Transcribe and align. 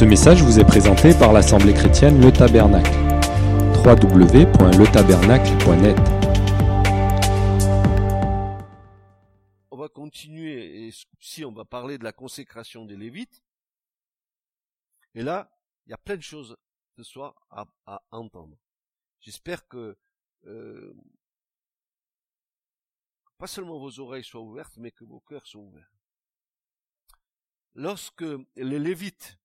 Ce 0.00 0.06
message 0.06 0.42
vous 0.42 0.58
est 0.58 0.64
présenté 0.64 1.12
par 1.12 1.34
l'Assemblée 1.34 1.74
chrétienne 1.74 2.22
Le 2.22 2.32
Tabernacle. 2.32 2.90
www.letabernacle.net 3.84 5.98
On 9.70 9.76
va 9.76 9.90
continuer 9.90 10.86
et 10.86 10.90
si 11.18 11.44
on 11.44 11.52
va 11.52 11.66
parler 11.66 11.98
de 11.98 12.04
la 12.04 12.12
consécration 12.12 12.86
des 12.86 12.96
Lévites. 12.96 13.44
Et 15.14 15.22
là, 15.22 15.54
il 15.84 15.90
y 15.90 15.92
a 15.92 15.98
plein 15.98 16.16
de 16.16 16.22
choses 16.22 16.56
ce 16.96 17.02
soir 17.02 17.34
à, 17.50 17.66
entendre. 18.10 18.56
J'espère 19.20 19.68
que 19.68 19.98
euh, 20.46 20.94
pas 23.36 23.48
seulement 23.48 23.78
vos 23.78 24.00
oreilles 24.00 24.24
soient 24.24 24.40
ouvertes, 24.40 24.78
mais 24.78 24.92
que 24.92 25.04
vos 25.04 25.20
cœurs 25.20 25.46
soient 25.46 25.60
ouverts. 25.60 25.92
Lorsque 27.74 28.24
les 28.56 28.78
Lévites 28.78 29.36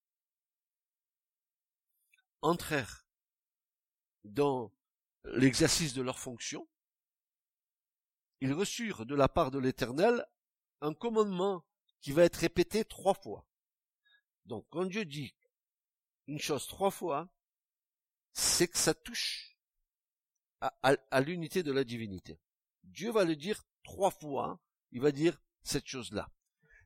entrèrent 2.45 3.05
dans 4.23 4.71
l'exercice 5.23 5.93
de 5.93 6.01
leur 6.01 6.19
fonction, 6.19 6.67
ils 8.41 8.53
reçurent 8.53 9.05
de 9.05 9.15
la 9.15 9.27
part 9.27 9.51
de 9.51 9.59
l'Éternel 9.59 10.25
un 10.81 10.93
commandement 10.93 11.65
qui 12.01 12.11
va 12.11 12.23
être 12.23 12.35
répété 12.35 12.85
trois 12.85 13.15
fois. 13.15 13.47
Donc 14.45 14.67
quand 14.69 14.85
Dieu 14.85 15.05
dit 15.05 15.35
une 16.27 16.39
chose 16.39 16.67
trois 16.67 16.91
fois, 16.91 17.29
c'est 18.33 18.67
que 18.67 18.77
ça 18.77 18.93
touche 18.93 19.57
à, 20.59 21.21
l'unité 21.21 21.63
de 21.63 21.71
la 21.71 21.83
divinité. 21.83 22.39
Dieu 22.83 23.11
va 23.11 23.23
le 23.23 23.35
dire 23.35 23.63
trois 23.83 24.11
fois, 24.11 24.59
il 24.91 25.01
va 25.01 25.11
dire 25.11 25.39
cette 25.63 25.87
chose-là. 25.87 26.31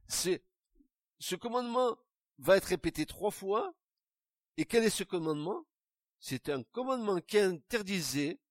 Ce 0.08 1.36
commandement 1.36 1.98
va 2.38 2.58
être 2.58 2.66
répété 2.66 3.06
trois 3.06 3.32
fois, 3.32 3.74
et 4.60 4.66
quel 4.66 4.84
est 4.84 4.90
ce 4.90 5.06
commandement? 5.06 5.66
C'est 6.20 6.50
un 6.50 6.64
commandement 6.64 7.22
qui 7.22 7.40
interdisait 7.40 8.42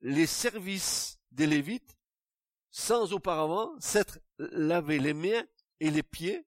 les 0.00 0.24
services 0.26 1.20
des 1.32 1.46
Lévites 1.46 1.98
sans 2.70 3.12
auparavant 3.12 3.78
s'être 3.78 4.20
lavé 4.38 4.98
les 4.98 5.12
mains 5.12 5.44
et 5.80 5.90
les 5.90 6.02
pieds 6.02 6.46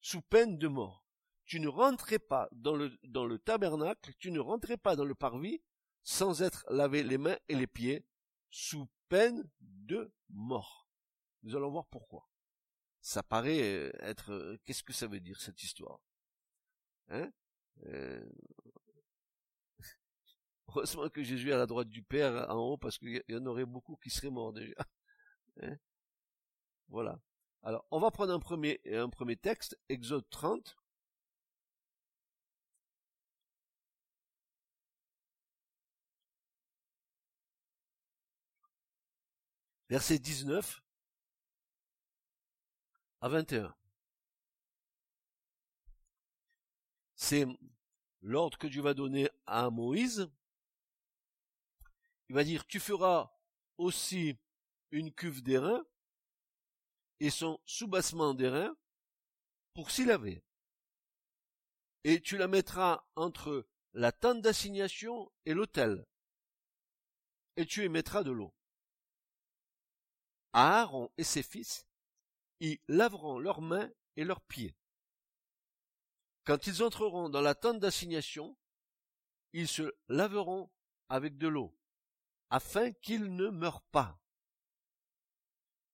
sous 0.00 0.22
peine 0.22 0.58
de 0.58 0.66
mort. 0.66 1.06
Tu 1.44 1.60
ne 1.60 1.68
rentrais 1.68 2.18
pas 2.18 2.48
dans 2.50 2.74
le, 2.74 3.38
tabernacle, 3.38 4.12
tu 4.18 4.32
ne 4.32 4.40
rentrais 4.40 4.76
pas 4.76 4.96
dans 4.96 5.04
le 5.04 5.14
parvis 5.14 5.62
sans 6.02 6.42
être 6.42 6.64
lavé 6.68 7.04
les 7.04 7.18
mains 7.18 7.38
et 7.48 7.54
les 7.54 7.68
pieds 7.68 8.04
sous 8.50 8.88
peine 9.08 9.48
de 9.60 10.12
mort. 10.30 10.90
Nous 11.44 11.54
allons 11.54 11.70
voir 11.70 11.86
pourquoi. 11.86 12.28
Ça 13.02 13.22
paraît 13.22 13.62
euh, 13.62 13.92
être... 14.00 14.32
Euh, 14.32 14.58
qu'est-ce 14.64 14.82
que 14.82 14.92
ça 14.92 15.06
veut 15.06 15.20
dire 15.20 15.40
cette 15.40 15.62
histoire? 15.62 16.00
Hein? 17.08 17.30
Euh... 17.86 18.24
Heureusement 20.68 21.08
que 21.10 21.22
Jésus 21.22 21.50
est 21.50 21.52
à 21.52 21.58
la 21.58 21.66
droite 21.66 21.88
du 21.88 22.02
Père 22.02 22.50
en 22.50 22.56
haut 22.56 22.78
parce 22.78 22.98
qu'il 22.98 23.22
y 23.28 23.36
en 23.36 23.46
aurait 23.46 23.66
beaucoup 23.66 23.96
qui 23.96 24.10
seraient 24.10 24.30
morts 24.30 24.52
déjà. 24.52 24.74
Hein? 25.62 25.76
Voilà. 26.88 27.20
Alors, 27.62 27.86
on 27.90 28.00
va 28.00 28.10
prendre 28.10 28.32
un 28.32 28.40
premier, 28.40 28.80
un 28.86 29.08
premier 29.10 29.36
texte, 29.36 29.78
Exode 29.88 30.28
30. 30.30 30.76
Verset 39.88 40.18
19 40.18 40.82
à 43.20 43.28
21. 43.28 43.74
C'est 47.24 47.46
l'ordre 48.20 48.58
que 48.58 48.66
Dieu 48.66 48.82
va 48.82 48.94
donner 48.94 49.30
à 49.46 49.70
Moïse. 49.70 50.28
Il 52.28 52.34
va 52.34 52.42
dire, 52.42 52.66
tu 52.66 52.80
feras 52.80 53.32
aussi 53.78 54.36
une 54.90 55.14
cuve 55.14 55.40
d'airain 55.40 55.86
et 57.20 57.30
son 57.30 57.60
soubassement 57.64 58.34
d'airain 58.34 58.76
pour 59.72 59.92
s'y 59.92 60.04
laver. 60.04 60.42
Et 62.02 62.20
tu 62.20 62.36
la 62.38 62.48
mettras 62.48 63.06
entre 63.14 63.68
la 63.92 64.10
tente 64.10 64.42
d'assignation 64.42 65.30
et 65.46 65.54
l'autel. 65.54 66.04
Et 67.56 67.66
tu 67.66 67.84
y 67.84 67.88
mettras 67.88 68.24
de 68.24 68.32
l'eau. 68.32 68.52
Aaron 70.54 71.08
et 71.16 71.24
ses 71.24 71.44
fils 71.44 71.86
y 72.58 72.80
laveront 72.88 73.38
leurs 73.38 73.62
mains 73.62 73.92
et 74.16 74.24
leurs 74.24 74.40
pieds. 74.40 74.74
Quand 76.44 76.66
ils 76.66 76.82
entreront 76.82 77.28
dans 77.28 77.40
la 77.40 77.54
tente 77.54 77.78
d'assignation, 77.78 78.56
ils 79.52 79.68
se 79.68 79.94
laveront 80.08 80.70
avec 81.08 81.38
de 81.38 81.46
l'eau, 81.46 81.76
afin 82.50 82.90
qu'ils 82.92 83.34
ne 83.36 83.48
meurent 83.48 83.84
pas. 83.92 84.18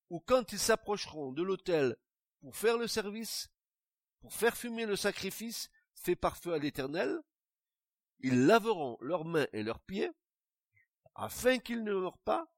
Ou 0.09 0.21
quand 0.21 0.53
ils 0.53 0.59
s'approcheront 0.59 1.33
de 1.33 1.43
l'autel 1.43 1.97
pour 2.41 2.57
faire 2.57 2.79
le 2.79 2.87
service, 2.87 3.51
pour 4.21 4.33
faire 4.33 4.57
fumer 4.57 4.87
le 4.87 4.97
sacrifice 4.97 5.71
fait 5.95 6.17
par 6.17 6.39
feu 6.39 6.55
à 6.55 6.59
l'Éternel, 6.59 7.21
ils 8.21 8.47
laveront 8.47 8.97
leurs 9.01 9.27
mains 9.27 9.47
et 9.53 9.63
leurs 9.63 9.81
pieds, 9.81 10.11
afin 11.15 11.59
qu'ils 11.59 11.85
ne 11.85 11.93
meurent 11.93 12.19
pas, 12.19 12.51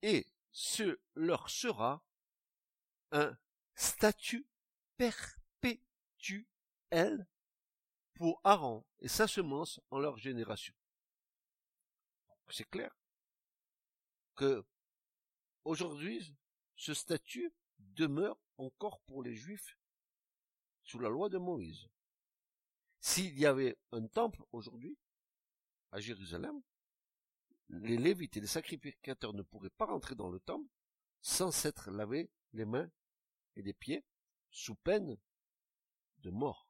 et 0.00 0.26
ce 0.50 0.98
leur 1.14 1.50
sera 1.50 2.02
un 3.10 3.36
statut 3.74 4.46
perpétuel 4.96 5.43
pour 8.14 8.40
Aaron 8.44 8.84
et 9.00 9.08
sa 9.08 9.26
semence 9.26 9.80
en 9.90 9.98
leur 9.98 10.16
génération. 10.16 10.74
C'est 12.50 12.68
clair 12.68 12.96
que 14.36 14.64
aujourd'hui, 15.64 16.34
ce 16.76 16.94
statut 16.94 17.52
demeure 17.78 18.38
encore 18.58 19.00
pour 19.02 19.22
les 19.22 19.34
Juifs 19.34 19.78
sous 20.84 20.98
la 20.98 21.08
loi 21.08 21.28
de 21.28 21.38
Moïse. 21.38 21.88
S'il 23.00 23.38
y 23.38 23.46
avait 23.46 23.76
un 23.92 24.06
temple 24.06 24.42
aujourd'hui 24.52 24.96
à 25.90 26.00
Jérusalem, 26.00 26.62
les 27.68 27.96
Lévites 27.96 28.36
et 28.36 28.40
les 28.40 28.46
sacrificateurs 28.46 29.34
ne 29.34 29.42
pourraient 29.42 29.70
pas 29.70 29.86
rentrer 29.86 30.14
dans 30.14 30.28
le 30.28 30.40
temple 30.40 30.68
sans 31.22 31.50
s'être 31.50 31.90
lavés 31.90 32.30
les 32.52 32.66
mains 32.66 32.90
et 33.56 33.62
des 33.62 33.74
pieds 33.74 34.04
sous 34.50 34.74
peine 34.76 35.16
de 36.18 36.30
mort. 36.30 36.63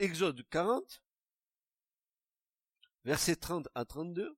Exode 0.00 0.42
40, 0.48 1.02
versets 3.04 3.36
30 3.36 3.68
à 3.74 3.84
32. 3.84 4.34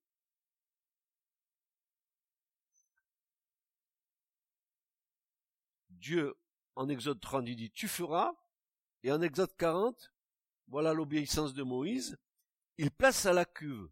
Dieu, 5.91 6.35
en 6.75 6.89
Exode 6.89 7.21
30, 7.21 7.47
il 7.47 7.55
dit, 7.55 7.71
tu 7.71 7.87
feras, 7.87 8.35
et 9.05 9.13
en 9.13 9.23
Exode 9.23 9.57
40, 9.57 10.13
voilà 10.67 10.93
l'obéissance 10.93 11.55
de 11.55 11.63
Moïse, 11.63 12.19
il 12.77 12.91
place 12.91 13.25
à 13.27 13.33
la 13.33 13.45
cuve, 13.45 13.89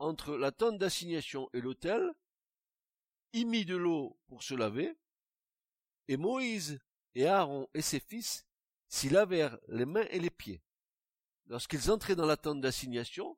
entre 0.00 0.36
la 0.36 0.50
tente 0.50 0.78
d'assignation 0.78 1.48
et 1.52 1.60
l'autel, 1.60 2.12
y 3.32 3.44
mit 3.44 3.64
de 3.64 3.76
l'eau 3.76 4.18
pour 4.26 4.42
se 4.42 4.54
laver, 4.54 4.98
et 6.08 6.16
Moïse 6.16 6.80
et 7.14 7.28
Aaron 7.28 7.68
et 7.72 7.82
ses 7.82 8.00
fils 8.00 8.44
s'y 8.88 9.10
lavèrent 9.10 9.60
les 9.68 9.86
mains 9.86 10.06
et 10.10 10.18
les 10.18 10.30
pieds. 10.30 10.60
Lorsqu'ils 11.48 11.90
entraient 11.90 12.16
dans 12.16 12.26
la 12.26 12.36
tente 12.36 12.60
d'assignation, 12.60 13.36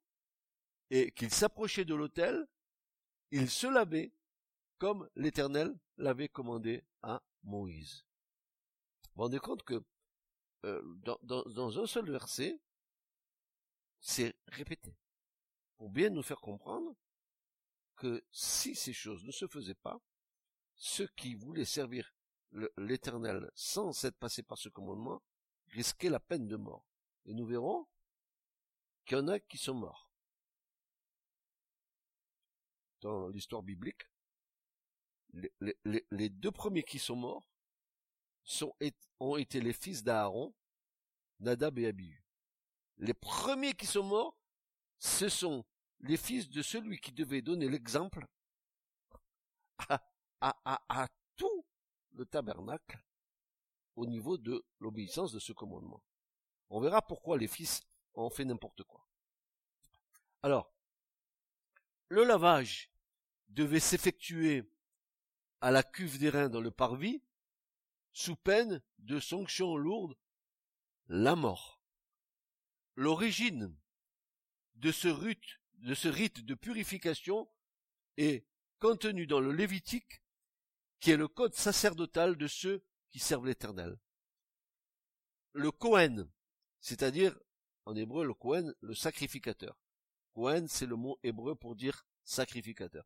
et 0.90 1.12
qu'ils 1.12 1.32
s'approchaient 1.32 1.84
de 1.84 1.94
l'autel, 1.94 2.46
ils 3.30 3.48
se 3.48 3.68
lavaient 3.68 4.12
comme 4.78 5.08
l'Éternel 5.14 5.78
l'avait 5.96 6.28
commandé 6.28 6.84
à 7.02 7.22
Moïse. 7.44 8.04
Vous 9.02 9.10
vous 9.16 9.22
rendez 9.22 9.38
compte 9.38 9.62
que 9.62 9.84
euh, 10.64 10.82
dans, 11.02 11.18
dans 11.22 11.78
un 11.78 11.86
seul 11.86 12.10
verset, 12.10 12.60
c'est 14.00 14.34
répété, 14.48 14.96
pour 15.76 15.90
bien 15.90 16.10
nous 16.10 16.22
faire 16.22 16.40
comprendre 16.40 16.96
que 17.96 18.24
si 18.32 18.74
ces 18.74 18.92
choses 18.92 19.24
ne 19.24 19.30
se 19.30 19.46
faisaient 19.46 19.74
pas, 19.74 20.00
ceux 20.74 21.06
qui 21.16 21.34
voulaient 21.34 21.64
servir 21.64 22.12
l'Éternel 22.78 23.50
sans 23.54 23.92
s'être 23.92 24.18
passés 24.18 24.42
par 24.42 24.58
ce 24.58 24.70
commandement 24.70 25.22
risquaient 25.68 26.08
la 26.08 26.18
peine 26.18 26.48
de 26.48 26.56
mort. 26.56 26.84
Et 27.26 27.34
nous 27.34 27.46
verrons 27.46 27.86
qu'il 29.10 29.18
y 29.18 29.20
en 29.22 29.28
a 29.28 29.40
qui 29.40 29.58
sont 29.58 29.74
morts. 29.74 30.08
Dans 33.00 33.26
l'histoire 33.28 33.64
biblique, 33.64 34.08
les, 35.32 36.28
deux 36.28 36.52
premiers 36.52 36.84
qui 36.84 37.00
sont 37.00 37.16
morts 37.16 37.44
ont 39.18 39.36
été 39.36 39.60
les 39.60 39.72
fils 39.72 40.04
d'Aaron, 40.04 40.54
Nadab 41.40 41.76
et 41.80 41.88
Abihu. 41.88 42.24
Les 42.98 43.14
premiers 43.14 43.74
qui 43.74 43.86
sont 43.86 44.04
morts, 44.04 44.38
ce 45.00 45.28
sont 45.28 45.64
les 46.00 46.16
fils 46.16 46.48
de 46.48 46.62
celui 46.62 47.00
qui 47.00 47.10
devait 47.10 47.42
donner 47.42 47.68
l'exemple 47.68 48.28
à, 50.40 51.08
tout 51.34 51.66
le 52.12 52.26
tabernacle 52.26 53.02
au 53.96 54.06
niveau 54.06 54.38
de 54.38 54.64
l'obéissance 54.78 55.32
de 55.32 55.40
ce 55.40 55.52
commandement. 55.52 56.00
On 56.68 56.80
verra 56.80 57.02
pourquoi 57.02 57.38
les 57.38 57.48
fils 57.48 57.82
ont 58.20 58.30
fait 58.30 58.44
n'importe 58.44 58.82
quoi. 58.84 59.06
Alors, 60.42 60.72
le 62.08 62.24
lavage 62.24 62.90
devait 63.48 63.80
s'effectuer 63.80 64.70
à 65.60 65.70
la 65.70 65.82
cuve 65.82 66.18
des 66.18 66.30
reins 66.30 66.48
dans 66.48 66.60
le 66.60 66.70
parvis, 66.70 67.22
sous 68.12 68.36
peine 68.36 68.82
de 68.98 69.20
sanctions 69.20 69.76
lourdes, 69.76 70.16
la 71.08 71.36
mort. 71.36 71.82
L'origine 72.94 73.76
de 74.76 74.92
ce 74.92 75.08
rite, 75.08 75.60
de 75.74 75.94
ce 75.94 76.08
rite 76.08 76.44
de 76.44 76.54
purification 76.54 77.50
est 78.16 78.46
contenue 78.78 79.26
dans 79.26 79.40
le 79.40 79.52
Lévitique, 79.52 80.22
qui 81.00 81.10
est 81.10 81.16
le 81.16 81.28
code 81.28 81.54
sacerdotal 81.54 82.36
de 82.36 82.46
ceux 82.46 82.84
qui 83.10 83.18
servent 83.18 83.46
l'Éternel. 83.46 83.98
Le 85.52 85.70
Kohen, 85.70 86.30
c'est-à-dire 86.80 87.38
en 87.86 87.94
hébreu 87.94 88.24
le 88.24 88.34
Kohen, 88.34 88.74
le 88.80 88.94
sacrificateur. 88.94 89.78
Kohen, 90.32 90.68
c'est 90.68 90.86
le 90.86 90.96
mot 90.96 91.18
hébreu 91.22 91.54
pour 91.54 91.74
dire 91.74 92.06
sacrificateur. 92.24 93.04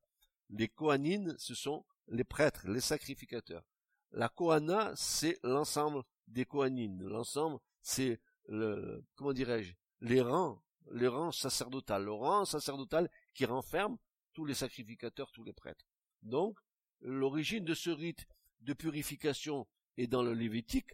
Les 0.50 0.68
Kohanines, 0.68 1.34
ce 1.38 1.54
sont 1.54 1.84
les 2.08 2.24
prêtres, 2.24 2.68
les 2.68 2.80
sacrificateurs. 2.80 3.64
La 4.12 4.28
Kohana, 4.28 4.92
c'est 4.94 5.38
l'ensemble 5.42 6.02
des 6.28 6.44
Kohanines. 6.44 7.02
L'ensemble, 7.02 7.58
c'est 7.82 8.20
le, 8.46 9.04
comment 9.16 9.32
dirais-je, 9.32 9.74
les 10.00 10.20
rangs, 10.20 10.62
les 10.92 11.08
rangs 11.08 11.32
sacerdotal, 11.32 12.04
le 12.04 12.12
rang 12.12 12.44
sacerdotal 12.44 13.10
qui 13.32 13.44
renferme 13.46 13.96
tous 14.32 14.44
les 14.44 14.54
sacrificateurs, 14.54 15.32
tous 15.32 15.44
les 15.44 15.52
prêtres. 15.52 15.86
Donc, 16.22 16.58
l'origine 17.00 17.64
de 17.64 17.74
ce 17.74 17.90
rite 17.90 18.26
de 18.60 18.72
purification 18.72 19.66
est 19.96 20.06
dans 20.06 20.22
le 20.22 20.34
Lévitique, 20.34 20.92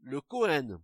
le 0.00 0.20
Kohen, 0.20 0.80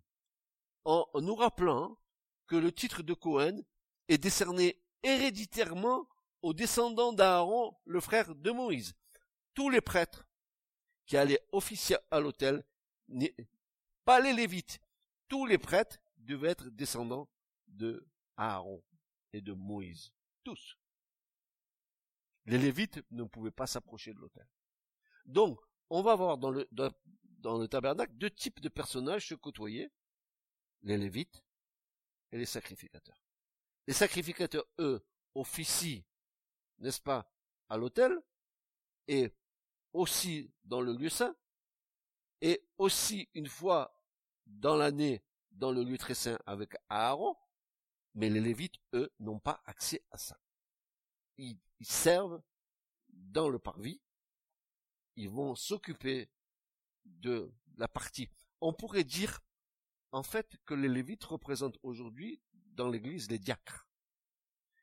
en 0.85 1.06
nous 1.20 1.35
rappelant 1.35 1.99
que 2.46 2.56
le 2.56 2.73
titre 2.73 3.02
de 3.02 3.14
Cohen 3.14 3.61
est 4.08 4.19
décerné 4.19 4.82
héréditairement 5.02 6.08
aux 6.43 6.55
descendants 6.55 7.12
d'Aaron, 7.12 7.76
le 7.85 8.00
frère 8.00 8.35
de 8.35 8.50
Moïse. 8.50 8.94
Tous 9.55 9.70
les 9.70 9.81
prêtres 9.81 10.26
qui 11.06 11.17
allaient 11.17 11.46
officier 11.52 11.96
à 12.11 12.20
l'autel, 12.20 12.64
pas 14.05 14.20
les 14.20 14.32
Lévites, 14.32 14.81
tous 15.29 15.46
les 15.46 15.58
prêtres 15.58 15.99
devaient 16.19 16.50
être 16.50 16.69
descendants 16.70 17.31
de 17.69 18.06
Aaron 18.37 18.82
et 19.32 19.40
de 19.40 19.52
Moïse. 19.52 20.12
Tous. 20.43 20.76
Les 22.47 22.58
Lévites 22.58 23.00
ne 23.11 23.25
pouvaient 23.25 23.50
pas 23.50 23.67
s'approcher 23.67 24.12
de 24.12 24.19
l'autel. 24.19 24.47
Donc, 25.25 25.58
on 25.88 26.02
va 26.02 26.14
voir 26.14 26.37
dans 26.37 26.50
le, 26.50 26.69
dans 26.70 27.58
le 27.58 27.69
tabernacle 27.69 28.12
deux 28.17 28.31
types 28.31 28.61
de 28.61 28.69
personnages 28.69 29.29
se 29.29 29.35
côtoyer. 29.35 29.90
Les 30.82 30.99
Lévites 30.99 31.43
les 32.39 32.47
sacrificateurs. 32.47 33.23
Les 33.87 33.95
sacrificateurs, 33.95 34.65
eux, 34.79 35.05
officient, 35.35 36.03
n'est-ce 36.79 37.01
pas, 37.01 37.31
à 37.69 37.77
l'autel, 37.77 38.23
et 39.09 39.35
aussi 39.93 40.53
dans 40.65 40.81
le 40.81 40.93
lieu 40.93 41.09
saint, 41.09 41.37
et 42.41 42.67
aussi 42.79 43.29
une 43.35 43.49
fois 43.49 44.01
dans 44.47 44.77
l'année 44.77 45.23
dans 45.53 45.71
le 45.71 45.83
lieu 45.83 45.99
très 45.99 46.15
saint 46.15 46.39
avec 46.47 46.75
Aaron, 46.89 47.37
mais 48.15 48.29
les 48.29 48.41
Lévites, 48.41 48.77
eux, 48.93 49.13
n'ont 49.19 49.39
pas 49.39 49.63
accès 49.67 50.05
à 50.11 50.19
ça. 50.19 50.39
Ils 51.39 51.59
servent 51.83 52.43
dans 53.09 53.49
le 53.49 53.59
parvis, 53.59 54.01
ils 55.17 55.29
vont 55.29 55.55
s'occuper 55.55 56.31
de 57.05 57.53
la 57.77 57.89
partie. 57.89 58.29
On 58.61 58.73
pourrait 58.73 59.05
dire 59.05 59.41
en 60.14 60.22
fait 60.22 60.56
que 60.64 60.75
les 60.75 60.88
Lévites 60.88 61.25
représentent 61.25 61.78
aujourd'hui 61.82 62.40
dans 62.55 62.88
l'Église 62.88 63.28
les 63.28 63.40
diacres. 63.40 63.88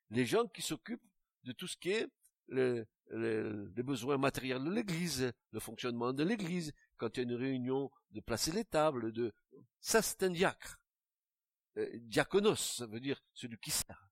Les 0.10 0.26
gens 0.26 0.46
qui 0.46 0.62
s'occupent 0.62 1.10
de 1.44 1.54
tout 1.54 1.68
ce 1.68 1.78
qui 1.78 1.92
est 1.92 2.10
les, 2.50 2.86
besoins 3.82 4.18
matériels 4.18 4.62
de 4.66 4.70
l'Église, 4.70 5.32
le 5.52 5.60
fonctionnement 5.62 6.12
de 6.12 6.24
l'Église, 6.24 6.74
quand 6.98 7.16
il 7.16 7.18
y 7.18 7.20
a 7.22 7.24
une 7.24 7.36
réunion, 7.36 7.90
de 8.12 8.20
placer 8.20 8.52
les 8.52 8.66
tables, 8.66 9.14
de 9.14 9.34
ça 9.80 10.02
c'est 10.02 10.22
un 10.24 10.32
diacre. 10.32 10.82
Euh, 11.78 11.90
diaconos, 12.02 12.76
ça 12.76 12.86
veut 12.86 13.00
dire 13.00 13.24
celui 13.34 13.58
qui 13.58 13.72
sert. 13.72 14.10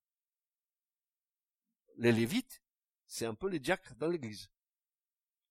Les 1.98 2.12
Lévites, 2.12 2.62
c'est 3.06 3.26
un 3.26 3.34
peu 3.34 3.50
les 3.50 3.60
diacres 3.60 3.94
dans 3.96 4.08
l'Église. 4.08 4.48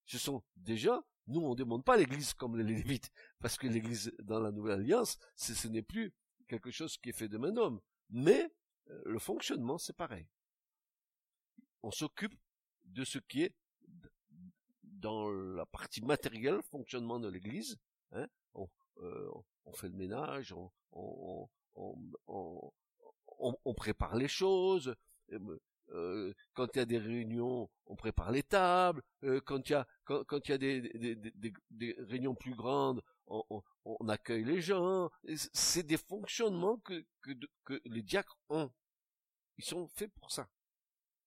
Ce 0.07 0.17
sont 0.17 0.43
des 0.55 0.77
gens 0.77 1.03
nous, 1.29 1.41
on 1.41 1.51
ne 1.51 1.55
demande 1.55 1.83
pas 1.83 1.95
l'Église 1.95 2.33
comme 2.33 2.57
les 2.57 2.63
Lévites, 2.63 3.11
parce 3.39 3.57
que 3.57 3.67
l'Église 3.67 4.11
dans 4.19 4.39
la 4.39 4.51
Nouvelle 4.51 4.79
Alliance, 4.79 5.17
ce 5.35 5.67
n'est 5.67 5.83
plus 5.83 6.13
quelque 6.47 6.71
chose 6.71 6.97
qui 6.97 7.09
est 7.09 7.13
fait 7.13 7.29
de 7.29 7.37
main 7.37 7.51
d'homme. 7.51 7.79
Mais 8.09 8.51
euh, 8.89 9.01
le 9.05 9.19
fonctionnement, 9.19 9.77
c'est 9.77 9.95
pareil. 9.95 10.27
On 11.83 11.91
s'occupe 11.91 12.33
de 12.83 13.03
ce 13.03 13.19
qui 13.19 13.43
est 13.43 13.55
dans 14.83 15.29
la 15.29 15.65
partie 15.67 16.01
matérielle, 16.01 16.61
fonctionnement 16.63 17.19
de 17.19 17.29
l'Église. 17.29 17.77
Hein. 18.11 18.27
Euh, 19.01 19.31
on, 19.65 19.73
fait 19.73 19.87
le 19.87 19.95
ménage, 19.95 20.51
on, 20.51 20.69
on 23.37 23.73
prépare 23.75 24.15
les 24.15 24.27
choses. 24.27 24.93
Euh, 25.91 26.33
quand 26.53 26.75
il 26.75 26.79
y 26.79 26.81
a 26.81 26.85
des 26.85 26.97
réunions, 26.97 27.69
on 27.85 27.95
prépare 27.95 28.31
les 28.31 28.43
tables. 28.43 29.01
Euh, 29.23 29.41
quand 29.41 29.69
il 29.69 29.73
y 29.73 29.75
a 29.75 29.87
quand, 30.03 30.47
il 30.47 30.51
y 30.51 30.53
a 30.53 30.57
des, 30.57 31.95
réunions 31.99 32.35
plus 32.35 32.55
grandes, 32.55 33.01
on, 33.27 34.07
accueille 34.07 34.43
les 34.43 34.61
gens. 34.61 35.09
C'est 35.53 35.83
des 35.83 35.97
fonctionnements 35.97 36.77
que, 36.77 37.05
que, 37.21 37.81
les 37.85 38.01
diacres 38.01 38.37
ont. 38.49 38.71
Ils 39.57 39.65
sont 39.65 39.87
faits 39.87 40.11
pour 40.13 40.31
ça. 40.31 40.47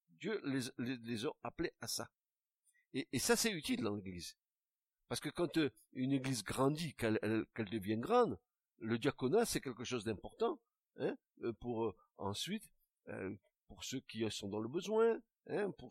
Dieu 0.08 0.40
les, 0.44 0.96
les, 0.98 1.26
a 1.26 1.30
appelés 1.42 1.72
à 1.80 1.88
ça. 1.88 2.08
Et, 2.94 3.18
ça, 3.18 3.36
c'est 3.36 3.50
utile 3.50 3.82
dans 3.82 3.94
l'Église. 3.94 4.36
Parce 5.08 5.20
que 5.20 5.28
quand 5.28 5.56
euh, 5.58 5.70
une 5.92 6.12
Église 6.12 6.42
grandit, 6.42 6.94
qu'elle 6.94 7.18
qu'elle 7.54 7.70
devient 7.70 7.98
grande, 7.98 8.38
le 8.78 8.98
diaconat, 8.98 9.44
c'est 9.44 9.60
quelque 9.60 9.84
chose 9.84 10.04
d'important 10.04 10.60
hein, 10.98 11.16
pour 11.60 11.94
ensuite 12.18 12.68
pour 13.72 13.84
ceux 13.84 14.00
qui 14.00 14.30
sont 14.30 14.48
dans 14.48 14.60
le 14.60 14.68
besoin, 14.68 15.18
hein, 15.48 15.70
pour 15.72 15.90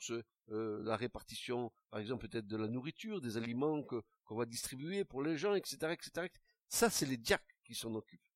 euh, 0.52 0.84
la 0.84 0.96
répartition, 0.96 1.72
par 1.90 2.00
exemple 2.00 2.28
peut-être 2.28 2.48
de 2.48 2.58
la 2.58 2.68
nourriture, 2.68 3.22
des 3.22 3.38
aliments 3.38 3.82
que 3.82 4.04
qu'on 4.24 4.36
va 4.36 4.46
distribuer 4.46 5.04
pour 5.04 5.24
les 5.24 5.36
gens, 5.36 5.56
etc., 5.56 5.92
etc. 5.92 6.28
Ça, 6.70 6.92
c'est 6.92 7.08
les 7.08 7.18
diacres 7.18 7.56
qui 7.66 7.74
s'en 7.74 7.94
occupent. 7.96 8.30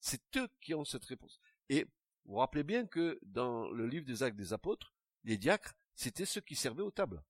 C'est 0.00 0.22
eux 0.36 0.48
qui 0.62 0.74
ont 0.74 0.84
cette 0.84 1.04
réponse. 1.04 1.38
Et 1.68 1.86
vous 2.24 2.36
rappelez 2.36 2.64
bien 2.64 2.86
que 2.86 3.18
dans 3.22 3.70
le 3.70 3.86
livre 3.86 4.06
des 4.06 4.22
Actes 4.22 4.36
des 4.36 4.54
Apôtres, 4.54 4.94
les 5.24 5.36
diacres, 5.36 5.74
c'était 5.94 6.24
ceux 6.24 6.40
qui 6.40 6.56
servaient 6.56 6.82
aux 6.82 6.90
tables. 6.90 7.22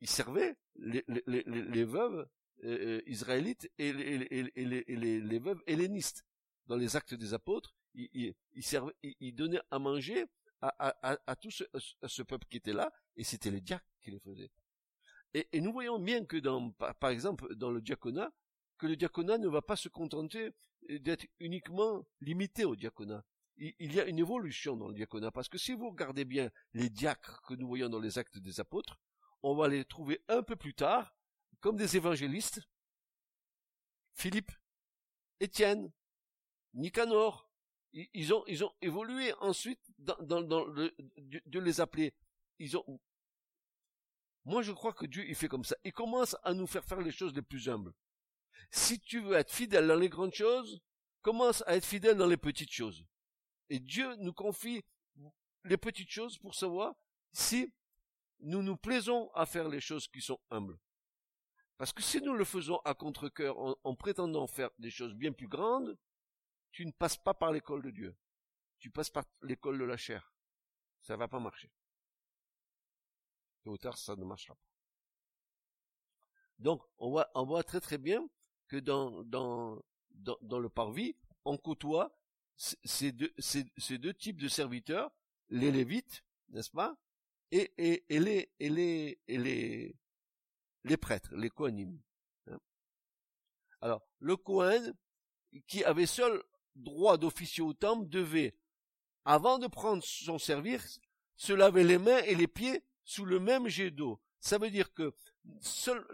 Ils 0.00 0.08
servaient 0.08 0.56
les, 0.76 1.84
veuves 1.84 2.26
israélites 3.06 3.70
et, 3.78 3.92
les, 3.92 5.38
veuves 5.38 5.62
hellénistes. 5.66 6.24
Dans 6.66 6.76
les 6.76 6.96
Actes 6.96 7.14
des 7.14 7.34
Apôtres, 7.34 7.74
il, 7.94 8.34
il, 8.52 8.62
servait, 8.62 8.94
il, 9.02 9.34
donnait 9.34 9.60
à 9.70 9.78
manger 9.78 10.26
à, 10.60 11.36
tout 11.40 11.50
ce, 11.50 12.22
peuple 12.22 12.46
qui 12.48 12.56
était 12.56 12.72
là, 12.72 12.92
et 13.16 13.24
c'était 13.24 13.50
les 13.50 13.60
diacres 13.60 13.86
qui 14.00 14.10
les 14.10 14.20
faisaient. 14.20 14.50
Et, 15.34 15.60
nous 15.60 15.72
voyons 15.72 15.98
bien 15.98 16.24
que 16.24 16.38
par 16.94 17.10
exemple, 17.10 17.54
dans 17.56 17.70
le 17.70 17.80
diaconat, 17.80 18.32
que 18.78 18.86
le 18.86 18.96
diaconat 18.96 19.38
ne 19.38 19.48
va 19.48 19.62
pas 19.62 19.76
se 19.76 19.88
contenter 19.88 20.50
d'être 20.88 21.26
uniquement 21.40 22.06
limité 22.20 22.64
au 22.64 22.76
diaconat. 22.76 23.24
Il, 23.56 23.74
il, 23.78 23.94
y 23.94 24.00
a 24.00 24.06
une 24.06 24.18
évolution 24.18 24.76
dans 24.76 24.88
le 24.88 24.94
diaconat, 24.94 25.30
parce 25.30 25.48
que 25.48 25.58
si 25.58 25.72
vous 25.72 25.90
regardez 25.90 26.24
bien 26.24 26.50
les 26.74 26.90
diacres 26.90 27.42
que 27.42 27.54
nous 27.54 27.66
voyons 27.66 27.88
dans 27.88 28.00
les 28.00 28.18
actes 28.18 28.38
des 28.38 28.60
apôtres, 28.60 28.98
on 29.42 29.54
va 29.54 29.68
les 29.68 29.84
trouver 29.84 30.22
un 30.28 30.42
peu 30.42 30.56
plus 30.56 30.74
tard 30.74 31.14
comme 31.60 31.76
des 31.76 31.96
évangélistes. 31.96 32.60
Philippe, 34.14 34.52
Étienne, 35.40 35.90
Nicanor, 36.74 37.51
ils 37.92 38.32
ont, 38.32 38.72
évolué 38.80 39.32
ensuite 39.40 39.80
de 39.98 41.58
les 41.58 41.80
appeler. 41.80 42.14
Ils 42.58 42.76
ont. 42.76 43.00
Moi, 44.44 44.62
je 44.62 44.72
crois 44.72 44.92
que 44.92 45.06
Dieu, 45.06 45.24
il 45.28 45.34
fait 45.34 45.48
comme 45.48 45.64
ça. 45.64 45.76
Il 45.84 45.92
commence 45.92 46.36
à 46.42 46.54
nous 46.54 46.66
faire 46.66 46.84
faire 46.84 47.00
les 47.00 47.12
choses 47.12 47.34
les 47.34 47.42
plus 47.42 47.68
humbles. 47.68 47.92
Si 48.70 48.98
tu 49.00 49.20
veux 49.20 49.36
être 49.36 49.52
fidèle 49.52 49.86
dans 49.86 49.96
les 49.96 50.08
grandes 50.08 50.34
choses, 50.34 50.80
commence 51.20 51.62
à 51.66 51.76
être 51.76 51.84
fidèle 51.84 52.16
dans 52.16 52.26
les 52.26 52.36
petites 52.36 52.72
choses. 52.72 53.04
Et 53.68 53.78
Dieu 53.78 54.16
nous 54.16 54.32
confie 54.32 54.82
les 55.64 55.76
petites 55.76 56.10
choses 56.10 56.38
pour 56.38 56.54
savoir 56.54 56.94
si 57.32 57.72
nous 58.40 58.62
nous 58.62 58.76
plaisons 58.76 59.30
à 59.34 59.46
faire 59.46 59.68
les 59.68 59.80
choses 59.80 60.08
qui 60.08 60.20
sont 60.20 60.40
humbles. 60.50 60.78
Parce 61.76 61.92
que 61.92 62.02
si 62.02 62.20
nous 62.20 62.34
le 62.34 62.44
faisons 62.44 62.78
à 62.84 62.94
contre-cœur 62.94 63.56
en 63.82 63.94
prétendant 63.94 64.46
faire 64.46 64.70
des 64.78 64.90
choses 64.90 65.14
bien 65.14 65.32
plus 65.32 65.48
grandes, 65.48 65.96
tu 66.72 66.86
ne 66.86 66.90
passes 66.90 67.18
pas 67.18 67.34
par 67.34 67.52
l'école 67.52 67.82
de 67.82 67.90
Dieu. 67.90 68.16
Tu 68.78 68.90
passes 68.90 69.10
par 69.10 69.24
l'école 69.42 69.78
de 69.78 69.84
la 69.84 69.96
chair. 69.96 70.32
Ça 71.02 71.16
va 71.16 71.28
pas 71.28 71.38
marcher. 71.38 71.70
Tôt 73.62 73.72
ou 73.72 73.78
tard, 73.78 73.96
ça 73.96 74.16
ne 74.16 74.24
marchera 74.24 74.56
pas. 74.56 74.72
Donc, 76.58 76.82
on 76.98 77.10
voit, 77.10 77.64
très 77.64 77.80
très 77.80 77.98
bien 77.98 78.28
que 78.68 78.76
dans, 78.76 79.22
dans, 79.24 79.82
dans, 80.10 80.58
le 80.58 80.68
parvis, 80.68 81.16
on 81.44 81.56
côtoie 81.56 82.16
ces 82.56 83.12
deux, 83.12 83.32
ces, 83.38 83.98
deux 83.98 84.14
types 84.14 84.40
de 84.40 84.48
serviteurs, 84.48 85.10
les 85.48 85.72
lévites, 85.72 86.24
n'est-ce 86.50 86.70
pas, 86.70 86.96
et, 87.50 87.72
et, 87.78 88.04
et, 88.08 88.20
les, 88.20 88.52
et, 88.60 88.68
les, 88.68 89.20
et 89.26 89.38
les, 89.38 89.96
les 90.84 90.96
prêtres, 90.96 91.34
les 91.34 91.50
coanimes. 91.50 92.00
Hein. 92.46 92.60
Alors, 93.80 94.06
le 94.20 94.36
Cohen, 94.36 94.92
qui 95.66 95.84
avait 95.84 96.06
seul 96.06 96.42
droit 96.76 97.18
d'officier 97.18 97.62
au 97.62 97.72
temple, 97.72 98.08
devait, 98.08 98.56
avant 99.24 99.58
de 99.58 99.66
prendre 99.66 100.02
son 100.02 100.38
service, 100.38 101.00
se 101.36 101.52
laver 101.52 101.84
les 101.84 101.98
mains 101.98 102.22
et 102.22 102.34
les 102.34 102.48
pieds 102.48 102.84
sous 103.04 103.24
le 103.24 103.40
même 103.40 103.68
jet 103.68 103.90
d'eau. 103.90 104.20
Ça 104.40 104.58
veut 104.58 104.70
dire 104.70 104.92
que 104.92 105.14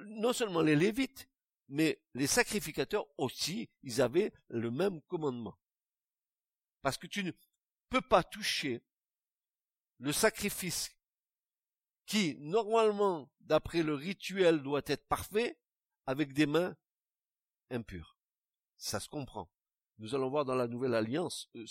non 0.07 0.33
seulement 0.33 0.63
les 0.63 0.77
Lévites, 0.77 1.29
mais 1.69 2.03
les 2.15 2.27
sacrificateurs 2.27 3.07
aussi, 3.19 3.69
ils 3.83 4.01
avaient 4.01 4.33
le 4.49 4.71
même 4.71 5.01
commandement. 5.03 5.59
Parce 6.83 6.97
que 6.97 7.07
tu 7.07 7.25
ne 7.25 7.33
peux 7.89 8.01
pas 8.01 8.23
toucher 8.23 8.83
le 9.99 10.13
sacrifice 10.13 10.91
qui, 12.07 12.37
normalement, 12.39 13.31
d'après 13.41 13.83
le 13.83 13.95
rituel, 13.95 14.63
doit 14.63 14.83
être 14.87 15.07
parfait, 15.09 15.59
avec 16.07 16.33
des 16.33 16.47
mains 16.47 16.75
impures. 17.71 18.17
Ça 18.79 18.99
se 18.99 19.09
comprend. 19.09 19.51
Nous 19.99 20.15
allons 20.15 20.31
voir 20.31 20.45
dans 20.45 20.55
la 20.55 20.69
nouvelle 20.69 20.95
alliance 20.95 21.49
euh, 21.57 21.67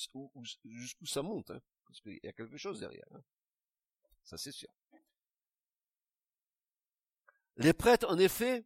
jusqu'où 0.65 1.05
ça 1.05 1.22
monte, 1.22 1.51
hein, 1.51 1.62
parce 1.86 2.01
qu'il 2.01 2.19
y 2.22 2.27
a 2.27 2.34
quelque 2.34 2.57
chose 2.57 2.79
derrière. 2.79 3.07
Hein. 3.13 3.22
Ça 4.24 4.38
c'est 4.38 4.51
sûr. 4.51 4.69
Les 7.57 7.74
prêtres, 7.74 8.07
en 8.10 8.19
effet, 8.19 8.65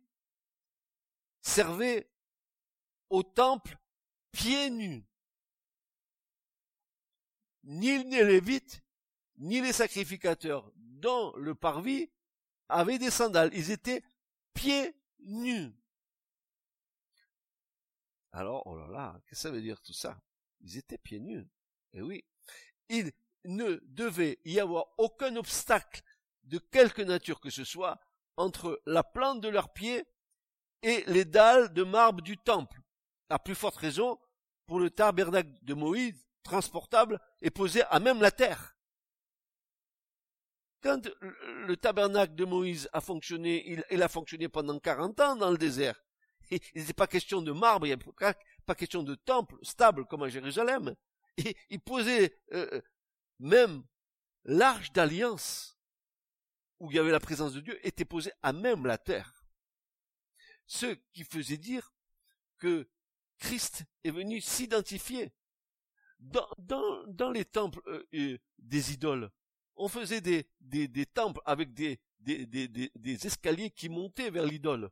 servaient 1.41 2.09
au 3.09 3.23
temple 3.23 3.77
pieds 4.31 4.69
nus. 4.69 5.05
Ni 7.63 8.03
les 8.03 8.23
lévites, 8.23 8.83
ni 9.37 9.61
les 9.61 9.73
sacrificateurs 9.73 10.71
dans 10.75 11.35
le 11.35 11.55
parvis 11.55 12.09
avaient 12.69 12.99
des 12.99 13.11
sandales. 13.11 13.51
Ils 13.53 13.71
étaient 13.71 14.03
pieds 14.53 14.95
nus. 15.19 15.71
Alors, 18.33 18.63
oh 18.65 18.75
là 18.75 18.87
là, 18.87 19.19
qu'est-ce 19.25 19.43
que 19.43 19.47
ça 19.47 19.51
veut 19.51 19.61
dire 19.61 19.81
tout 19.81 19.93
ça? 19.93 20.19
Ils 20.61 20.77
étaient 20.77 20.97
pieds 20.97 21.19
nus. 21.19 21.47
Eh 21.93 22.01
oui. 22.01 22.23
Il 22.89 23.11
ne 23.45 23.79
devait 23.83 24.39
y 24.45 24.59
avoir 24.59 24.87
aucun 24.97 25.35
obstacle 25.35 26.01
de 26.43 26.57
quelque 26.57 27.01
nature 27.01 27.39
que 27.39 27.49
ce 27.49 27.63
soit 27.63 27.99
entre 28.37 28.81
la 28.85 29.03
plante 29.03 29.41
de 29.41 29.49
leurs 29.49 29.73
pieds 29.73 30.05
et 30.83 31.03
les 31.07 31.25
dalles 31.25 31.73
de 31.73 31.83
marbre 31.83 32.21
du 32.21 32.37
temple. 32.37 32.81
À 33.29 33.39
plus 33.39 33.55
forte 33.55 33.77
raison 33.77 34.19
pour 34.65 34.79
le 34.79 34.89
tabernacle 34.89 35.51
de 35.61 35.73
Moïse, 35.73 36.25
transportable 36.43 37.19
et 37.41 37.49
posé 37.49 37.83
à 37.83 37.99
même 37.99 38.21
la 38.21 38.31
terre. 38.31 38.75
Quand 40.81 41.07
le 41.21 41.77
tabernacle 41.77 42.35
de 42.35 42.45
Moïse 42.45 42.89
a 42.91 43.01
fonctionné, 43.01 43.83
il, 43.91 44.01
a 44.01 44.07
fonctionné 44.07 44.49
pendant 44.49 44.79
40 44.79 45.19
ans 45.19 45.35
dans 45.35 45.51
le 45.51 45.57
désert. 45.57 46.01
Il 46.75 46.81
n'était 46.81 46.93
pas 46.93 47.07
question 47.07 47.41
de 47.41 47.51
marbre, 47.51 47.85
il 47.87 47.95
n'y 47.95 48.03
a 48.25 48.33
pas 48.65 48.75
question 48.75 49.03
de 49.03 49.15
temple 49.15 49.57
stable 49.61 50.05
comme 50.05 50.23
à 50.23 50.29
Jérusalem. 50.29 50.95
Et 51.37 51.55
il 51.69 51.79
posait 51.79 52.37
euh, 52.51 52.81
même 53.39 53.83
l'arche 54.43 54.91
d'alliance 54.91 55.77
où 56.79 56.91
il 56.91 56.95
y 56.95 56.99
avait 56.99 57.11
la 57.11 57.19
présence 57.19 57.53
de 57.53 57.61
Dieu 57.61 57.79
était 57.87 58.05
posé 58.05 58.31
à 58.41 58.51
même 58.53 58.85
la 58.85 58.97
terre. 58.97 59.45
Ce 60.65 60.97
qui 61.13 61.23
faisait 61.23 61.57
dire 61.57 61.93
que 62.57 62.89
Christ 63.37 63.85
est 64.03 64.11
venu 64.11 64.41
s'identifier. 64.41 65.31
Dans, 66.19 67.31
les 67.31 67.45
temples 67.45 67.81
euh, 67.87 68.07
euh, 68.13 68.37
des 68.59 68.93
idoles, 68.93 69.31
on 69.75 69.87
faisait 69.87 70.21
des, 70.21 71.05
temples 71.07 71.41
avec 71.45 71.73
des 71.73 71.97
escaliers 73.25 73.71
qui 73.71 73.89
montaient 73.89 74.29
vers 74.29 74.45
l'idole. 74.45 74.91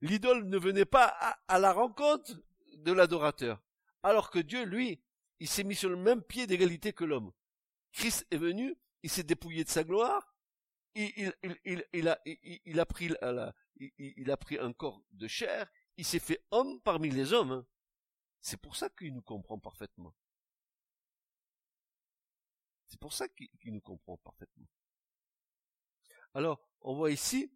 L'idole 0.00 0.44
ne 0.44 0.58
venait 0.58 0.84
pas 0.84 1.06
à, 1.48 1.58
la 1.58 1.72
rencontre 1.72 2.32
de 2.78 2.92
l'adorateur, 2.92 3.62
alors 4.02 4.30
que 4.30 4.38
Dieu, 4.38 4.64
lui, 4.64 5.00
il 5.40 5.48
s'est 5.48 5.64
mis 5.64 5.74
sur 5.74 5.88
le 5.88 5.96
même 5.96 6.22
pied 6.22 6.46
d'égalité 6.46 6.92
que 6.92 7.04
l'homme. 7.04 7.32
Christ 7.92 8.26
est 8.30 8.36
venu 8.36 8.76
il 9.06 9.10
s'est 9.10 9.22
dépouillé 9.22 9.62
de 9.62 9.68
sa 9.68 9.84
gloire, 9.84 10.34
il, 10.96 11.32
a, 12.08 12.18
il, 12.24 12.80
a 12.80 12.86
pris 12.86 13.08
il, 13.98 14.30
a 14.32 14.36
pris 14.36 14.58
un 14.58 14.72
corps 14.72 15.00
de 15.12 15.28
chair, 15.28 15.70
il 15.96 16.04
s'est 16.04 16.18
fait 16.18 16.44
homme 16.50 16.80
parmi 16.80 17.10
les 17.10 17.32
hommes. 17.32 17.52
Hein. 17.52 17.66
C'est 18.40 18.56
pour 18.56 18.74
ça 18.74 18.90
qu'il 18.90 19.14
nous 19.14 19.22
comprend 19.22 19.60
parfaitement. 19.60 20.12
C'est 22.88 22.98
pour 22.98 23.12
ça 23.12 23.28
qu'il 23.28 23.72
nous 23.72 23.80
comprend 23.80 24.16
parfaitement. 24.16 24.66
Alors, 26.34 26.60
on 26.80 26.96
voit 26.96 27.12
ici, 27.12 27.52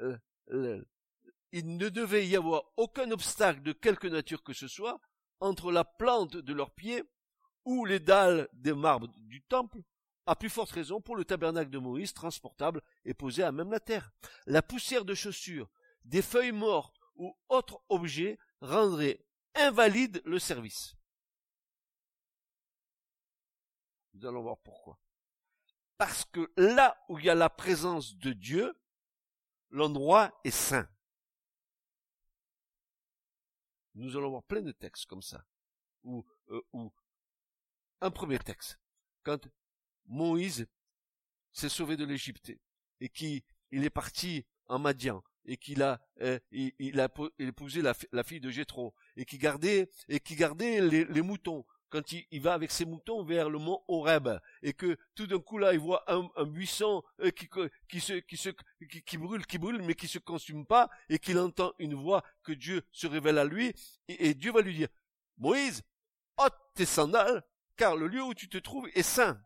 euh, 0.00 0.16
il 0.48 1.76
ne 1.76 1.88
devait 1.88 2.26
y 2.26 2.36
avoir 2.36 2.64
aucun 2.76 3.10
obstacle 3.10 3.62
de 3.62 3.72
quelque 3.72 4.06
nature 4.06 4.42
que 4.42 4.52
ce 4.52 4.68
soit 4.68 5.00
entre 5.40 5.72
la 5.72 5.84
plante 5.84 6.36
de 6.36 6.52
leurs 6.52 6.74
pieds 6.74 7.02
ou 7.64 7.84
les 7.84 8.00
dalles 8.00 8.48
des 8.52 8.72
marbres 8.72 9.08
du 9.16 9.42
temple, 9.42 9.78
à 10.26 10.36
plus 10.36 10.50
forte 10.50 10.70
raison 10.70 11.00
pour 11.00 11.16
le 11.16 11.24
tabernacle 11.24 11.70
de 11.70 11.78
Moïse 11.78 12.12
transportable 12.12 12.80
et 13.04 13.14
posé 13.14 13.42
à 13.42 13.52
même 13.52 13.70
la 13.70 13.80
terre. 13.80 14.12
La 14.46 14.62
poussière 14.62 15.04
de 15.04 15.14
chaussures, 15.14 15.68
des 16.04 16.22
feuilles 16.22 16.52
mortes 16.52 16.96
ou 17.16 17.36
autres 17.48 17.82
objets 17.88 18.38
rendrait 18.60 19.24
invalide 19.54 20.22
le 20.24 20.38
service. 20.38 20.94
Nous 24.14 24.26
allons 24.26 24.42
voir 24.42 24.58
pourquoi. 24.58 24.98
Parce 25.98 26.24
que 26.24 26.52
là 26.56 26.96
où 27.08 27.18
il 27.18 27.24
y 27.24 27.30
a 27.30 27.34
la 27.34 27.50
présence 27.50 28.16
de 28.16 28.32
Dieu, 28.32 28.74
l'endroit 29.72 30.38
est 30.44 30.50
saint. 30.50 30.88
Nous 33.94 34.16
allons 34.16 34.30
voir 34.30 34.42
plein 34.44 34.62
de 34.62 34.72
textes 34.72 35.06
comme 35.06 35.22
ça, 35.22 35.44
euh, 36.06 36.62
où 36.72 36.92
un 38.00 38.10
premier 38.10 38.38
texte. 38.38 38.78
Quand 39.22 39.48
Moïse 40.06 40.66
s'est 41.52 41.68
sauvé 41.68 41.96
de 41.96 42.04
l'Égypte 42.04 42.52
et 43.00 43.08
qu'il 43.08 43.42
est 43.70 43.90
parti 43.90 44.46
en 44.66 44.78
Madian 44.78 45.22
et 45.44 45.56
qu'il 45.56 45.82
a, 45.82 46.00
euh, 46.20 46.38
il, 46.50 47.00
a 47.00 47.08
épousé 47.38 47.82
la, 47.82 48.24
fille 48.24 48.40
de 48.40 48.50
qui 49.24 49.38
gardait 49.38 49.90
et 50.08 50.20
qui 50.20 50.36
gardait 50.36 50.80
les, 50.80 51.22
moutons 51.22 51.66
quand 51.92 52.10
il, 52.12 52.40
va 52.40 52.54
avec 52.54 52.70
ses 52.70 52.86
moutons 52.86 53.22
vers 53.22 53.50
le 53.50 53.58
mont 53.58 53.84
Horeb 53.86 54.28
et 54.62 54.72
que 54.72 54.96
tout 55.14 55.26
d'un 55.26 55.38
coup 55.38 55.58
là 55.58 55.74
il 55.74 55.78
voit 55.78 56.02
un, 56.10 56.46
buisson 56.46 57.02
euh, 57.20 57.30
qui, 57.30 57.50
qui, 57.86 58.00
se, 58.00 58.14
qui, 58.14 58.38
se, 58.38 58.48
qui, 59.04 59.18
brûle, 59.18 59.46
qui 59.46 59.58
brûle 59.58 59.82
mais 59.82 59.94
qui 59.94 60.08
se 60.08 60.18
consume 60.18 60.64
pas 60.64 60.88
et 61.10 61.18
qu'il 61.18 61.38
entend 61.38 61.74
une 61.78 61.94
voix 61.94 62.24
que 62.42 62.52
Dieu 62.52 62.82
se 62.92 63.06
révèle 63.06 63.36
à 63.36 63.44
lui 63.44 63.74
et, 64.08 64.32
Dieu 64.32 64.52
va 64.52 64.62
lui 64.62 64.74
dire 64.74 64.88
Moïse 65.36 65.82
ôte 66.38 66.56
tes 66.74 66.86
sandales 66.86 67.44
car 67.76 67.94
le 67.94 68.06
lieu 68.06 68.22
où 68.22 68.32
tu 68.32 68.48
te 68.48 68.58
trouves 68.58 68.88
est 68.94 69.02
saint. 69.02 69.38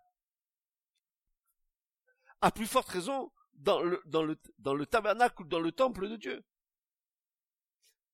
À 2.41 2.53
plus 2.53 2.67
forte 2.67 2.89
raison, 2.89 3.33
dans 3.55 3.83
le, 3.83 4.03
dans 4.05 4.23
le, 4.23 4.39
dans 4.59 4.75
le 4.75 4.87
tabernacle 4.87 5.43
ou 5.43 5.47
dans 5.47 5.61
le 5.61 5.73
temple 5.73 6.09
de 6.09 6.17
Dieu. 6.17 6.45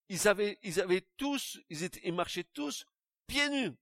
Ils 0.09 0.29
avaient, 0.29 0.59
ils 0.63 0.81
avaient 0.81 1.07
tous, 1.17 1.59
ils 1.69 2.15
marchaient 2.15 2.47
tous 2.53 2.87
pieds 3.27 3.49
nus. 3.51 3.77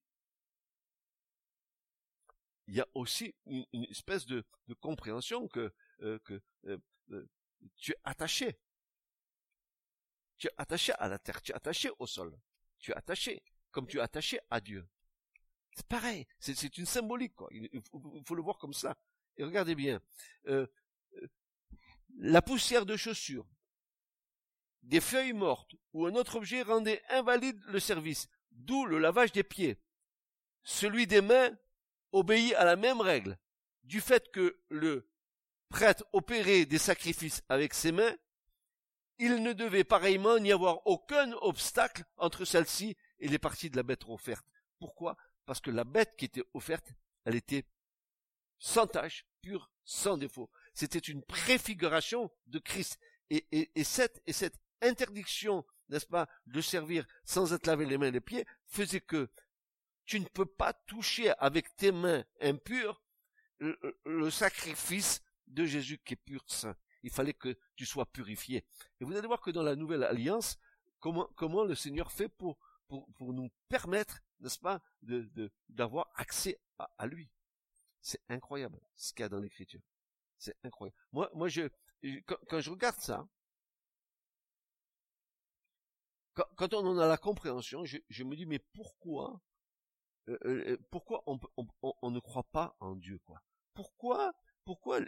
Il 2.71 2.77
y 2.77 2.81
a 2.81 2.87
aussi 2.95 3.35
une, 3.47 3.85
espèce 3.91 4.27
de, 4.27 4.45
compréhension 4.79 5.49
que, 5.49 5.75
euh, 6.03 6.21
euh, 6.67 6.79
euh, 7.11 7.29
tu 7.79 7.91
es 7.91 7.97
attaché. 8.05 8.61
Tu 10.39 10.47
es 10.47 10.53
attaché 10.57 10.93
à 10.93 11.09
la 11.09 11.19
terre, 11.19 11.43
tu 11.43 11.51
es 11.51 11.55
attaché 11.57 11.91
au 11.99 12.07
sol, 12.07 12.39
tu 12.79 12.93
es 12.93 12.95
attaché, 12.95 13.43
comme 13.73 13.89
tu 13.89 13.99
es 13.99 14.01
attaché 14.01 14.39
à 14.51 14.61
Dieu. 14.61 14.89
C'est 15.75 15.87
pareil, 15.89 16.29
c'est 16.39 16.79
une 16.79 16.87
symbolique. 16.87 17.35
Il 17.51 17.83
faut, 18.25 18.37
le 18.37 18.43
voir 18.43 18.57
comme 18.57 18.73
ça. 18.73 18.97
Et 19.37 19.43
regardez 19.43 19.75
bien, 19.75 20.01
la 22.19 22.41
poussière 22.41 22.87
de 22.87 22.97
chaussures, 22.97 23.49
des 24.83 25.01
feuilles 25.01 25.33
mortes 25.33 25.75
ou 25.93 26.07
un 26.07 26.15
autre 26.15 26.37
objet 26.37 26.63
rendait 26.63 27.03
invalide 27.09 27.61
le 27.65 27.81
service, 27.81 28.29
d'où 28.53 28.87
le 28.87 28.99
lavage 28.99 29.33
des 29.33 29.43
pieds. 29.43 29.83
Celui 30.63 31.09
des 31.09 31.21
mains 31.21 31.51
obéit 32.13 32.55
à 32.55 32.65
la 32.65 32.77
même 32.77 33.01
règle. 33.01 33.39
Du 33.85 34.01
fait 34.01 34.31
que 34.31 34.61
le 34.69 35.11
prêtre 35.69 36.05
opérait 36.13 36.67
des 36.67 36.79
sacrifices 36.79 37.43
avec 37.49 37.75
ses 37.75 37.93
mains, 37.93 38.15
il 39.19 39.43
ne 39.43 39.53
devait 39.53 39.85
pareillement 39.85 40.39
n'y 40.39 40.53
avoir 40.53 40.87
aucun 40.87 41.33
obstacle 41.43 42.05
entre 42.17 42.45
celle-ci 42.45 42.97
et 43.19 43.29
les 43.29 43.39
parties 43.39 43.71
de 43.71 43.77
la 43.77 43.83
bête 43.83 44.05
offerte. 44.09 44.47
Pourquoi? 44.79 45.17
Parce 45.45 45.61
que 45.61 45.71
la 45.71 45.85
bête 45.85 46.17
qui 46.17 46.25
était 46.25 46.45
offerte, 46.55 46.91
elle 47.25 47.35
était 47.35 47.67
sans 48.59 48.87
tache, 48.87 49.27
pure, 49.43 49.71
sans 49.85 50.17
défaut. 50.17 50.51
c'était 50.75 50.99
une 50.99 51.23
préfiguration 51.23 52.31
de 52.47 52.59
Christ. 52.59 52.99
Et, 53.31 53.47
et, 53.53 53.71
et, 53.75 53.85
cette, 53.85 54.23
et 54.27 54.33
cette 54.33 54.59
interdiction, 54.83 55.65
n'est-ce 55.89 56.07
pas, 56.07 56.29
de 56.47 56.61
servir 56.61 57.07
sans 57.25 57.53
être 57.53 57.67
lavé 57.67 57.87
les 57.87 57.99
mains 57.99 58.09
et 58.09 58.13
les 58.13 58.21
pieds, 58.21 58.47
faisait 58.67 59.01
que 59.01 59.31
tu 60.11 60.19
ne 60.19 60.27
peux 60.27 60.45
pas 60.45 60.73
toucher 60.73 61.31
avec 61.39 61.77
tes 61.77 61.93
mains 61.93 62.25
impures 62.41 63.01
le, 63.61 64.29
sacrifice 64.31 65.23
de 65.47 65.65
Jésus 65.65 65.99
qui 65.99 66.15
est 66.15 66.17
pur 66.17 66.43
saint. 66.49 66.77
Il 67.05 67.11
fallait 67.11 67.33
que 67.33 67.57
tu 67.77 67.87
sois 67.87 68.07
purifié. 68.07 68.65
Et 68.99 69.05
vous 69.05 69.15
allez 69.17 69.29
voir 69.29 69.41
que 69.41 69.53
dans 69.53 69.63
la 69.63 69.77
nouvelle 69.77 70.03
alliance, 70.03 70.59
comment, 70.99 71.63
le 71.63 71.77
Seigneur 71.77 72.11
fait 72.11 72.29
pour, 72.29 72.59
pour, 72.89 73.33
nous 73.33 73.53
permettre, 73.69 74.19
n'est-ce 74.41 74.59
pas, 74.59 74.83
de, 75.03 75.31
d'avoir 75.69 76.11
accès 76.17 76.61
à, 76.77 77.07
lui. 77.07 77.31
C'est 78.01 78.21
incroyable 78.29 78.81
ce 78.97 79.13
qu'il 79.13 79.21
y 79.21 79.27
a 79.27 79.29
dans 79.29 79.39
l'écriture. 79.39 79.81
C'est 80.39 80.57
incroyable. 80.65 80.97
Moi, 81.13 81.31
moi, 81.35 81.47
je, 81.47 81.69
quand, 82.49 82.59
je 82.61 82.71
regarde 82.71 82.97
ça, 82.97 83.29
quand, 86.57 86.75
on 86.75 86.85
en 86.85 86.99
a 86.99 87.07
la 87.07 87.17
compréhension, 87.17 87.85
je 87.85 88.25
me 88.25 88.35
dis, 88.35 88.47
mais 88.47 88.59
pourquoi, 88.59 89.41
euh, 90.29 90.39
euh, 90.45 90.77
pourquoi 90.91 91.25
on, 91.27 92.11
ne 92.11 92.21
croit 92.21 92.47
pas 92.53 92.77
en 92.81 92.95
Dieu, 92.95 93.19
quoi? 93.25 93.43
Pourquoi, 93.75 94.33
pourquoi, 94.65 95.01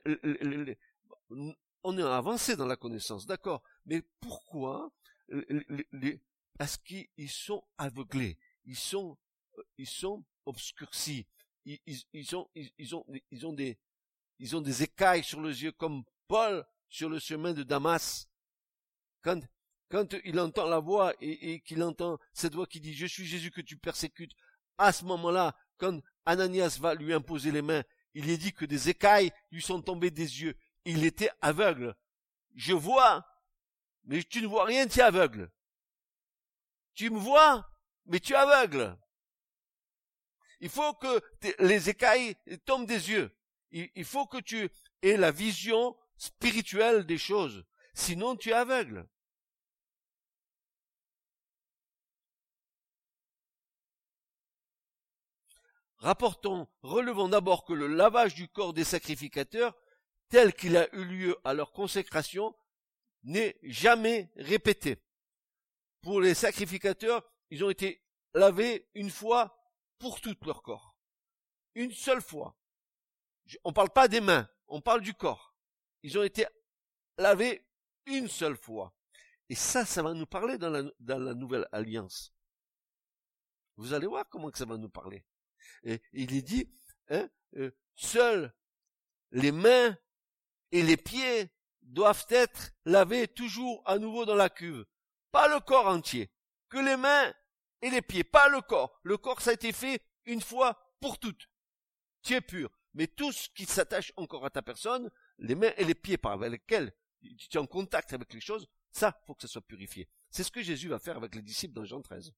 on 1.85 1.99
est 1.99 2.03
avancé 2.03 2.57
dans 2.57 2.67
la 2.67 2.77
connaissance, 2.77 3.27
d'accord, 3.27 3.63
mais 3.85 4.03
pourquoi 4.21 4.91
parce 6.59 6.77
qu'ils 6.77 7.31
sont 7.31 7.65
aveuglés, 7.79 8.39
ils 8.65 8.77
sont, 8.77 9.19
ils 9.79 9.89
sont 9.89 10.25
obscurcis, 10.45 11.27
ils, 11.65 12.37
ont, 12.37 12.49
ils, 12.55 12.95
ont, 12.95 13.05
ils 13.31 13.47
ont 13.47 13.53
des, 13.53 13.79
ils 14.39 14.57
ont 14.57 14.61
des 14.61 14.83
écailles 14.83 15.25
sur 15.25 15.41
les 15.41 15.63
yeux 15.63 15.73
comme 15.73 16.05
Paul 16.29 16.65
sur 16.89 17.09
le 17.09 17.19
chemin 17.19 17.53
de 17.53 17.63
Damas. 17.63 18.29
Quand, 19.23 19.41
quand 19.89 20.15
il 20.25 20.39
entend 20.41 20.69
la 20.69 20.81
voix 20.81 21.15
et 21.21 21.61
qu'il 21.61 21.83
entend 21.83 22.19
cette 22.33 22.55
voix 22.55 22.67
qui 22.67 22.81
dit 22.81 22.95
Je 22.95 23.07
suis 23.07 23.25
Jésus 23.25 23.51
que 23.51 23.61
tu 23.61 23.77
persécutes, 23.77 24.33
à 24.79 24.93
ce 24.93 25.05
moment-là, 25.05 25.57
quand 25.79 26.01
Ananias 26.25 26.79
va 26.81 26.95
lui 26.95 27.13
imposer 27.13 27.51
les 27.51 27.63
mains, 27.63 27.83
il 28.15 28.29
est 28.31 28.37
dit 28.37 28.53
que 28.53 28.65
des 28.65 28.89
écailles 28.89 29.33
lui 29.51 29.63
sont 29.63 29.81
tombées 29.81 30.11
des 30.11 30.43
yeux 30.43 30.57
il 30.85 31.05
était 31.05 31.31
aveugle. 31.41 31.95
Je 32.55 32.73
vois, 32.73 33.27
mais 34.05 34.23
tu 34.23 34.43
ne 34.43 34.47
vois 34.47 34.65
rien, 34.65 34.87
tu 34.87 34.99
es 34.99 35.03
aveugle. 35.03 35.51
Tu 36.95 37.11
me 37.11 37.19
vois, 37.19 37.69
mais 38.07 38.21
tu 38.21 38.33
es 38.33 38.37
aveugle. 38.37 38.99
Il 40.61 40.69
faut 40.69 40.95
que 40.95 41.21
les 41.59 41.89
écailles 41.89 42.37
tombent 42.65 42.87
des 42.87 43.11
yeux. 43.11 43.37
Il 43.71 44.05
faut 44.05 44.27
que 44.27 44.39
tu 44.39 44.71
aies 45.03 45.17
la 45.17 45.31
vision 45.31 45.97
spirituelle 46.17 47.05
des 47.05 47.19
choses. 47.19 47.65
Sinon, 47.95 48.37
tu 48.37 48.51
es 48.51 48.55
aveugle. 48.55 49.09
Rapportons, 56.03 56.67
relevons 56.83 57.29
d'abord 57.29 57.65
que 57.65 57.73
le 57.73 57.87
lavage 57.87 58.35
du 58.35 58.49
corps 58.49 58.73
des 58.73 58.83
sacrificateurs 58.83 59.73
tel 60.31 60.53
qu'il 60.53 60.77
a 60.77 60.93
eu 60.97 61.05
lieu 61.05 61.37
à 61.45 61.55
leur 61.55 61.71
consécration 61.71 62.57
n'est 63.23 63.57
jamais 63.63 64.33
répété. 64.35 65.01
Pour 66.01 66.21
les 66.21 66.35
sacrificateurs, 66.35 67.23
ils 67.51 67.63
ont 67.63 67.71
été 67.71 68.03
lavés 68.35 68.89
une 68.95 69.11
fois 69.11 69.57
pour 70.01 70.21
tout 70.21 70.35
leur 70.45 70.65
corps. 70.65 70.99
Une 71.77 71.93
seule 71.93 72.21
fois. 72.21 72.57
On 73.63 73.69
ne 73.69 73.75
parle 73.75 73.91
pas 73.91 74.09
des 74.09 74.21
mains, 74.21 74.49
on 74.67 74.81
parle 74.81 75.03
du 75.03 75.15
corps. 75.15 75.55
Ils 76.03 76.19
ont 76.19 76.25
été 76.25 76.47
lavés 77.17 77.65
une 78.07 78.27
seule 78.27 78.57
fois. 78.57 78.93
Et 79.49 79.55
ça, 79.55 79.85
ça 79.85 80.03
va 80.03 80.15
nous 80.15 80.27
parler 80.27 80.59
dans 80.59 80.71
la, 80.71 81.35
nouvelle 81.35 81.69
alliance. 81.71 82.35
Vous 83.77 83.93
allez 83.93 84.09
voir 84.09 84.29
comment 84.29 84.51
ça 84.53 84.65
va 84.65 84.77
nous 84.77 84.89
parler. 84.89 85.25
Et 85.85 86.01
il 86.13 86.35
est 86.35 86.43
dit, 86.43 86.71
hein, 87.09 87.29
euh, 87.57 87.71
seuls 87.97 88.55
les 89.31 89.53
mains 89.53 89.97
et 90.71 90.83
les 90.83 90.97
pieds 90.97 91.51
doivent 91.83 92.27
être 92.29 92.73
lavés 92.85 93.29
toujours 93.29 93.83
à 93.87 93.99
nouveau 93.99 94.25
dans 94.25 94.35
la 94.35 94.51
cuve. 94.51 94.85
Pas 95.31 95.49
le 95.49 95.61
corps 95.61 95.87
entier, 95.87 96.31
que 96.69 96.79
les 96.79 96.97
mains 96.97 97.33
et 97.81 97.91
les 97.91 98.03
pieds, 98.03 98.25
pas 98.25 98.49
le 98.49 98.61
corps. 98.61 98.99
Le 99.03 99.17
corps, 99.17 99.41
ça 99.41 99.51
a 99.51 99.55
été 99.55 99.73
fait 99.73 100.03
une 100.25 100.41
fois 100.41 100.79
pour 101.01 101.19
toutes. 101.19 101.49
Tu 102.23 102.35
es 102.35 102.41
pur. 102.41 102.71
Mais 102.95 103.07
tout 103.07 103.33
ce 103.33 103.49
qui 103.51 103.65
s'attache 103.65 104.13
encore 104.17 104.45
à 104.45 104.51
ta 104.51 104.63
personne, 104.63 105.11
les 105.39 105.55
mains 105.55 105.73
et 105.77 105.85
les 105.85 105.95
pieds 105.95 106.19
par 106.19 106.37
lesquels 106.39 106.93
tu 107.21 107.57
es 107.57 107.59
en 107.59 107.67
contact 107.67 108.13
avec 108.13 108.33
les 108.33 108.41
choses, 108.41 108.69
ça, 108.91 109.19
faut 109.27 109.35
que 109.35 109.43
ça 109.43 109.49
soit 109.49 109.63
purifié. 109.63 110.09
C'est 110.31 110.45
ce 110.45 110.51
que 110.51 110.63
Jésus 110.63 110.89
va 110.89 110.99
faire 110.99 111.17
avec 111.17 111.35
les 111.35 111.43
disciples 111.43 111.75
dans 111.75 111.85
Jean 111.85 112.03
13. 112.03 112.33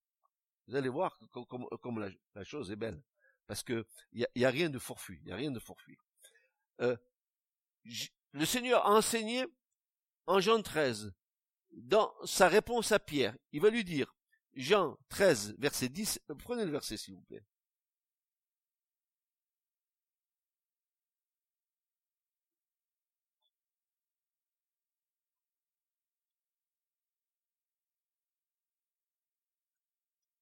Vous 0.69 0.77
allez 0.77 0.89
voir 0.89 1.19
comme, 1.31 2.01
la, 2.35 2.45
chose 2.45 2.71
est 2.71 2.77
belle. 2.77 3.03
Parce 3.47 3.63
que 3.63 3.87
il 4.13 4.27
y 4.35 4.45
a, 4.45 4.51
rien 4.51 4.71
de 4.71 4.79
forfuit, 4.79 5.21
il 5.23 5.29
y 5.29 5.33
a 5.33 5.37
rien 5.37 5.51
de 5.51 5.61
forfuit. 5.61 5.99
Euh, 6.81 6.97
le 8.33 8.45
Seigneur 8.45 8.87
a 8.87 8.91
enseigné 8.91 9.45
en 10.27 10.41
Jean 10.41 10.63
13, 10.63 11.13
dans 11.73 12.15
sa 12.25 12.49
réponse 12.49 12.93
à 12.93 12.99
Pierre. 12.99 13.37
Il 13.53 13.61
va 13.61 13.71
lui 13.71 13.85
dire, 13.85 14.15
Jean 14.55 14.97
13, 15.09 15.57
verset 15.59 15.89
10, 15.89 16.21
prenez 16.39 16.65
le 16.65 16.71
verset 16.71 16.97
s'il 16.97 17.15
vous 17.15 17.23
plaît. 17.23 17.45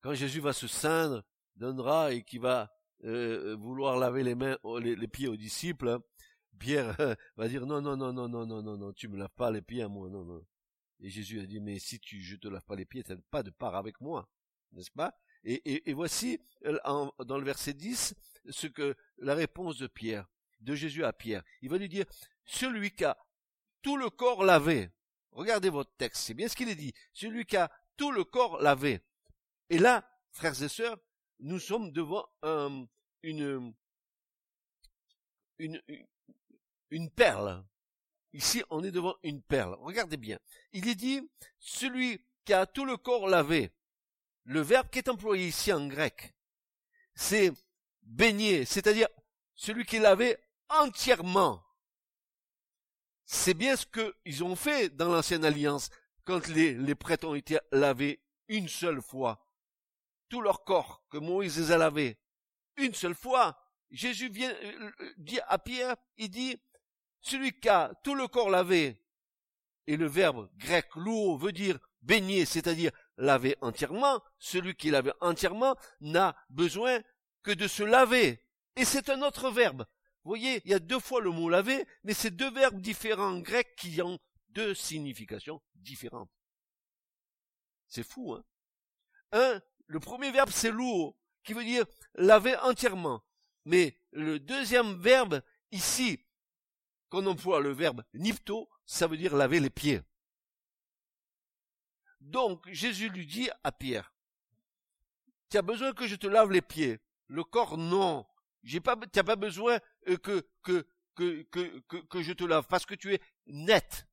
Quand 0.03 0.15
Jésus 0.15 0.41
va 0.41 0.53
se 0.53 0.67
ceindre 0.67 1.25
donnera 1.55 2.13
et 2.13 2.25
qui 2.25 2.39
va 2.39 2.73
euh, 3.05 3.57
vouloir 3.57 3.99
laver 3.99 4.23
les 4.23 4.35
mains, 4.35 4.59
les 4.81 5.09
pieds 5.09 5.29
aux 5.29 5.37
disciples, 5.37 5.99
Pierre 6.59 6.97
va 7.37 7.49
dire 7.49 7.67
non, 7.67 7.81
non, 7.81 7.97
non, 7.97 8.13
non, 8.13 8.29
non, 8.29 8.47
non, 8.47 8.63
non, 8.63 8.77
non, 8.77 8.93
tu 8.93 9.09
me 9.09 9.17
laves 9.17 9.35
pas 9.37 9.51
les 9.51 9.63
pieds 9.63 9.83
à 9.83 9.89
moi, 9.89 10.09
non, 10.09 10.25
non. 10.25 10.45
Et 11.01 11.11
Jésus 11.11 11.41
a 11.41 11.47
dit, 11.47 11.61
mais 11.61 11.79
si 11.81 11.99
tu, 11.99 12.21
je 12.21 12.37
te 12.37 12.47
lave 12.47 12.63
pas 12.63 12.77
les 12.77 12.85
pieds, 12.85 13.03
tu 13.03 13.13
n'as 13.13 13.19
pas 13.31 13.43
de 13.43 13.51
part 13.51 13.75
avec 13.75 14.01
moi, 14.01 14.29
n'est-ce 14.71 14.93
pas? 14.93 15.19
Et, 15.45 15.93
voici, 15.93 16.39
euh, 16.67 16.79
dans 17.25 17.37
le 17.37 17.45
verset 17.45 17.73
10, 17.73 18.15
ce 18.49 18.69
que 18.69 18.95
la 19.19 19.35
réponse 19.35 19.79
de 19.79 19.89
Pierre, 19.89 20.29
de 20.61 20.77
Jésus 20.77 21.05
à 21.05 21.13
Pierre. 21.13 21.43
Il 21.63 21.71
va 21.71 21.79
lui 21.79 21.89
dire, 21.89 22.07
celui 22.45 22.93
qui 22.93 23.05
a 23.05 23.19
tout 23.83 23.97
le 23.97 24.09
corps 24.09 24.45
lavé, 24.45 24.91
regardez 25.33 25.69
votre 25.69 25.93
texte, 25.97 26.23
c'est 26.23 26.35
bien 26.35 26.47
ce 26.47 26.55
qu'il 26.55 26.69
est 26.69 26.77
dit, 26.77 26.93
celui 27.13 27.45
qui 27.45 27.57
a 27.57 27.73
tout 27.97 28.13
le 28.13 28.23
corps 28.23 28.63
lavé. 28.63 29.01
Et 29.69 29.79
là, 29.79 30.09
frères 30.31 30.63
et 30.63 30.69
sœurs, 30.69 30.97
nous 31.41 31.59
sommes 31.59 31.91
devant 31.91 32.25
une, 33.23 33.75
une, 35.59 35.81
une 36.91 37.11
perle. 37.11 37.65
Ici, 38.33 38.63
on 38.71 38.83
est 38.83 38.91
devant 38.91 39.17
une 39.23 39.43
perle. 39.43 39.77
Regardez 39.81 40.17
bien. 40.17 40.39
Il 40.73 40.89
est 40.89 40.95
dit, 40.95 41.29
celui 41.59 42.25
qui 42.45 42.53
a 42.53 42.67
tout 42.67 42.85
le 42.85 42.97
corps 42.97 43.29
lavé. 43.29 43.71
Le 44.45 44.61
verbe 44.61 44.89
qui 44.91 44.99
est 44.99 45.09
employé 45.09 45.47
ici 45.47 45.73
en 45.73 45.87
grec, 45.87 46.35
c'est 47.15 47.53
baigner, 48.03 48.65
c'est-à-dire 48.65 49.09
celui 49.55 49.85
qui 49.85 49.97
est 49.97 50.01
lavé 50.01 50.37
entièrement. 50.69 51.65
C'est 53.25 53.55
bien 53.55 53.77
ce 53.77 53.87
qu'ils 53.87 54.43
ont 54.43 54.57
fait 54.57 54.89
dans 54.89 55.13
l'ancienne 55.13 55.45
alliance, 55.45 55.91
quand 56.25 56.49
les, 56.49 56.75
les 56.75 56.95
prêtres 56.95 57.29
ont 57.29 57.35
été 57.35 57.59
lavés 57.71 58.21
une 58.49 58.69
seule 58.69 59.01
fois. 59.01 59.47
Tout 60.29 60.41
leur 60.41 60.65
corps 60.65 61.05
que 61.09 61.19
Moïse 61.19 61.59
les 61.59 61.71
a 61.71 61.79
lavés. 61.79 62.19
Une 62.77 62.95
seule 62.95 63.15
fois. 63.15 63.59
Jésus 63.91 64.31
vient 64.31 64.51
euh, 64.51 64.91
euh, 65.01 65.15
dire 65.19 65.45
à 65.49 65.59
Pierre, 65.59 65.97
il 66.17 66.31
dit, 66.31 66.59
celui 67.21 67.59
qui 67.61 67.69
a 67.69 67.93
tout 68.03 68.15
le 68.15 68.27
corps 68.27 68.49
lavé, 68.49 68.99
et 69.87 69.97
le 69.97 70.07
verbe 70.07 70.49
grec 70.57 70.95
louo 70.95 71.37
veut 71.37 71.53
dire 71.53 71.79
baigner, 72.01 72.47
c'est-à-dire 72.47 72.91
laver 73.17 73.57
entièrement, 73.61 74.23
celui 74.39 74.75
qui 74.75 74.91
lave 74.91 75.13
entièrement 75.21 75.77
n'a 76.01 76.35
besoin 76.49 77.01
que 77.43 77.51
de 77.51 77.69
se 77.69 77.83
laver. 77.83 78.43
Et 78.77 78.85
c'est 78.85 79.11
un 79.11 79.23
autre 79.23 79.51
verbe. 79.51 79.85
Vous 80.25 80.31
voyez, 80.31 80.63
il 80.65 80.71
y 80.71 80.75
a 80.75 80.79
deux 80.79 81.01
fois 81.01 81.21
le 81.21 81.31
mot 81.31 81.49
laver, 81.49 81.87
mais 82.05 82.15
c'est 82.15 82.31
deux 82.31 82.51
verbes 82.51 82.81
différents 82.81 83.35
en 83.35 83.41
grec 83.41 83.75
qui 83.77 84.01
ont 84.01 84.19
deux 84.51 84.75
significations 84.75 85.61
différentes. 85.75 86.31
C'est 87.89 88.09
fou, 88.09 88.33
hein? 88.33 88.45
Un, 89.33 89.61
le 89.87 90.01
premier 90.01 90.31
verbe 90.31 90.51
c'est 90.51 90.71
louo, 90.71 91.17
qui 91.43 91.53
veut 91.53 91.65
dire 91.65 91.85
laver 92.15 92.57
entièrement. 92.59 93.23
Mais 93.65 93.97
le 94.13 94.39
deuxième 94.39 95.01
verbe, 95.01 95.43
ici, 95.71 96.25
qu'on 97.09 97.27
emploie 97.27 97.61
le 97.61 97.73
verbe 97.73 98.03
nipto, 98.15 98.69
ça 98.87 99.07
veut 99.07 99.17
dire 99.17 99.37
laver 99.37 99.61
les 99.61 99.71
pieds. 99.71 100.01
Donc 102.21 102.69
Jésus 102.71 103.09
lui 103.09 103.27
dit 103.27 103.51
à 103.65 103.73
Pierre, 103.73 104.15
tu 105.51 105.59
as 105.59 105.63
besoin 105.63 105.93
que 105.93 106.07
je 106.07 106.17
te 106.17 106.27
lave 106.27 106.51
les 106.51 106.63
pieds. 106.63 106.99
Le 107.29 107.45
corps, 107.45 107.77
non. 107.77 108.27
Pas, 108.85 108.97
tu 108.97 109.09
n'as 109.17 109.25
pas 109.25 109.37
besoin 109.37 109.79
que, 110.07 110.47
que 110.63 110.87
que, 111.15 111.43
que, 111.51 111.81
que, 111.89 111.97
que 111.97 112.23
je 112.23 112.33
te 112.33 112.45
lave, 112.45 112.67
parce 112.69 112.87
que 112.87 112.95
tu 112.95 113.13
es 113.13 113.21
net. 113.47 114.07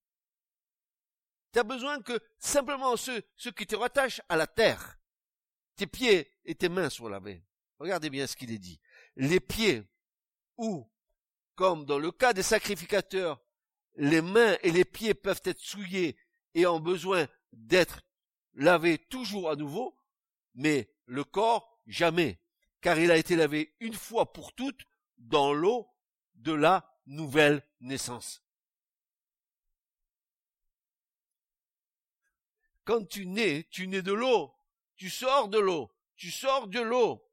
Tu 1.51 1.59
as 1.59 1.63
besoin 1.63 2.01
que 2.01 2.19
simplement 2.37 2.95
ce, 2.97 3.21
ce 3.35 3.49
qui 3.49 3.65
te 3.65 3.75
rattache 3.75 4.21
à 4.29 4.35
la 4.35 4.47
terre, 4.47 4.98
tes 5.79 5.87
pieds 5.87 6.29
et 6.43 6.55
tes 6.55 6.67
mains 6.67 6.89
soient 6.89 7.09
lavés. 7.09 7.41
Regardez 7.79 8.09
bien 8.09 8.27
ce 8.27 8.35
qu'il 8.35 8.51
est 8.51 8.57
dit. 8.57 8.81
Les 9.15 9.39
pieds, 9.39 9.81
ou, 10.57 10.85
comme 11.55 11.85
dans 11.85 11.97
le 11.97 12.11
cas 12.11 12.33
des 12.33 12.43
sacrificateurs, 12.43 13.41
les 13.95 14.21
mains 14.21 14.57
et 14.61 14.71
les 14.71 14.83
pieds 14.83 15.13
peuvent 15.13 15.41
être 15.45 15.61
souillés 15.61 16.17
et 16.53 16.65
ont 16.65 16.81
besoin 16.81 17.27
d'être 17.53 18.01
lavés 18.55 18.97
toujours 18.97 19.49
à 19.49 19.55
nouveau, 19.55 19.97
mais 20.53 20.93
le 21.05 21.23
corps 21.23 21.81
jamais, 21.87 22.41
car 22.81 22.99
il 22.99 23.09
a 23.09 23.15
été 23.15 23.37
lavé 23.37 23.73
une 23.79 23.93
fois 23.93 24.33
pour 24.33 24.53
toutes 24.53 24.83
dans 25.17 25.53
l'eau 25.53 25.87
de 26.35 26.51
la 26.51 26.93
nouvelle 27.05 27.65
naissance. 27.79 28.43
Quand 32.83 33.07
tu 33.07 33.25
nais, 33.25 33.65
tu 33.71 33.87
nais 33.87 34.01
de 34.01 34.11
l'eau, 34.11 34.53
tu 34.99 35.09
sors 35.09 35.47
de 35.47 35.57
l'eau, 35.57 35.89
tu 36.17 36.29
sors 36.29 36.67
de 36.67 36.81
l'eau, 36.81 37.25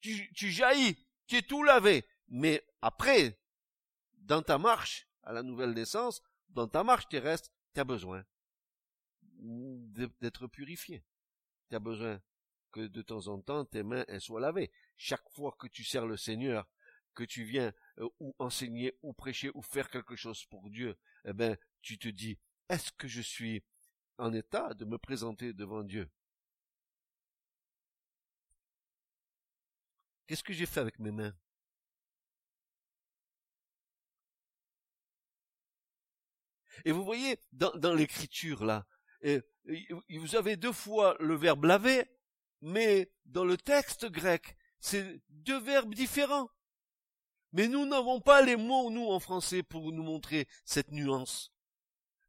tu, 0.00 0.30
jaillis, 0.32 0.96
tu 1.26 1.36
es 1.36 1.42
tout 1.42 1.64
lavé. 1.64 2.06
Mais 2.28 2.64
après, 2.80 3.36
dans 4.14 4.42
ta 4.42 4.58
marche 4.58 5.08
à 5.24 5.32
la 5.32 5.42
nouvelle 5.42 5.72
naissance, 5.72 6.22
dans 6.50 6.68
ta 6.68 6.84
marche 6.84 7.08
terrestre, 7.08 7.50
tu 7.74 7.80
as 7.80 7.84
besoin 7.84 8.24
d'être 10.20 10.46
purifié. 10.46 11.04
Tu 11.68 11.74
as 11.74 11.80
besoin 11.80 12.22
que 12.70 12.86
de 12.86 13.02
temps 13.02 13.26
en 13.26 13.40
temps 13.40 13.64
tes 13.64 13.82
mains 13.82 14.04
soient 14.20 14.40
lavées. 14.40 14.70
Chaque 14.96 15.28
fois 15.30 15.56
que 15.58 15.66
tu 15.66 15.82
sers 15.82 16.06
le 16.06 16.16
Seigneur, 16.16 16.68
que 17.14 17.24
tu 17.24 17.42
viens 17.42 17.72
euh, 17.98 18.08
ou 18.20 18.36
enseigner 18.38 18.96
ou 19.02 19.12
prêcher 19.12 19.50
ou 19.54 19.62
faire 19.62 19.90
quelque 19.90 20.14
chose 20.14 20.44
pour 20.44 20.70
Dieu, 20.70 20.96
eh 21.24 21.32
ben 21.32 21.56
tu 21.82 21.98
te 21.98 22.06
dis 22.06 22.38
est-ce 22.68 22.92
que 22.92 23.08
je 23.08 23.22
suis 23.22 23.64
en 24.18 24.32
état 24.32 24.74
de 24.74 24.84
me 24.84 24.98
présenter 24.98 25.52
devant 25.52 25.82
Dieu? 25.82 26.08
Qu'est-ce 30.28 30.44
que 30.44 30.52
j'ai 30.52 30.66
fait 30.66 30.80
avec 30.80 30.98
mes 30.98 31.10
mains? 31.10 31.34
Et 36.84 36.92
vous 36.92 37.02
voyez, 37.02 37.40
dans, 37.52 37.94
l'écriture 37.94 38.64
là, 38.64 38.86
vous 39.24 40.36
avez 40.36 40.56
deux 40.56 40.72
fois 40.72 41.16
le 41.18 41.34
verbe 41.34 41.64
laver, 41.64 42.04
mais 42.60 43.10
dans 43.24 43.44
le 43.44 43.56
texte 43.56 44.04
grec, 44.06 44.54
c'est 44.80 45.20
deux 45.30 45.58
verbes 45.58 45.94
différents. 45.94 46.50
Mais 47.52 47.66
nous 47.66 47.86
n'avons 47.86 48.20
pas 48.20 48.42
les 48.42 48.56
mots, 48.56 48.90
nous, 48.90 49.08
en 49.08 49.20
français, 49.20 49.62
pour 49.62 49.92
nous 49.92 50.02
montrer 50.02 50.46
cette 50.66 50.92
nuance. 50.92 51.54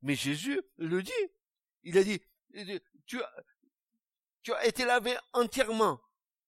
Mais 0.02 0.16
Jésus 0.16 0.62
le 0.78 1.04
dit. 1.04 1.12
Il 1.84 1.98
a 1.98 2.04
dit, 2.04 2.22
tu 3.04 3.22
as 4.54 4.66
été 4.66 4.86
lavé 4.86 5.18
entièrement. 5.34 6.00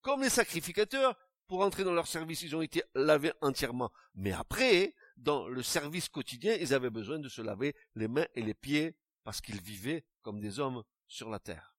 Comme 0.01 0.23
les 0.23 0.29
sacrificateurs, 0.29 1.15
pour 1.51 1.63
entrer 1.63 1.83
dans 1.83 1.91
leur 1.91 2.07
service, 2.07 2.43
ils 2.43 2.55
ont 2.55 2.61
été 2.61 2.81
lavés 2.95 3.33
entièrement. 3.41 3.91
Mais 4.15 4.31
après, 4.31 4.95
dans 5.17 5.49
le 5.49 5.61
service 5.61 6.07
quotidien, 6.07 6.55
ils 6.55 6.73
avaient 6.73 6.89
besoin 6.89 7.19
de 7.19 7.27
se 7.27 7.41
laver 7.41 7.75
les 7.95 8.07
mains 8.07 8.25
et 8.35 8.41
les 8.41 8.53
pieds 8.53 8.95
parce 9.25 9.41
qu'ils 9.41 9.59
vivaient 9.59 10.05
comme 10.21 10.39
des 10.39 10.61
hommes 10.61 10.81
sur 11.07 11.29
la 11.29 11.39
terre. 11.39 11.75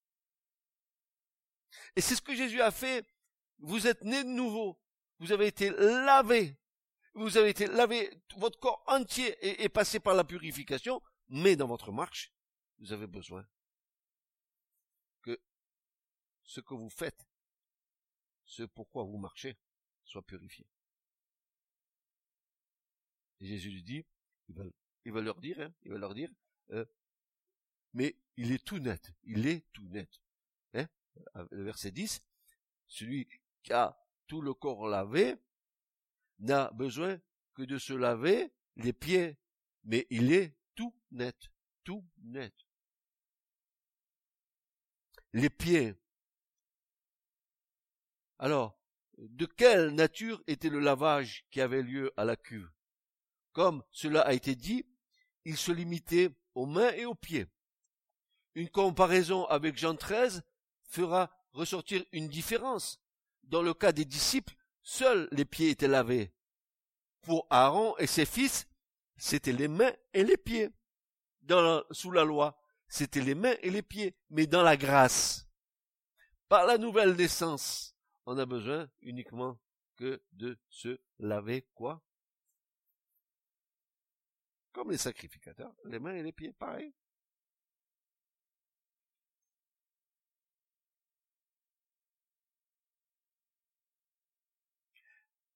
Et 1.97 2.03
c'est 2.03 2.15
ce 2.15 2.21
que 2.21 2.35
Jésus 2.35 2.61
a 2.61 2.71
fait. 2.71 3.09
Vous 3.61 3.87
êtes 3.87 4.03
nés 4.03 4.25
de 4.25 4.29
nouveau. 4.29 4.79
Vous 5.21 5.33
avez 5.33 5.47
été 5.47 5.71
lavés. 5.71 6.59
Vous 7.15 7.39
avez 7.39 7.49
été 7.49 7.67
lavé, 7.67 8.11
votre 8.37 8.59
corps 8.59 8.85
entier 8.87 9.39
est, 9.41 9.65
est 9.65 9.71
passé 9.71 10.01
par 10.01 10.13
la 10.15 10.25
purification, 10.25 11.01
mais 11.31 11.57
dans 11.57 11.67
votre 11.67 11.93
marche, 11.93 12.31
vous 12.79 12.93
avez 12.93 13.07
besoin 13.07 13.49
que 15.23 15.41
ce 16.43 16.61
que 16.61 16.75
vous 16.75 16.91
faites, 16.91 17.27
ce 18.53 18.65
pourquoi 18.65 19.05
vous 19.05 19.17
marchez, 19.17 19.57
soit 20.05 20.23
purifié. 20.23 20.67
Jésus 23.41 23.71
lui 23.71 23.83
dit, 23.83 24.05
il 25.05 25.13
va, 25.13 25.21
leur 25.23 25.41
dire, 25.41 25.59
hein, 25.59 25.73
il 25.83 25.91
va 25.91 25.99
leur 25.99 26.15
dire, 26.15 26.31
euh, 26.71 26.85
mais 27.95 28.15
il 28.37 28.53
est 28.53 28.63
tout 28.63 28.79
net, 28.79 29.11
il 29.25 29.47
est 29.47 29.65
tout 29.73 29.89
net. 29.89 30.21
Hein 30.75 30.87
le 31.51 31.65
verset 31.65 31.93
10, 31.93 32.23
celui 32.87 33.27
qui 33.63 33.73
a 33.73 33.99
tout 34.27 34.43
le 34.43 34.53
corps 34.53 34.87
lavé 34.87 35.37
n'a 36.39 36.71
besoin 36.73 37.19
que 37.55 37.63
de 37.63 37.79
se 37.79 37.95
laver 37.95 38.53
les 38.77 38.93
pieds, 38.93 39.39
mais 39.85 40.07
il 40.11 40.31
est 40.31 40.55
tout 40.75 40.95
net, 41.11 41.51
tout 41.85 42.07
net. 42.19 42.55
Les 45.33 45.49
pieds. 45.49 46.02
Alors, 48.43 48.77
de 49.19 49.47
quelle 49.47 49.95
nature 49.95 50.43
était 50.49 50.69
le 50.69 50.81
lavage 50.81 51.47
qui 51.53 51.61
avait 51.61 51.81
lieu 51.81 52.13
à 52.17 52.25
la 52.25 52.35
cuve? 52.35 52.69
Comme 53.53 53.85
cela 53.93 54.23
a 54.23 54.33
été 54.33 54.57
dit, 54.57 54.85
il 55.45 55.57
se 55.57 55.71
limitait 55.71 56.31
aux 56.57 56.67
mains 56.67 56.91
et 56.95 57.05
aux 57.05 57.15
pieds. 57.15 57.47
Une 58.57 58.69
comparaison 58.69 59.45
avec 59.45 59.79
Jean 59.79 59.95
XIII 59.95 60.41
fera 60.89 61.31
ressortir 61.53 62.05
une 62.11 62.27
différence. 62.27 63.01
Dans 63.45 63.63
le 63.63 63.75
cas 63.75 63.93
des 63.93 64.05
disciples, 64.05 64.57
seuls 64.83 65.29
les 65.31 65.45
pieds 65.45 65.71
étaient 65.71 65.87
lavés. 65.87 66.35
Pour 67.21 67.47
Aaron 67.49 67.97
et 67.99 68.09
ses 68.09 68.27
fils, 68.27 68.67
c'était 69.17 69.53
les 69.53 69.69
mains 69.69 69.95
et 70.15 70.25
les 70.25 70.37
pieds. 70.37 70.69
Sous 71.93 72.11
la 72.11 72.25
loi, 72.25 72.61
c'était 72.89 73.21
les 73.21 73.37
mains 73.37 73.55
et 73.63 73.71
les 73.71 73.83
pieds. 73.83 74.17
Mais 74.31 74.49
dans 74.49 74.65
la 74.65 74.77
grâce, 74.77 75.47
par 76.49 76.67
la 76.67 76.77
nouvelle 76.77 77.15
naissance, 77.15 77.92
on 78.27 78.39
a 78.39 78.47
besoin 78.47 78.89
uniquement 79.01 79.59
que 79.97 80.23
de 80.33 80.59
se 80.69 81.01
laver 81.19 81.67
quoi 81.75 82.03
Comme 84.73 84.91
les 84.91 84.99
sacrificateurs, 84.99 85.75
les 85.85 85.99
mains 85.99 86.15
et 86.15 86.23
les 86.23 86.33
pieds, 86.33 86.53
pareil. 86.53 86.93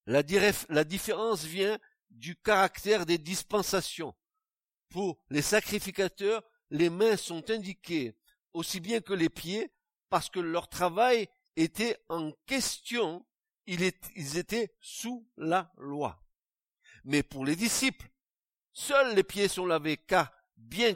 La, 0.05 0.21
la 0.69 0.83
différence 0.85 1.43
vient 1.43 1.77
du 2.09 2.35
caractère 2.37 3.05
des 3.05 3.17
dispensations. 3.17 4.15
Pour 4.89 5.19
les 5.29 5.41
sacrificateurs, 5.41 6.43
les 6.69 6.89
mains 6.89 7.17
sont 7.17 7.49
indiquées 7.49 8.15
aussi 8.53 8.79
bien 8.79 9.01
que 9.01 9.13
les 9.13 9.29
pieds 9.29 9.71
parce 10.09 10.29
que 10.29 10.39
leur 10.39 10.69
travail 10.69 11.27
était 11.57 11.97
en 12.07 12.31
question, 12.45 13.25
ils 13.65 13.83
étaient 14.37 14.75
sous 14.79 15.27
la 15.35 15.73
loi. 15.77 16.23
Mais 17.03 17.23
pour 17.23 17.45
les 17.45 17.55
disciples, 17.55 18.09
seuls 18.71 19.15
les 19.15 19.23
pieds 19.23 19.47
sont 19.47 19.65
lavés 19.65 19.97
car 19.97 20.31
bien 20.55 20.95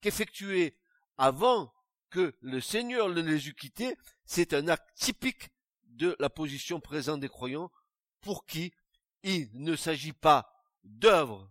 qu'effectués 0.00 0.76
avant 1.16 1.72
que 2.10 2.36
le 2.40 2.60
Seigneur 2.60 3.08
ne 3.08 3.22
les 3.22 3.48
eût 3.48 3.54
quittés, 3.54 3.96
c'est 4.26 4.52
un 4.54 4.68
acte 4.68 4.94
typique 4.96 5.50
de 5.84 6.16
la 6.18 6.28
position 6.28 6.80
présente 6.80 7.20
des 7.20 7.28
croyants 7.28 7.70
pour 8.20 8.44
qui 8.44 8.74
il 9.22 9.50
ne 9.52 9.76
s'agit 9.76 10.12
pas 10.12 10.52
d'œuvre 10.82 11.50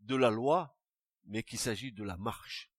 de 0.00 0.16
la 0.16 0.30
loi, 0.30 0.78
mais 1.24 1.42
qu'il 1.42 1.58
s'agit 1.58 1.92
de 1.92 2.04
la 2.04 2.16
marche. 2.16 2.70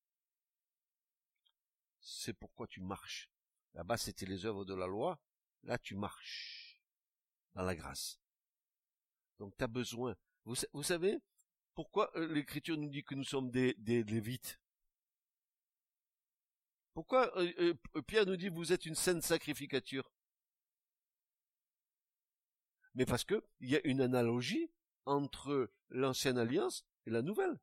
C'est 1.99 2.33
pourquoi 2.33 2.67
tu 2.67 2.81
marches. 2.81 3.29
Là-bas, 3.73 3.97
c'était 3.97 4.25
les 4.25 4.45
œuvres 4.45 4.65
de 4.65 4.73
la 4.73 4.87
loi. 4.87 5.19
Là, 5.63 5.77
tu 5.77 5.95
marches 5.95 6.81
dans 7.53 7.63
la 7.63 7.75
grâce. 7.75 8.19
Donc, 9.39 9.55
tu 9.57 9.63
as 9.63 9.67
besoin. 9.67 10.15
Vous, 10.45 10.83
savez 10.83 11.19
pourquoi 11.73 12.11
euh, 12.17 12.27
l'Écriture 12.27 12.77
nous 12.77 12.89
dit 12.89 13.03
que 13.03 13.15
nous 13.15 13.23
sommes 13.23 13.51
des, 13.51 13.73
Lévites? 13.77 14.59
Pourquoi 16.93 17.35
euh, 17.37 17.73
euh, 17.95 18.01
Pierre 18.01 18.25
nous 18.25 18.35
dit 18.35 18.49
vous 18.49 18.73
êtes 18.73 18.85
une 18.85 18.95
sainte 18.95 19.23
sacrificature? 19.23 20.11
Mais 22.95 23.05
parce 23.05 23.23
que 23.23 23.45
il 23.61 23.69
y 23.69 23.77
a 23.77 23.87
une 23.87 24.01
analogie 24.01 24.69
entre 25.05 25.71
l'ancienne 25.89 26.37
alliance 26.37 26.85
et 27.05 27.09
la 27.09 27.21
nouvelle. 27.21 27.59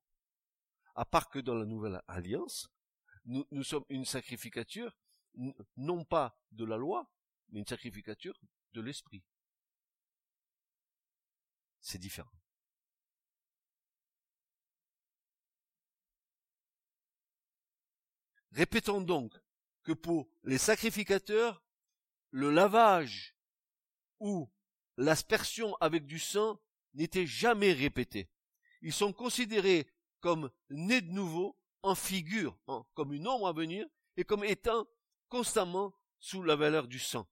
À 0.95 1.05
part 1.05 1.29
que 1.29 1.39
dans 1.39 1.55
la 1.55 1.67
nouvelle 1.67 2.03
alliance, 2.09 2.71
nous 3.27 3.63
sommes 3.63 3.85
une 3.91 4.07
sacrificature, 4.07 4.97
non 5.77 6.05
pas 6.05 6.39
de 6.53 6.65
la 6.65 6.77
loi, 6.77 7.11
mais 7.51 7.61
une 7.61 7.67
sacrificature 7.67 8.39
de 8.73 8.81
l'esprit. 8.81 9.25
C'est 11.81 11.99
différent. 11.99 12.31
Répétons 18.53 19.01
donc 19.01 19.39
que 19.85 19.93
pour 19.93 20.29
les 20.43 20.59
sacrificateurs, 20.59 21.63
le 22.31 22.51
lavage 22.51 23.37
ou 24.19 24.51
l'aspersion 24.97 25.77
avec 25.77 26.07
du 26.07 26.19
sang 26.19 26.61
n'étaient 26.95 27.27
jamais 27.27 27.73
répétés. 27.73 28.29
Ils 28.83 28.93
sont 28.93 29.13
considérés 29.13 29.89
comme 30.21 30.51
nés 30.71 31.01
de 31.01 31.13
nouveau, 31.13 31.57
en 31.83 31.95
figure, 31.95 32.59
comme 32.95 33.13
une 33.13 33.29
ombre 33.29 33.47
à 33.47 33.53
venir, 33.53 33.87
et 34.17 34.25
comme 34.25 34.43
étant 34.43 34.87
constamment 35.29 35.95
sous 36.21 36.43
la 36.43 36.57
valeur 36.57 36.89
du 36.89 36.99
sang. 36.99 37.29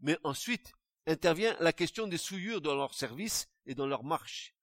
Mais 0.00 0.18
ensuite 0.24 0.72
intervient 1.06 1.56
la 1.60 1.72
question 1.72 2.06
des 2.06 2.18
souillures 2.18 2.60
dans 2.60 2.74
leur 2.74 2.94
service 2.94 3.48
et 3.66 3.74
dans 3.74 3.86
leur 3.86 4.04
marche. 4.04 4.54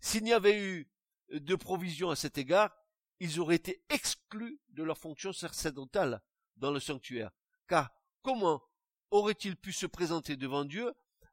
S'il 0.00 0.24
n'y 0.24 0.32
avait 0.32 0.60
eu 0.60 0.90
de 1.30 1.54
provision 1.54 2.10
à 2.10 2.16
cet 2.16 2.38
égard, 2.38 2.74
ils 3.20 3.40
auraient 3.40 3.56
été 3.56 3.82
exclus 3.88 4.60
de 4.68 4.82
leur 4.82 4.98
fonction 4.98 5.32
sacerdotale 5.32 6.22
dans 6.56 6.70
le 6.70 6.80
sanctuaire. 6.80 7.30
Car 7.66 7.90
comment 8.22 8.62
auraient-ils 9.10 9.56
pu 9.56 9.72
se 9.72 9.86
présenter 9.86 10.36
devant 10.36 10.64
Dieu 10.64 10.92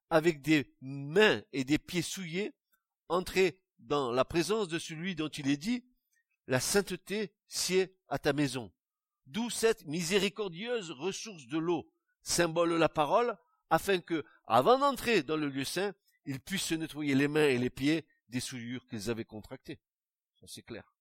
avec 0.10 0.42
des 0.42 0.76
mains 0.82 1.42
et 1.54 1.64
des 1.64 1.80
pieds 1.80 2.02
souillés, 2.02 2.54
entrer 3.10 3.60
dans 3.80 4.12
la 4.12 4.26
présence 4.26 4.68
de 4.68 4.80
celui 4.80 5.16
dont 5.16 5.30
il 5.30 5.50
est 5.50 5.58
dit, 5.58 5.84
la 6.48 6.60
sainteté 6.60 7.34
sied 7.48 7.96
à 8.08 8.20
ta 8.20 8.34
maison. 8.34 8.72
D'où 9.26 9.50
cette 9.50 9.86
miséricordieuse 9.86 10.92
ressource 10.92 11.48
de 11.48 11.58
l'eau, 11.58 11.90
symbole 12.22 12.72
de 12.72 12.76
la 12.76 12.90
parole, 12.90 13.38
afin 13.70 14.00
que, 14.00 14.24
avant 14.46 14.78
d'entrer 14.78 15.24
dans 15.24 15.38
le 15.38 15.50
lieu 15.50 15.64
saint, 15.64 15.94
ils 16.26 16.40
puissent 16.40 16.64
se 16.66 16.76
nettoyer 16.76 17.16
les 17.16 17.28
mains 17.28 17.48
et 17.48 17.58
les 17.58 17.70
pieds 17.70 18.06
des 18.30 18.40
souillures 18.40 18.86
qu'ils 18.88 19.10
avaient 19.10 19.26
contractées. 19.26 19.80
Ça 20.40 20.48
c'est 20.48 20.64
clair. 20.64 20.94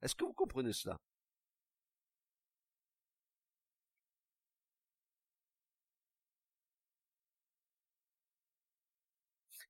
Est-ce 0.00 0.14
que 0.14 0.24
vous 0.24 0.32
comprenez 0.32 0.72
cela? 0.72 1.00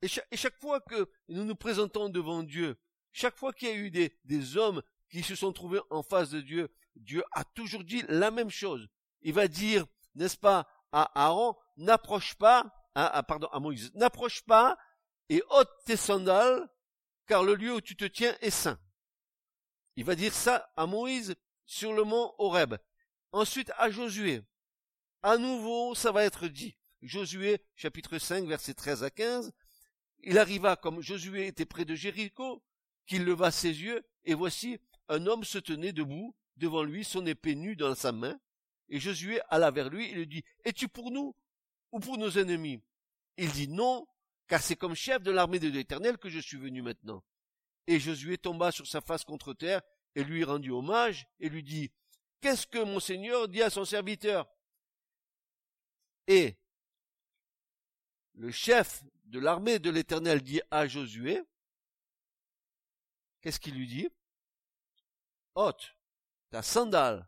Et 0.03 0.09
chaque, 0.09 0.59
fois 0.61 0.81
que 0.81 1.09
nous 1.29 1.45
nous 1.45 1.55
présentons 1.55 2.09
devant 2.09 2.42
Dieu, 2.42 2.77
chaque 3.12 3.37
fois 3.37 3.53
qu'il 3.53 3.68
y 3.68 3.71
a 3.71 3.77
eu 3.77 3.90
des, 3.90 4.18
des 4.25 4.57
hommes 4.57 4.83
qui 5.09 5.23
se 5.23 5.37
sont 5.37 5.53
trouvés 5.53 5.81
en 5.90 6.03
face 6.03 6.31
de 6.31 6.40
Dieu, 6.40 6.75
Dieu 6.96 7.22
a 7.33 7.44
toujours 7.44 7.85
dit 7.85 8.05
la 8.09 8.31
même 8.31 8.50
chose. 8.50 8.88
Il 9.22 9.33
va 9.33 9.48
dire, 9.48 9.87
n'est-ce 10.14 10.37
pas, 10.37 10.68
à 10.92 11.11
Aaron, 11.14 11.57
n'approche 11.76 12.35
pas, 12.35 12.72
à, 12.94 13.22
pardon, 13.22 13.48
à 13.48 13.61
Moïse, 13.61 13.90
n'approche 13.94 14.42
pas 14.42 14.76
et 15.28 15.42
ôte 15.50 15.70
tes 15.87 15.96
sandales, 15.96 16.68
car 17.26 17.42
le 17.42 17.55
lieu 17.55 17.74
où 17.74 17.81
tu 17.81 17.96
te 17.96 18.05
tiens 18.05 18.37
est 18.40 18.50
saint. 18.50 18.78
Il 19.96 20.05
va 20.05 20.14
dire 20.14 20.35
ça 20.35 20.70
à 20.76 20.87
Moïse 20.87 21.35
sur 21.64 21.92
le 21.92 22.05
mont 22.05 22.35
Horeb. 22.38 22.76
Ensuite 23.33 23.72
à 23.78 23.90
Josué. 23.90 24.42
À 25.22 25.38
nouveau, 25.38 25.94
ça 25.94 26.12
va 26.12 26.24
être 26.24 26.48
dit. 26.48 26.76
Josué, 27.00 27.64
chapitre 27.76 28.18
5, 28.18 28.44
versets 28.46 28.74
13 28.74 29.05
à 29.05 29.11
15. 29.11 29.52
Il 30.20 30.38
arriva 30.38 30.76
comme 30.76 31.00
Josué 31.00 31.46
était 31.46 31.64
près 31.64 31.85
de 31.85 31.94
Jéricho, 31.94 32.62
qu'il 33.07 33.24
leva 33.24 33.50
ses 33.50 33.83
yeux, 33.83 34.05
et 34.24 34.35
voici, 34.35 34.78
un 35.09 35.26
homme 35.26 35.44
se 35.44 35.59
tenait 35.59 35.92
debout, 35.92 36.37
devant 36.62 36.85
lui, 36.85 37.05
son 37.05 37.27
épée 37.27 37.57
nue 37.57 37.75
dans 37.75 37.94
sa 37.94 38.12
main, 38.12 38.38
et 38.88 39.01
Josué 39.01 39.40
alla 39.48 39.70
vers 39.70 39.90
lui 39.90 40.11
et 40.11 40.14
lui 40.14 40.27
dit, 40.27 40.44
Es-tu 40.64 40.88
pour 40.88 41.11
nous 41.11 41.35
ou 41.90 41.98
pour 41.98 42.18
nos 42.18 42.31
ennemis? 42.31 42.81
Il 43.37 43.51
dit 43.51 43.68
non, 43.68 44.07
car 44.46 44.62
c'est 44.62 44.77
comme 44.77 44.94
chef 44.94 45.22
de 45.22 45.33
l'armée 45.33 45.59
de 45.59 45.68
l'Éternel 45.68 46.18
que 46.18 46.29
je 46.29 46.38
suis 46.38 46.57
venu 46.57 46.81
maintenant. 46.81 47.25
Et 47.87 47.98
Josué 47.98 48.38
tomba 48.38 48.70
sur 48.70 48.87
sa 48.87 49.01
face 49.01 49.25
contre 49.25 49.55
terre 49.55 49.83
et 50.14 50.22
lui 50.22 50.44
rendit 50.44 50.70
hommage 50.70 51.27
et 51.40 51.48
lui 51.48 51.64
dit, 51.64 51.90
Qu'est-ce 52.40 52.66
que 52.66 52.83
mon 52.83 53.01
Seigneur 53.01 53.48
dit 53.48 53.62
à 53.62 53.70
son 53.70 53.85
serviteur? 53.85 54.48
Et 56.29 56.57
le 58.35 58.51
chef 58.53 59.03
de 59.25 59.40
l'armée 59.40 59.79
de 59.79 59.90
l'Éternel 59.90 60.42
dit 60.42 60.61
à 60.70 60.87
Josué, 60.87 61.42
qu'est-ce 63.40 63.59
qu'il 63.59 63.75
lui 63.75 63.88
dit? 63.88 64.09
Ôte 65.55 65.94
ta 66.53 66.62
sandale 66.62 67.27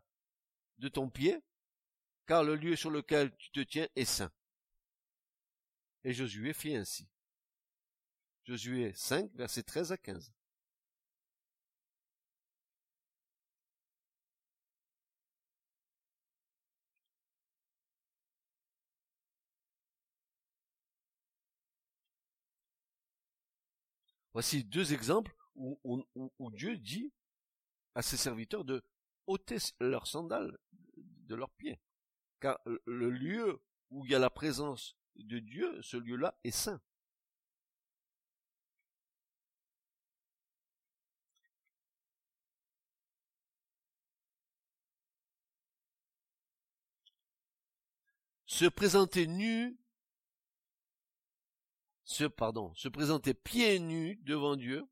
de 0.77 0.87
ton 0.87 1.09
pied, 1.09 1.41
car 2.27 2.43
le 2.43 2.55
lieu 2.55 2.75
sur 2.75 2.91
lequel 2.91 3.35
tu 3.37 3.49
te 3.49 3.59
tiens 3.59 3.87
est 3.95 4.05
saint. 4.05 4.31
Et 6.03 6.13
Josué 6.13 6.53
fit 6.53 6.75
ainsi. 6.75 7.09
Josué 8.43 8.93
5, 8.93 9.31
versets 9.33 9.63
13 9.63 9.91
à 9.91 9.97
15. 9.97 10.31
Voici 24.33 24.63
deux 24.63 24.93
exemples 24.93 25.35
où, 25.55 25.79
où, 26.13 26.51
Dieu 26.51 26.77
dit 26.77 27.11
à 27.95 28.03
ses 28.03 28.17
serviteurs 28.17 28.65
de 28.65 28.83
ôter 29.27 29.57
leurs 29.79 30.07
sandales 30.07 30.57
de 30.97 31.35
leurs 31.35 31.51
pieds. 31.51 31.79
Car 32.39 32.59
le 32.65 33.09
lieu 33.09 33.61
où 33.89 34.05
il 34.05 34.11
y 34.11 34.15
a 34.15 34.19
la 34.19 34.29
présence 34.29 34.95
de 35.15 35.39
Dieu, 35.39 35.81
ce 35.81 35.97
lieu-là 35.97 36.37
est 36.43 36.51
saint. 36.51 36.81
Se 48.45 48.65
présenter 48.65 49.27
nu 49.27 49.77
se, 52.05 52.23
pardon, 52.23 52.73
se 52.75 52.87
présenter 52.87 53.33
pieds 53.33 53.79
nus 53.79 54.15
devant 54.23 54.55
Dieu 54.55 54.87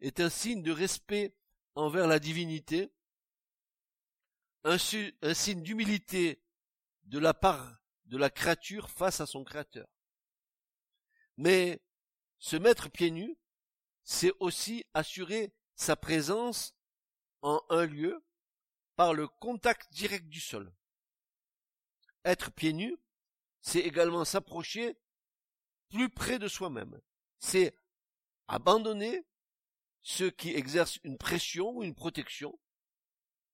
est 0.00 0.20
un 0.20 0.30
signe 0.30 0.62
de 0.62 0.72
respect 0.72 1.34
envers 1.74 2.06
la 2.06 2.18
divinité, 2.18 2.92
un, 4.64 4.78
signe 4.78 5.62
d'humilité 5.62 6.42
de 7.04 7.18
la 7.18 7.34
part 7.34 7.78
de 8.06 8.16
la 8.16 8.30
créature 8.30 8.90
face 8.90 9.20
à 9.20 9.26
son 9.26 9.44
créateur. 9.44 9.88
Mais 11.36 11.82
se 12.38 12.56
mettre 12.56 12.90
pieds 12.90 13.10
nus, 13.10 13.36
c'est 14.04 14.32
aussi 14.40 14.84
assurer 14.94 15.52
sa 15.74 15.96
présence 15.96 16.74
en 17.40 17.62
un 17.70 17.86
lieu 17.86 18.24
par 18.96 19.14
le 19.14 19.26
contact 19.26 19.92
direct 19.92 20.28
du 20.28 20.40
sol. 20.40 20.72
Être 22.24 22.52
pieds 22.52 22.72
nus, 22.72 22.96
c'est 23.60 23.80
également 23.80 24.24
s'approcher 24.24 24.96
plus 25.88 26.08
près 26.08 26.38
de 26.38 26.48
soi-même. 26.48 27.00
C'est 27.38 27.76
abandonner 28.48 29.24
ceux 30.02 30.30
qui 30.30 30.50
exercent 30.50 30.98
une 31.04 31.18
pression 31.18 31.70
ou 31.70 31.82
une 31.82 31.94
protection, 31.94 32.58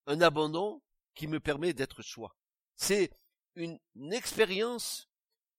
un 0.07 0.21
abandon 0.21 0.83
qui 1.19 1.27
me 1.27 1.41
permet 1.41 1.73
d'être 1.73 2.01
soi. 2.01 2.37
C'est 2.77 3.11
une, 3.57 3.81
expérience 4.13 5.11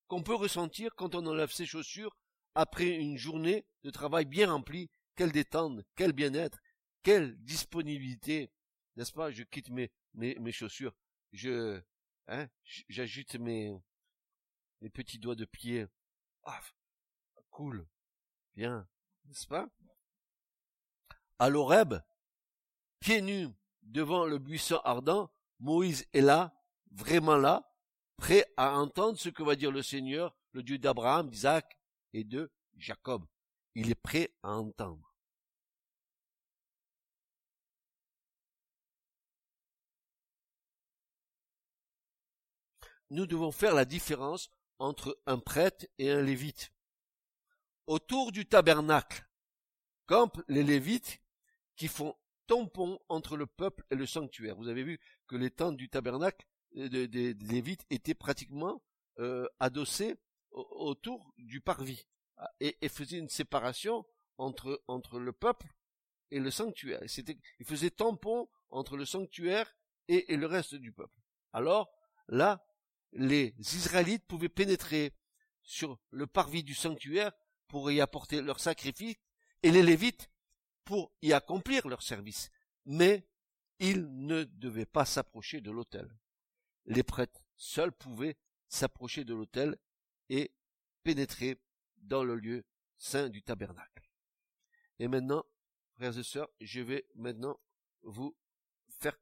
qu'on 0.08 0.24
peut 0.24 0.34
ressentir 0.34 0.96
quand 0.96 1.16
on 1.16 1.26
enlève 1.26 1.52
ses 1.52 1.66
chaussures 1.66 2.18
après 2.56 2.88
une 2.88 3.18
journée 3.18 3.66
de 3.84 3.90
travail 3.92 4.24
bien 4.24 4.50
remplie. 4.50 4.90
Quelle 5.18 5.34
détente, 5.34 5.82
quel 5.98 6.14
bien-être, 6.14 6.60
quelle 7.04 7.36
disponibilité, 7.44 8.50
n'est-ce 8.96 9.12
pas? 9.12 9.32
Je 9.32 9.44
quitte 9.44 9.70
mes, 9.70 9.92
mes, 10.14 10.36
mes 10.36 10.54
chaussures, 10.54 10.96
je, 11.34 11.82
hein, 12.28 12.48
j'agite 12.88 13.36
mes, 13.36 13.78
mes 14.80 14.90
petits 14.90 15.20
doigts 15.20 15.36
de 15.36 15.44
pied 15.44 15.86
ah, 16.46 16.62
cool. 17.52 17.86
Bien. 18.56 18.88
N'est-ce 19.26 19.46
pas? 19.46 19.68
À 21.38 21.50
l'Oreb, 21.50 21.96
pieds 23.02 23.22
nus 23.22 23.50
devant 23.84 24.26
le 24.26 24.40
buisson 24.40 24.80
ardent, 24.86 25.30
Moïse 25.60 26.06
est 26.14 26.22
là, 26.22 26.54
vraiment 26.92 27.38
là, 27.38 27.70
prêt 28.18 28.46
à 28.58 28.78
entendre 28.78 29.18
ce 29.18 29.30
que 29.30 29.44
va 29.44 29.56
dire 29.56 29.72
le 29.72 29.82
Seigneur, 29.82 30.36
le 30.52 30.64
Dieu 30.64 30.78
d'Abraham, 30.78 31.30
d'Isaac 31.30 31.78
et 32.14 32.24
de 32.24 32.52
Jacob. 32.78 33.26
Il 33.76 33.92
est 33.92 33.96
prêt 33.96 34.34
à 34.44 34.54
entendre. 34.54 35.16
Nous 43.12 43.26
devons 43.26 43.52
faire 43.52 43.74
la 43.74 43.86
différence 43.86 44.52
entre 44.78 45.20
un 45.26 45.40
prêtre 45.40 45.88
et 45.98 46.12
un 46.12 46.22
lévite. 46.22 46.72
Autour 47.88 48.32
du 48.32 48.46
tabernacle 48.46 49.28
campent 50.06 50.42
les 50.48 50.64
lévites 50.64 51.20
qui 51.76 51.88
font 51.88 52.16
tampon 52.46 53.00
entre 53.10 53.36
le 53.36 53.48
peuple 53.48 53.84
et 53.90 53.96
le 53.96 54.06
sanctuaire. 54.06 54.56
Vous 54.56 54.68
avez 54.68 54.84
vu 54.84 55.00
que 55.30 55.38
les 55.38 55.52
tentes 55.52 55.78
du 55.78 55.88
tabernacle 55.88 56.46
euh, 56.76 57.08
des 57.08 57.34
lévites 57.36 57.86
étaient 57.90 58.16
pratiquement 58.16 58.84
euh, 59.20 59.48
adossées 59.60 60.16
autour 60.52 61.32
du 61.38 61.62
parvis 61.62 62.06
et, 62.60 62.78
et 62.82 62.90
faisaient 62.90 63.20
une 63.20 63.30
séparation 63.30 64.06
entre, 64.38 65.20
le 65.20 65.32
peuple 65.32 65.68
et 66.32 66.40
le 66.40 66.50
sanctuaire. 66.50 67.02
C'était, 67.08 67.38
ils 67.60 67.66
faisaient 67.66 67.92
tampon 67.92 68.50
entre 68.70 68.98
le 68.98 69.06
sanctuaire 69.06 69.72
et, 70.08 70.34
et 70.34 70.38
le 70.38 70.48
reste 70.48 70.76
du 70.76 70.92
peuple. 70.92 71.22
Alors 71.54 71.90
là, 72.28 72.66
les 73.12 73.54
Israélites 73.60 74.26
pouvaient 74.26 74.50
pénétrer 74.50 75.14
sur 75.62 76.00
le 76.10 76.26
parvis 76.26 76.64
du 76.64 76.74
sanctuaire 76.74 77.32
pour 77.68 77.92
y 77.92 78.02
apporter 78.02 78.42
leur 78.42 78.60
sacrifice 78.60 79.18
et 79.62 79.72
les 79.72 79.84
Lévites 79.84 80.32
pour 80.86 81.12
y 81.22 81.34
accomplir 81.34 81.88
leur 81.88 82.02
service. 82.02 82.50
Mais 82.86 83.28
ils 83.80 84.08
ne 84.26 84.44
devaient 84.44 84.86
pas 84.86 85.06
s'approcher 85.06 85.62
de 85.62 85.72
l'autel. 85.72 86.10
Les 86.86 87.04
prêtres 87.04 87.42
seuls 87.56 87.92
pouvaient 87.92 88.38
s'approcher 88.68 89.24
de 89.24 89.34
l'autel 89.34 89.78
et 90.30 90.52
pénétrer 91.04 91.60
dans 91.98 92.24
le 92.24 92.36
lieu 92.36 92.66
saint 92.98 93.30
du 93.30 93.42
tabernacle. 93.42 94.10
Et 95.00 95.08
maintenant, 95.08 95.46
frères 95.96 96.18
et 96.18 96.24
sœurs, 96.24 96.50
je 96.60 96.82
vais 96.82 97.06
maintenant 97.16 97.60
vous 98.04 98.36
faire 99.00 99.18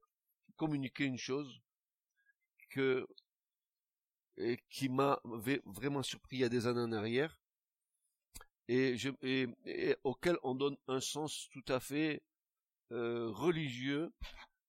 communiquer 0.56 1.06
une 1.06 1.18
chose 1.18 1.62
qui 4.70 4.90
m'avait 4.90 5.62
vraiment 5.66 6.04
surpris 6.04 6.38
il 6.38 6.40
y 6.42 6.44
a 6.44 6.50
des 6.50 6.68
années 6.68 6.82
en 6.82 6.92
arrière 6.92 7.40
et, 8.68 8.96
et, 9.24 9.96
auquel 10.04 10.38
on 10.44 10.54
donne 10.54 10.78
un 10.88 11.00
sens 11.00 11.48
tout 11.52 11.64
à 11.70 11.80
fait 11.80 12.22
euh, 12.92 13.30
religieux 13.32 14.12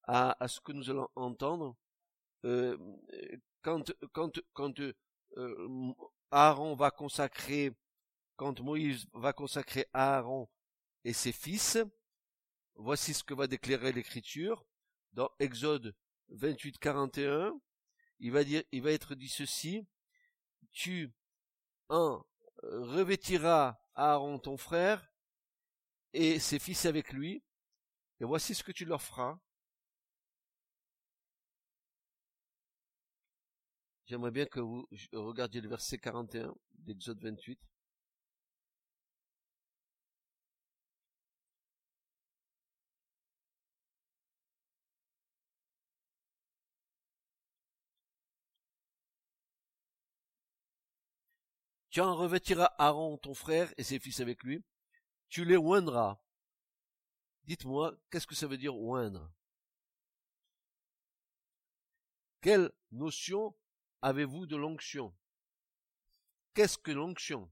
à, 0.04 0.42
à, 0.42 0.48
ce 0.48 0.61
que 0.61 0.72
nous 0.72 0.90
allons 0.90 1.09
entendre. 1.16 1.76
Euh, 2.44 2.76
quand 3.62 3.92
quand 4.12 4.38
quand 4.52 4.81
euh, 5.37 5.92
Aaron 6.31 6.74
va 6.74 6.90
consacrer 6.90 7.72
quand 8.37 8.61
Moïse 8.61 9.07
va 9.12 9.33
consacrer 9.33 9.87
Aaron 9.92 10.48
et 11.04 11.12
ses 11.12 11.33
fils 11.33 11.78
voici 12.76 13.12
ce 13.14 13.24
que 13.24 13.35
va 13.35 13.46
déclarer 13.46 13.92
l'écriture. 13.92 14.64
Dans 15.12 15.31
Exode 15.40 15.96
28 16.28 16.78
41 16.78 17.59
il 18.20 18.33
va 18.33 18.44
dire, 18.44 18.62
il 18.72 18.83
va 18.83 18.92
être 18.92 19.14
dit 19.14 19.28
ceci, 19.28 19.87
tu 20.72 21.12
un 21.88 22.22
revêtiras 22.62 23.78
Aaron 23.94 24.38
ton 24.38 24.57
frère 24.57 25.12
et 26.12 26.38
ses 26.38 26.59
fils 26.59 26.87
avec 26.87 27.12
lui, 27.12 27.42
et 28.20 28.24
voici 28.24 28.54
ce 28.54 28.62
que 28.62 28.72
tu 28.72 28.85
leur 28.85 29.02
feras. 29.02 29.38
J'aimerais 34.07 34.31
bien 34.31 34.46
que 34.46 34.61
vous 34.61 34.88
regardiez 35.12 35.61
le 35.61 35.68
verset 35.68 35.98
41 35.98 36.54
d'Exode 36.72 37.20
28. 37.22 37.61
Tu 51.90 52.00
en 52.00 52.14
revêtiras 52.14 52.74
Aaron 52.78 53.18
ton 53.18 53.35
frère 53.35 53.72
et 53.76 53.83
ses 53.83 53.98
fils 53.98 54.20
avec 54.20 54.42
lui. 54.42 54.62
Tu 55.28 55.44
les 55.44 55.57
oindras. 55.57 56.18
Dites-moi, 57.48 57.98
qu'est-ce 58.11 58.26
que 58.26 58.34
ça 58.34 58.46
veut 58.46 58.58
dire 58.58 58.76
oindre? 58.76 59.32
Quelle 62.42 62.70
notion 62.90 63.56
avez-vous 64.02 64.44
de 64.44 64.54
l'onction? 64.54 65.16
Qu'est-ce 66.52 66.76
que 66.76 66.90
l'onction? 66.90 67.50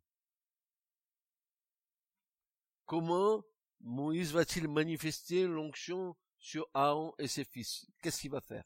Comment 2.84 3.42
Moïse 3.80 4.32
va-t-il 4.32 4.68
manifester 4.68 5.46
l'onction 5.46 6.14
sur 6.38 6.68
Aaron 6.74 7.14
et 7.16 7.26
ses 7.26 7.44
fils? 7.44 7.86
Qu'est-ce 8.02 8.20
qu'il 8.20 8.32
va 8.32 8.42
faire? 8.42 8.64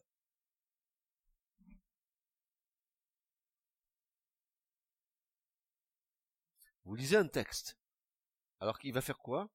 Vous 6.85 6.97
lisez 6.97 7.17
un 7.17 7.29
texte. 7.29 7.79
Alors 8.59 8.81
qu'il 8.81 8.93
va 8.93 9.01
faire 9.01 9.21
quoi? 9.21 9.49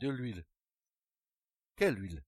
De 0.00 0.08
l'huile. 0.08 0.44
Quelle 1.76 1.98
huile? 2.00 2.24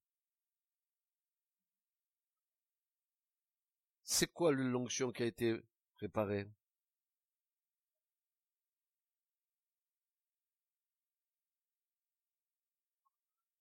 C'est 4.04 4.30
quoi 4.30 4.52
l'onction 4.52 5.10
qui 5.10 5.22
a 5.22 5.26
été 5.26 5.58
préparée? 5.94 6.46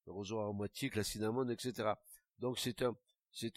Le 0.04 0.12
roseau 0.12 0.40
aromatique, 0.40 0.94
la 0.96 1.04
cinnamone, 1.04 1.50
etc. 1.50 1.94
Donc 2.38 2.58
c'est 2.58 2.82
un, 2.82 2.94
c'est 3.30 3.50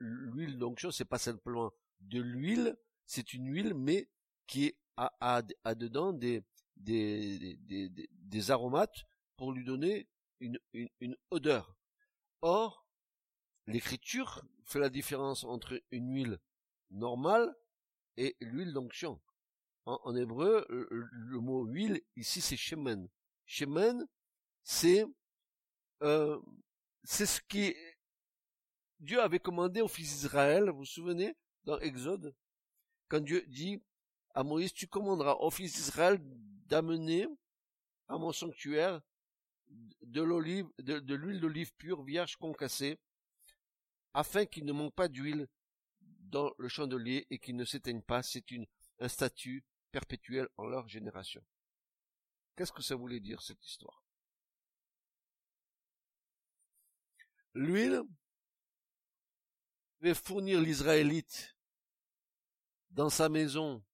l'huile 0.00 0.58
d'onction, 0.58 0.90
c'est 0.90 1.04
pas 1.04 1.18
simplement 1.18 1.72
de 2.00 2.20
l'huile, 2.20 2.76
c'est 3.06 3.32
une 3.32 3.46
huile, 3.46 3.74
mais 3.74 4.08
qui 4.48 4.74
a, 4.96 5.12
a, 5.20 5.74
dedans 5.76 6.12
des, 6.12 6.42
des, 6.76 8.50
aromates 8.50 9.04
pour 9.38 9.52
lui 9.52 9.64
donner 9.64 10.06
une, 10.40 10.58
odeur. 11.30 11.74
Or, 12.42 12.86
l'écriture 13.66 14.44
fait 14.64 14.80
la 14.80 14.90
différence 14.90 15.44
entre 15.44 15.80
une 15.90 16.12
huile 16.12 16.38
normale 16.90 17.54
et 18.18 18.36
l'huile 18.40 18.74
d'onction. 18.74 19.20
En, 19.86 20.14
hébreu, 20.14 20.66
le, 20.68 21.40
mot 21.40 21.64
huile, 21.64 22.02
ici, 22.16 22.42
c'est 22.42 22.58
shemen. 22.58 23.08
Shemen, 23.46 24.06
c'est 24.62 25.06
euh, 26.02 26.38
ce 27.04 27.40
qui 27.48 27.74
Dieu 29.00 29.22
avait 29.22 29.38
commandé 29.38 29.80
aux 29.80 29.88
fils 29.88 30.10
d'Israël, 30.10 30.68
vous 30.68 30.78
vous 30.78 30.84
souvenez, 30.84 31.34
dans 31.64 31.78
Exode, 31.78 32.34
quand 33.08 33.20
Dieu 33.20 33.44
dit 33.46 33.80
à 34.34 34.42
Moïse, 34.42 34.72
tu 34.72 34.88
commanderas 34.88 35.34
aux 35.34 35.50
fils 35.50 35.72
d'Israël 35.72 36.18
d'amener 36.66 37.26
à 38.08 38.18
mon 38.18 38.32
sanctuaire 38.32 39.00
de 40.02 40.22
l'huile 40.22 41.40
d'olive 41.40 41.74
pure, 41.74 42.02
vierge 42.02 42.36
concassée, 42.36 42.98
afin 44.14 44.46
qu'il 44.46 44.64
ne 44.64 44.72
manque 44.72 44.94
pas 44.94 45.08
d'huile 45.08 45.48
dans 46.00 46.52
le 46.58 46.68
chandelier 46.68 47.26
et 47.30 47.38
qu'il 47.38 47.56
ne 47.56 47.64
s'éteigne 47.64 48.02
pas. 48.02 48.22
C'est 48.22 48.44
un 49.00 49.08
statut 49.08 49.64
perpétuel 49.92 50.48
en 50.56 50.66
leur 50.66 50.88
génération. 50.88 51.44
Qu'est-ce 52.56 52.72
que 52.72 52.82
ça 52.82 52.96
voulait 52.96 53.20
dire, 53.20 53.40
cette 53.42 53.64
histoire? 53.64 54.04
L'huile 57.54 58.02
devait 60.00 60.14
fournir 60.14 60.60
l'Israélite 60.60 61.56
dans 62.90 63.10
sa 63.10 63.28
maison 63.28 63.84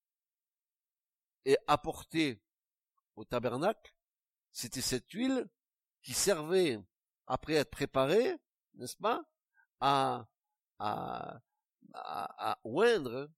et 1.44 1.56
apportée 1.66 2.40
au 3.16 3.24
tabernacle, 3.24 3.94
c'était 4.52 4.80
cette 4.80 5.10
huile 5.12 5.48
qui 6.05 6.14
servait, 6.14 6.79
après 7.27 7.55
être 7.55 7.71
préparée, 7.71 8.37
n'est-ce 8.75 8.97
pas, 8.97 9.25
à, 9.81 10.29
à, 10.79 11.40
à, 11.95 12.59
oindre 12.64 13.31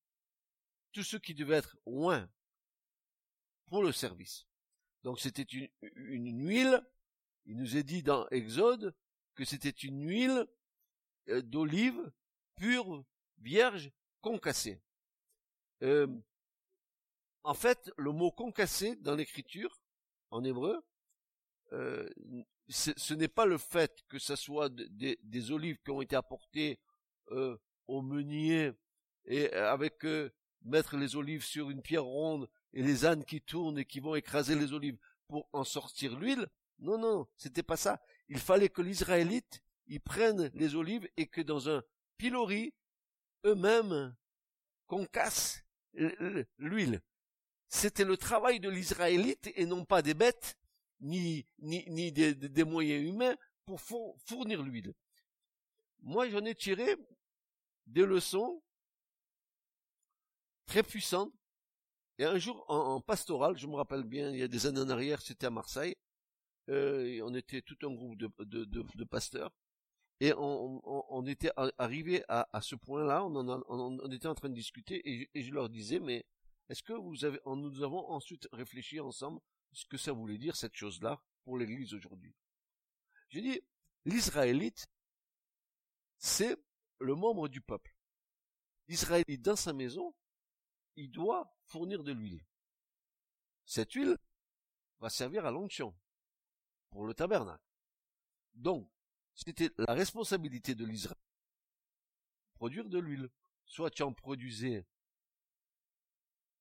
tout 0.92 1.02
ce 1.02 1.16
qui 1.16 1.34
devait 1.34 1.56
être 1.56 1.78
oint 1.86 2.28
pour 3.66 3.82
le 3.82 3.92
service. 3.92 4.46
Donc 5.04 5.20
c'était 5.20 5.42
une, 5.42 5.68
une 5.94 6.46
huile, 6.46 6.84
il 7.44 7.56
nous 7.56 7.76
est 7.76 7.82
dit 7.84 8.02
dans 8.02 8.28
Exode 8.28 8.94
que 9.34 9.44
c'était 9.44 9.70
une 9.70 10.06
huile 10.06 10.46
euh, 11.28 11.42
d'olive 11.42 12.12
pure, 12.56 13.04
vierge, 13.38 13.92
concassée. 14.20 14.82
Euh, 15.82 16.08
en 17.44 17.54
fait, 17.54 17.92
le 17.96 18.10
mot 18.10 18.32
concassé 18.32 18.96
dans 18.96 19.14
l'écriture, 19.14 19.80
en 20.30 20.42
hébreu, 20.42 20.84
euh, 21.72 22.08
ce 22.68 23.14
n'est 23.14 23.28
pas 23.28 23.46
le 23.46 23.58
fait 23.58 24.02
que 24.08 24.18
ce 24.18 24.36
soit 24.36 24.68
des 24.68 25.50
olives 25.50 25.78
qui 25.84 25.90
ont 25.90 26.02
été 26.02 26.16
apportées 26.16 26.80
euh, 27.30 27.56
au 27.86 28.02
meunier 28.02 28.72
et 29.24 29.52
euh, 29.54 29.72
avec 29.72 30.04
mettre 30.62 30.96
les 30.96 31.16
olives 31.16 31.44
sur 31.44 31.70
une 31.70 31.82
pierre 31.82 32.04
ronde 32.04 32.48
et 32.72 32.82
les 32.82 33.04
ânes 33.04 33.24
qui 33.24 33.40
tournent 33.40 33.78
et 33.78 33.84
qui 33.84 34.00
vont 34.00 34.14
écraser 34.14 34.54
les 34.54 34.72
olives 34.72 34.98
pour 35.28 35.48
en 35.52 35.64
sortir 35.64 36.18
l'huile. 36.18 36.48
Non, 36.78 36.98
non, 36.98 37.26
c'était 37.36 37.62
pas 37.62 37.76
ça. 37.76 38.02
Il 38.28 38.38
fallait 38.38 38.68
que 38.68 38.82
l'Israélite 38.82 39.62
y 39.86 39.98
prenne 39.98 40.50
les 40.54 40.74
olives 40.74 41.08
et 41.16 41.26
que 41.26 41.40
dans 41.40 41.68
un 41.68 41.82
pilori, 42.18 42.74
eux-mêmes 43.44 44.14
concassent 44.86 45.64
l'huile 46.58 47.00
c'était 47.68 48.04
le 48.04 48.16
travail 48.16 48.60
de 48.60 48.68
l'Israélite 48.68 49.50
et 49.54 49.66
non 49.66 49.84
pas 49.84 50.02
des 50.02 50.14
bêtes, 50.14 50.56
ni, 51.00 51.46
ni, 51.58 51.84
ni 51.88 52.12
des, 52.12 52.64
moyens 52.64 53.04
humains 53.04 53.36
pour 53.64 53.80
fournir 53.80 54.62
l'huile. 54.62 54.94
Moi, 56.02 56.28
j'en 56.28 56.44
ai 56.44 56.54
tiré 56.54 56.96
des 57.86 58.04
leçons 58.04 58.62
très 60.66 60.82
puissantes. 60.82 61.32
Et 62.18 62.24
un 62.24 62.38
jour, 62.38 62.64
en, 62.68 63.00
pastoral, 63.00 63.58
je 63.58 63.66
me 63.66 63.74
rappelle 63.74 64.04
bien, 64.04 64.30
il 64.30 64.38
y 64.38 64.42
a 64.42 64.48
des 64.48 64.66
années 64.66 64.80
en 64.80 64.88
arrière, 64.88 65.20
c'était 65.20 65.46
à 65.46 65.50
Marseille, 65.50 65.94
euh, 66.70 67.20
on 67.22 67.34
était 67.34 67.60
tout 67.60 67.76
un 67.82 67.92
groupe 67.92 68.16
de, 68.16 69.04
pasteurs, 69.04 69.52
et 70.20 70.32
on, 70.38 71.26
était 71.26 71.50
arrivé 71.76 72.24
à, 72.28 72.60
ce 72.62 72.74
point-là, 72.74 73.22
on, 73.26 74.10
était 74.10 74.28
en 74.28 74.34
train 74.34 74.48
de 74.48 74.54
discuter, 74.54 75.02
et 75.06 75.28
et 75.34 75.42
je 75.42 75.52
leur 75.52 75.68
disais, 75.68 76.00
mais 76.00 76.24
Est-ce 76.70 76.82
que 76.82 76.94
nous 76.94 77.82
avons 77.82 78.10
ensuite 78.10 78.48
réfléchi 78.50 78.98
ensemble 78.98 79.40
ce 79.76 79.84
que 79.84 79.98
ça 79.98 80.12
voulait 80.12 80.38
dire 80.38 80.56
cette 80.56 80.74
chose-là 80.74 81.22
pour 81.44 81.58
l'Église 81.58 81.92
aujourd'hui 81.92 82.34
J'ai 83.28 83.42
dit, 83.42 83.60
l'Israélite, 84.06 84.86
c'est 86.16 86.56
le 86.98 87.14
membre 87.14 87.48
du 87.48 87.60
peuple. 87.60 87.94
L'Israélite 88.88 89.42
dans 89.42 89.54
sa 89.54 89.74
maison, 89.74 90.14
il 90.96 91.10
doit 91.10 91.54
fournir 91.66 92.02
de 92.02 92.12
l'huile. 92.12 92.42
Cette 93.66 93.92
huile 93.92 94.16
va 95.00 95.10
servir 95.10 95.44
à 95.44 95.50
l'onction 95.50 95.94
pour 96.88 97.04
le 97.04 97.12
tabernacle. 97.12 97.62
Donc, 98.54 98.90
c'était 99.34 99.70
la 99.76 99.92
responsabilité 99.92 100.74
de 100.74 100.86
l'Israël 100.86 101.20
produire 102.54 102.88
de 102.88 102.98
l'huile. 102.98 103.28
Soit 103.66 103.90
tu 103.90 104.02
en 104.02 104.14
produisais, 104.14 104.86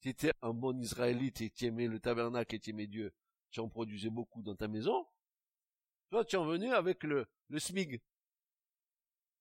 tu 0.06 0.12
étais 0.12 0.34
un 0.44 0.54
bon 0.54 0.80
Israélite 0.80 1.42
et 1.42 1.50
tu 1.50 1.66
aimais 1.66 1.88
le 1.88 2.00
tabernacle 2.00 2.54
et 2.54 2.60
tu 2.60 2.70
aimais 2.70 2.86
Dieu, 2.86 3.12
tu 3.50 3.60
en 3.60 3.68
produisais 3.68 4.12
beaucoup 4.12 4.44
dans 4.44 4.56
ta 4.56 4.68
maison, 4.68 5.08
soit 6.10 6.24
tu 6.26 6.36
en 6.36 6.46
venais 6.46 6.70
avec 6.70 7.04
le, 7.04 7.28
le 7.50 7.58
SMIG. 7.58 8.00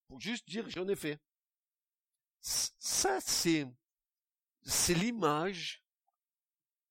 Pour 0.08 0.20
juste 0.20 0.48
dire 0.48 0.64
j'en 0.70 0.88
ai 0.88 0.96
fait. 0.96 1.20
Ça, 2.40 3.20
c'est, 3.20 3.66
c'est 4.62 4.94
l'image 4.94 5.84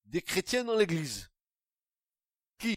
des 0.04 0.22
chrétiens 0.22 0.62
dans 0.62 0.76
l'église 0.76 1.32
qui 2.58 2.76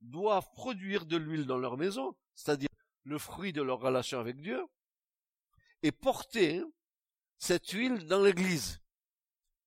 doivent 0.00 0.50
produire 0.52 1.04
de 1.04 1.18
l'huile 1.18 1.44
dans 1.44 1.58
leur 1.58 1.76
maison, 1.76 2.16
c'est-à-dire 2.34 2.70
le 3.04 3.18
fruit 3.18 3.52
de 3.52 3.60
leur 3.60 3.80
relation 3.80 4.18
avec 4.18 4.40
Dieu, 4.40 4.64
et 5.82 5.92
porter 5.92 6.62
cette 7.36 7.68
huile 7.68 8.06
dans 8.06 8.22
l'église. 8.22 8.81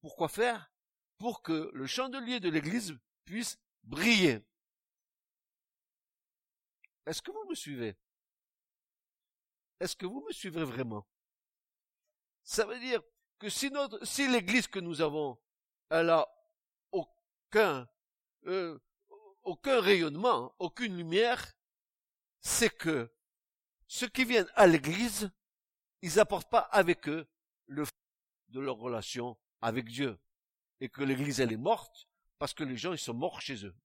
Pourquoi 0.06 0.30
faire 0.30 0.72
Pour 1.18 1.41
que 1.41 1.72
le 1.74 1.88
chandelier 1.88 2.39
de 2.39 2.47
l'église 2.47 2.95
puisse 3.24 3.58
briller. 3.82 4.39
Est-ce 7.08 7.24
que 7.24 7.32
vous 7.32 7.43
me 7.49 7.56
suivez? 7.56 7.97
Est-ce 9.80 9.95
que 9.95 10.06
vous 10.06 10.22
me 10.22 10.32
suivez 10.32 10.64
vraiment? 10.64 11.08
Ça 12.43 12.68
veut 12.68 12.80
dire 12.80 13.01
que 13.39 13.49
si 13.49 14.28
l'église 14.28 14.68
que 14.68 14.78
nous 14.78 15.01
avons, 15.01 15.41
elle 15.89 16.12
a 16.12 16.30
aucun, 16.91 17.89
euh, 18.45 18.78
aucun 19.41 19.82
rayonnement, 19.82 20.53
aucune 20.60 20.97
lumière, 20.97 21.51
c'est 22.41 22.78
que 22.78 23.12
ceux 23.88 24.10
qui 24.10 24.24
viennent 24.24 24.51
à 24.53 24.68
l'église, 24.68 25.32
ils 26.03 26.20
apportent 26.20 26.51
pas 26.51 26.60
avec 26.60 27.10
eux 27.10 27.28
le 27.66 27.86
de 28.49 28.60
leur 28.60 28.78
relation 28.78 29.36
avec 29.62 29.86
Dieu. 29.89 30.18
Et 30.82 30.89
que 30.89 31.03
l'église, 31.03 31.39
elle 31.39 31.53
est 31.53 31.58
morte 31.58 32.08
parce 32.38 32.53
que 32.53 32.64
les 32.64 32.78
gens, 32.78 32.93
ils 32.93 32.99
sont 32.99 33.14
morts 33.14 33.41
chez 33.41 33.66
eux. 33.66 33.76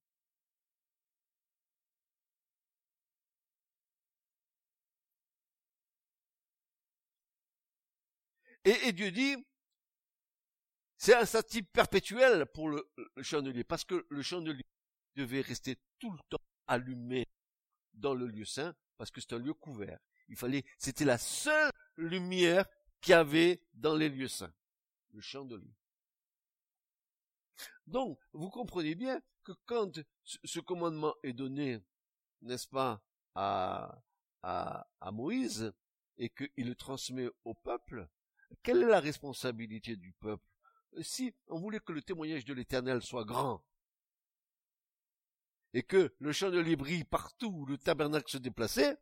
Et, 8.63 8.91
Dieu 8.91 9.09
dit, 9.11 9.35
c'est 10.97 11.15
un 11.15 11.25
statut 11.25 11.63
perpétuel 11.63 12.45
pour 12.53 12.69
le, 12.69 12.87
le 13.15 13.23
chandelier, 13.23 13.63
parce 13.63 13.83
que 13.83 14.05
le 14.07 14.21
chandelier 14.21 14.65
devait 15.15 15.41
rester 15.41 15.77
tout 15.97 16.11
le 16.11 16.19
temps 16.29 16.37
allumé 16.67 17.25
dans 17.93 18.13
le 18.13 18.27
lieu 18.27 18.45
saint, 18.45 18.75
parce 18.97 19.09
que 19.09 19.19
c'est 19.19 19.33
un 19.33 19.39
lieu 19.39 19.55
couvert. 19.55 19.97
Il 20.27 20.35
fallait, 20.35 20.63
c'était 20.77 21.05
la 21.05 21.17
seule 21.17 21.71
lumière 21.97 22.65
qu'il 23.01 23.11
y 23.11 23.15
avait 23.15 23.63
dans 23.73 23.95
les 23.95 24.09
lieux 24.09 24.27
saints. 24.27 24.53
Le 25.13 25.21
chandelier. 25.21 25.75
Donc, 27.85 28.19
vous 28.31 28.49
comprenez 28.49 28.95
bien 28.95 29.21
que 29.43 29.51
quand 29.65 29.99
ce 30.23 30.59
commandement 30.59 31.15
est 31.23 31.33
donné, 31.33 31.79
n'est-ce 32.41 32.67
pas, 32.67 33.03
à, 33.35 34.01
à, 34.41 34.87
à 34.99 35.11
Moïse, 35.11 35.73
et 36.17 36.29
qu'il 36.29 36.67
le 36.67 36.75
transmet 36.75 37.29
au 37.43 37.53
peuple, 37.53 38.07
quelle 38.63 38.83
est 38.83 38.87
la 38.87 38.99
responsabilité 38.99 39.95
du 39.95 40.13
peuple? 40.13 40.45
Si 41.01 41.33
on 41.47 41.59
voulait 41.59 41.79
que 41.79 41.93
le 41.93 42.01
témoignage 42.01 42.45
de 42.45 42.53
l'Éternel 42.53 43.01
soit 43.01 43.25
grand, 43.25 43.65
et 45.73 45.83
que 45.83 46.13
le 46.19 46.31
chandelier 46.31 46.75
brille 46.75 47.05
partout 47.05 47.47
où 47.47 47.65
le 47.65 47.77
tabernacle 47.77 48.29
se 48.29 48.37
déplaçait, 48.37 48.97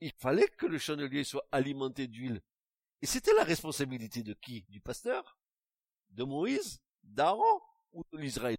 il 0.00 0.12
fallait 0.12 0.48
que 0.48 0.66
le 0.66 0.78
chandelier 0.78 1.24
soit 1.24 1.46
alimenté 1.52 2.08
d'huile. 2.08 2.42
Et 3.02 3.06
c'était 3.06 3.34
la 3.34 3.44
responsabilité 3.44 4.22
de 4.22 4.34
qui? 4.34 4.62
Du 4.68 4.80
pasteur? 4.80 5.38
De 6.10 6.24
Moïse? 6.24 6.80
D'Aaron? 7.02 7.60
Ou 7.92 8.04
de 8.12 8.18
l'Israël? 8.18 8.56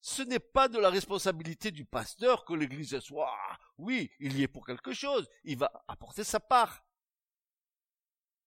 Ce 0.00 0.22
n'est 0.22 0.38
pas 0.38 0.68
de 0.68 0.78
la 0.78 0.90
responsabilité 0.90 1.70
du 1.70 1.86
pasteur 1.86 2.44
que 2.44 2.52
l'église 2.52 2.98
soit, 3.00 3.34
oui, 3.78 4.12
il 4.20 4.36
y 4.38 4.42
est 4.42 4.48
pour 4.48 4.66
quelque 4.66 4.92
chose, 4.92 5.26
il 5.44 5.56
va 5.56 5.72
apporter 5.88 6.24
sa 6.24 6.40
part. 6.40 6.84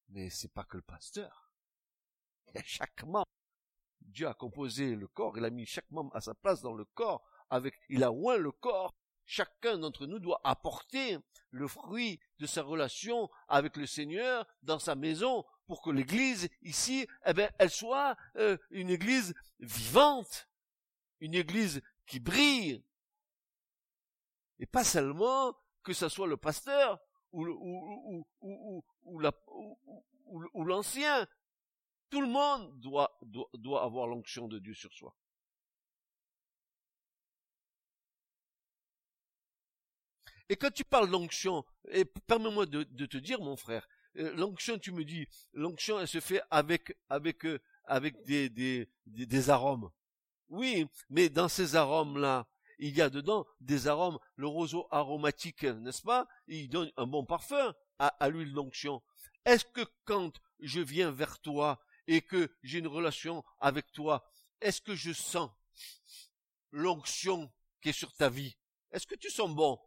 Mais 0.09 0.29
c'est 0.29 0.53
pas 0.53 0.63
que 0.63 0.77
le 0.77 0.83
pasteur. 0.83 1.51
Il 2.53 2.63
chaque 2.63 3.03
membre. 3.03 3.25
Dieu 4.01 4.27
a 4.27 4.35
composé 4.35 4.95
le 4.95 5.07
corps, 5.07 5.37
il 5.37 5.45
a 5.45 5.49
mis 5.49 5.65
chaque 5.65 5.89
membre 5.89 6.15
à 6.15 6.21
sa 6.21 6.35
place 6.35 6.61
dans 6.61 6.73
le 6.73 6.85
corps, 6.85 7.27
il 7.89 8.03
a 8.03 8.11
oint 8.11 8.37
le 8.37 8.51
corps 8.51 8.95
chacun 9.27 9.77
d'entre 9.77 10.07
nous 10.07 10.17
doit 10.19 10.41
apporter 10.43 11.19
le 11.51 11.67
fruit 11.67 12.19
de 12.39 12.47
sa 12.47 12.63
relation 12.63 13.29
avec 13.47 13.77
le 13.77 13.85
Seigneur 13.85 14.47
dans 14.63 14.79
sa 14.79 14.95
maison 14.95 15.45
pour 15.67 15.81
que 15.81 15.89
l'église 15.89 16.49
ici, 16.61 17.07
eh 17.25 17.33
ben, 17.33 17.51
elle 17.59 17.69
soit 17.69 18.17
euh, 18.37 18.57
une 18.71 18.89
église 18.89 19.35
vivante, 19.59 20.47
une 21.19 21.35
église 21.35 21.81
qui 22.05 22.19
brille. 22.19 22.83
Et 24.59 24.65
pas 24.65 24.83
seulement 24.83 25.53
que 25.83 25.93
ce 25.93 26.09
soit 26.09 26.27
le 26.27 26.37
pasteur 26.37 26.99
ou, 27.31 27.45
l'ancien. 30.63 31.27
Tout 32.09 32.21
le 32.21 32.27
monde 32.27 32.79
doit 32.79 33.83
avoir 33.83 34.07
l'onction 34.07 34.47
de 34.47 34.59
Dieu 34.59 34.73
sur 34.73 34.93
soi. 34.93 35.13
Et 40.49 40.55
quand 40.55 40.71
tu 40.71 40.85
parles 40.85 41.09
d'onction, 41.09 41.65
et 41.89 42.05
permets-moi 42.05 42.65
de, 42.65 42.83
te 42.83 43.17
dire, 43.17 43.41
mon 43.41 43.57
frère, 43.57 43.87
euh, 44.17 44.33
l'onction, 44.35 44.79
tu 44.79 44.91
me 44.91 45.03
dis, 45.03 45.27
l'onction, 45.53 45.99
elle 45.99 46.07
se 46.07 46.19
fait 46.19 46.41
avec, 46.49 46.97
avec, 47.09 47.45
euh, 47.45 47.59
avec 47.85 48.23
des, 48.23 48.49
des, 48.49 48.89
des, 49.05 49.49
arômes. 49.49 49.91
Oui, 50.49 50.87
mais 51.09 51.29
dans 51.29 51.49
ces 51.49 51.75
arômes-là, 51.75 52.47
il 52.79 52.95
y 52.95 53.01
a 53.01 53.09
dedans 53.09 53.45
des 53.59 53.87
arômes, 53.87 54.19
le 54.35 54.47
roseau 54.47 54.87
aromatique, 54.91 55.63
n'est-ce 55.63 56.03
pas? 56.03 56.27
Il 56.47 56.69
donne 56.69 56.91
un 56.95 57.07
bon 57.07 57.25
parfum 57.25 57.73
à, 57.99 58.07
à 58.07 58.29
l'huile 58.29 58.53
d'onction. 58.53 59.01
Est-ce 59.45 59.65
que 59.65 59.85
quand 60.05 60.31
je 60.59 60.79
viens 60.79 61.11
vers 61.11 61.39
toi 61.39 61.81
et 62.07 62.21
que 62.21 62.51
j'ai 62.63 62.79
une 62.79 62.87
relation 62.87 63.43
avec 63.59 63.91
toi, 63.91 64.29
est-ce 64.61 64.81
que 64.81 64.95
je 64.95 65.11
sens 65.11 65.49
l'onction 66.71 67.51
qui 67.81 67.89
est 67.89 67.93
sur 67.93 68.13
ta 68.13 68.29
vie? 68.29 68.57
Est-ce 68.91 69.07
que 69.07 69.15
tu 69.15 69.29
sens 69.29 69.53
bon? 69.53 69.79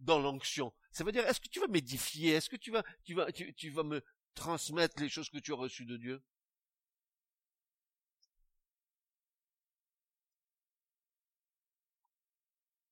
Dans 0.00 0.18
l'onction. 0.18 0.72
Ça 0.92 1.04
veut 1.04 1.12
dire, 1.12 1.26
est-ce 1.26 1.40
que 1.40 1.48
tu 1.48 1.60
vas 1.60 1.68
m'édifier? 1.68 2.32
Est-ce 2.32 2.50
que 2.50 2.56
tu 2.56 2.70
vas, 2.70 2.82
tu 3.04 3.14
vas, 3.14 3.30
tu, 3.32 3.70
vas 3.70 3.82
me 3.84 4.02
transmettre 4.34 5.00
les 5.00 5.08
choses 5.08 5.30
que 5.30 5.38
tu 5.38 5.52
as 5.52 5.56
reçues 5.56 5.86
de 5.86 5.96
Dieu? 5.96 6.22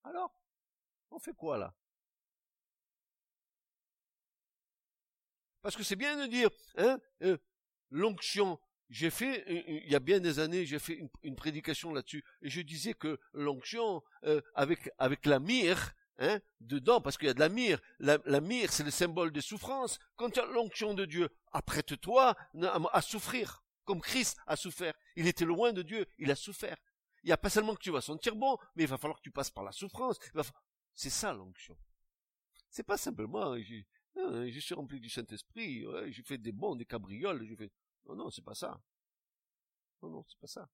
Alors, 0.04 0.32
on 1.10 1.18
fait 1.18 1.34
quoi 1.34 1.58
là? 1.58 1.74
Parce 5.62 5.76
que 5.76 5.82
c'est 5.82 5.96
bien 5.96 6.16
de 6.16 6.30
dire, 6.30 6.50
hein, 6.76 6.98
euh, 7.22 7.36
l'onction. 7.90 8.58
J'ai 8.90 9.10
fait, 9.10 9.44
euh, 9.50 9.58
euh, 9.58 9.80
il 9.84 9.90
y 9.90 9.94
a 9.94 10.00
bien 10.00 10.20
des 10.20 10.38
années, 10.38 10.64
j'ai 10.64 10.78
fait 10.78 10.98
une, 11.22 11.36
prédication 11.36 11.92
là-dessus, 11.92 12.24
et 12.42 12.48
je 12.48 12.62
disais 12.62 12.94
que 12.94 13.20
l'onction, 13.32 14.02
avec 14.54 14.90
avec 14.98 15.26
la 15.26 15.40
myrrhe, 15.40 15.94
hein, 16.18 16.40
dedans, 16.60 17.00
parce 17.00 17.16
qu'il 17.16 17.28
y 17.28 17.30
a 17.30 17.34
de 17.34 17.40
la 17.40 17.48
myrrhe. 17.48 17.80
La, 17.98 18.18
la 18.24 18.40
myrrhe, 18.40 18.70
c'est 18.70 18.84
le 18.84 18.90
symbole 18.90 19.32
de 19.32 19.40
souffrance. 19.40 19.98
Quand 20.16 20.30
tu 20.30 20.40
as 20.40 20.46
l'onction 20.46 20.94
de 20.94 21.04
Dieu, 21.04 21.28
apprête-toi 21.52 22.36
à, 22.92 23.02
souffrir, 23.02 23.62
comme 23.84 24.00
Christ 24.00 24.36
a 24.46 24.56
souffert. 24.56 24.94
Il 25.16 25.26
était 25.26 25.44
loin 25.44 25.72
de 25.72 25.82
Dieu, 25.82 26.06
il 26.18 26.30
a 26.30 26.36
souffert. 26.36 26.76
Il 27.22 27.26
n'y 27.26 27.32
a 27.32 27.36
pas 27.36 27.50
seulement 27.50 27.74
que 27.74 27.82
tu 27.82 27.90
vas 27.90 28.00
sentir 28.00 28.36
bon, 28.36 28.56
mais 28.76 28.84
il 28.84 28.88
va 28.88 28.98
falloir 28.98 29.18
que 29.18 29.24
tu 29.24 29.30
passes 29.30 29.50
par 29.50 29.64
la 29.64 29.72
souffrance. 29.72 30.18
C'est 30.94 31.10
ça 31.10 31.32
l'onction. 31.32 31.76
C'est 32.70 32.84
pas 32.84 32.96
simplement, 32.96 33.58
je, 33.58 33.82
hein, 34.16 34.48
je 34.48 34.60
suis 34.60 34.74
rempli 34.74 35.00
du 35.00 35.08
Saint-Esprit, 35.08 35.86
j'ai 36.08 36.22
fait 36.22 36.38
des 36.38 36.52
bons, 36.52 36.76
des 36.76 36.84
cabrioles, 36.84 37.44
j'ai 37.46 37.56
fait... 37.56 37.72
Non, 38.06 38.14
non, 38.14 38.30
c'est 38.30 38.44
pas 38.44 38.54
ça. 38.54 38.80
Non, 40.02 40.10
non, 40.10 40.24
c'est 40.28 40.38
pas 40.38 40.46
ça. 40.46 40.68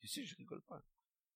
Tu 0.00 0.08
sais, 0.08 0.24
je 0.24 0.36
rigole 0.36 0.62
pas. 0.62 0.82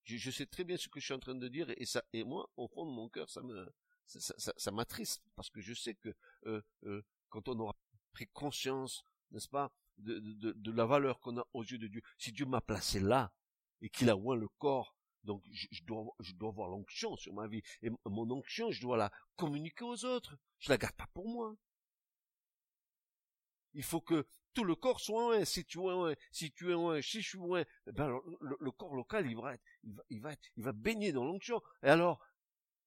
Je, 0.03 0.31
sais 0.31 0.45
très 0.45 0.63
bien 0.63 0.77
ce 0.77 0.87
que 0.87 0.99
je 0.99 1.05
suis 1.05 1.13
en 1.13 1.19
train 1.19 1.35
de 1.35 1.47
dire 1.47 1.69
et 1.77 1.85
ça 1.85 2.03
et 2.11 2.23
moi 2.23 2.49
au 2.57 2.67
fond 2.67 2.85
de 2.85 2.91
mon 2.91 3.07
cœur 3.07 3.29
ça 3.29 3.41
me 3.41 3.71
ça, 4.05 4.53
ça, 4.57 4.71
m'attriste 4.71 5.23
parce 5.35 5.49
que 5.49 5.61
je 5.61 5.73
sais 5.73 5.95
que 5.95 6.13
euh, 6.47 6.61
euh, 6.83 7.01
quand 7.29 7.47
on 7.47 7.59
aura 7.59 7.75
pris 8.11 8.27
conscience 8.27 9.05
n'est-ce 9.31 9.47
pas, 9.47 9.71
de, 9.97 10.19
de, 10.19 10.71
la 10.71 10.85
valeur 10.85 11.19
qu'on 11.19 11.37
a 11.37 11.47
aux 11.53 11.63
yeux 11.63 11.77
de 11.77 11.87
Dieu. 11.87 12.01
Si 12.17 12.31
Dieu 12.31 12.45
m'a 12.45 12.61
placé 12.61 12.99
là, 12.99 13.31
et 13.81 13.89
qu'il 13.89 14.09
a 14.09 14.17
oint 14.17 14.35
le 14.35 14.47
corps, 14.59 14.95
donc 15.23 15.43
je, 15.51 15.67
je, 15.71 15.83
dois, 15.83 16.05
je 16.19 16.33
dois 16.33 16.49
avoir 16.49 16.69
l'onction 16.69 17.15
sur 17.15 17.33
ma 17.33 17.47
vie. 17.47 17.61
Et 17.81 17.89
mon 18.05 18.29
onction, 18.31 18.71
je 18.71 18.81
dois 18.81 18.97
la 18.97 19.11
communiquer 19.35 19.83
aux 19.83 20.05
autres. 20.05 20.37
Je 20.59 20.69
la 20.69 20.77
garde 20.77 20.95
pas 20.95 21.07
pour 21.13 21.27
moi. 21.27 21.55
Il 23.73 23.83
faut 23.83 24.01
que 24.01 24.25
tout 24.53 24.63
le 24.63 24.75
corps 24.75 24.99
soit 24.99 25.35
un. 25.37 25.45
Si 25.45 25.65
tu 25.65 25.79
es 25.79 25.89
un, 25.89 26.13
si 26.31 26.51
tu 26.51 26.71
es 26.71 26.73
un, 26.73 27.01
si 27.01 27.21
je 27.21 27.29
suis 27.29 27.39
un, 27.39 27.59
eh 27.87 27.91
ben 27.91 28.19
le, 28.41 28.71
corps 28.71 28.95
local, 28.95 29.29
il 29.29 29.35
va 29.35 29.55
il 29.83 29.93
va, 29.93 30.03
il 30.09 30.21
va, 30.21 30.31
il 30.57 30.63
va 30.63 30.71
baigner 30.71 31.11
dans 31.11 31.23
l'onction. 31.23 31.61
Et 31.83 31.87
alors, 31.87 32.19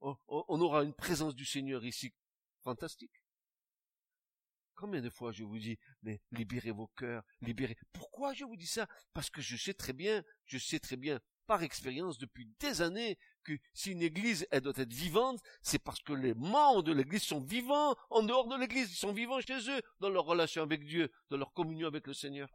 on, 0.01 0.17
on 0.29 0.61
aura 0.61 0.85
une 0.85 0.95
présence 0.95 1.35
du 1.35 1.45
Seigneur 1.45 1.85
ici 1.85 2.13
fantastique. 2.63 3.23
Combien 4.75 5.01
de 5.01 5.11
fois 5.11 5.31
je 5.31 5.45
vous 5.45 5.59
dis, 5.59 5.79
mais 6.03 6.21
libérez 6.33 6.73
vos 6.73 6.89
cœurs, 6.89 7.23
libérez. 7.41 7.77
Pourquoi 7.93 8.35
je 8.35 8.45
vous 8.45 8.57
dis 8.57 8.67
ça? 8.67 8.89
Parce 9.13 9.31
que 9.31 9.41
je 9.41 9.57
sais 9.57 9.75
très 9.75 9.93
bien, 9.93 10.25
je 10.47 10.59
sais 10.59 10.81
très 10.81 10.97
bien, 10.97 11.21
par 11.47 11.63
expérience 11.63 12.19
depuis 12.19 12.47
des 12.59 12.83
années, 12.83 13.19
si 13.73 13.93
une 13.93 14.03
église, 14.03 14.47
doit 14.63 14.73
être 14.77 14.93
vivante, 14.93 15.41
c'est 15.63 15.79
parce 15.79 16.01
que 16.01 16.13
les 16.13 16.35
membres 16.35 16.83
de 16.83 16.93
l'église 16.93 17.23
sont 17.23 17.41
vivants 17.41 17.97
en 18.11 18.23
dehors 18.23 18.49
de 18.49 18.57
l'église, 18.57 18.91
ils 18.91 18.97
sont 18.97 19.13
vivants 19.13 19.41
chez 19.41 19.71
eux, 19.71 19.83
dans 20.01 20.11
leur 20.11 20.25
relation 20.25 20.63
avec 20.63 20.85
Dieu, 20.85 21.13
dans 21.31 21.37
leur 21.37 21.53
communion 21.53 21.89
avec 21.89 22.07
le 22.07 22.15
Seigneur. 22.15 22.49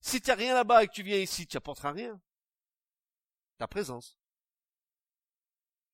Si 0.00 0.20
tu 0.20 0.30
n'as 0.30 0.36
rien 0.36 0.54
là-bas 0.54 0.82
et 0.82 0.88
que 0.88 0.92
tu 0.92 1.02
viens 1.02 1.18
ici, 1.18 1.46
tu 1.46 1.56
n'apporteras 1.56 1.92
rien. 1.92 2.20
Ta 3.58 3.68
présence. 3.68 4.18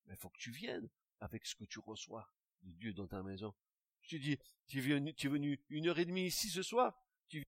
Mais 0.06 0.14
il 0.14 0.18
faut 0.18 0.30
que 0.30 0.38
tu 0.38 0.50
viennes 0.50 0.88
avec 1.20 1.44
ce 1.44 1.54
que 1.54 1.64
tu 1.64 1.78
reçois 1.80 2.30
de 2.62 2.72
Dieu 2.72 2.94
dans 2.94 3.06
ta 3.06 3.22
maison. 3.22 3.54
Je 4.00 4.16
te 4.16 4.22
dis, 4.22 4.38
tu 4.66 4.78
es 4.78 5.28
venu 5.28 5.60
une 5.68 5.88
heure 5.88 5.98
et 5.98 6.06
demie 6.06 6.26
ici 6.26 6.48
ce 6.48 6.62
soir, 6.62 6.98
tu 7.28 7.44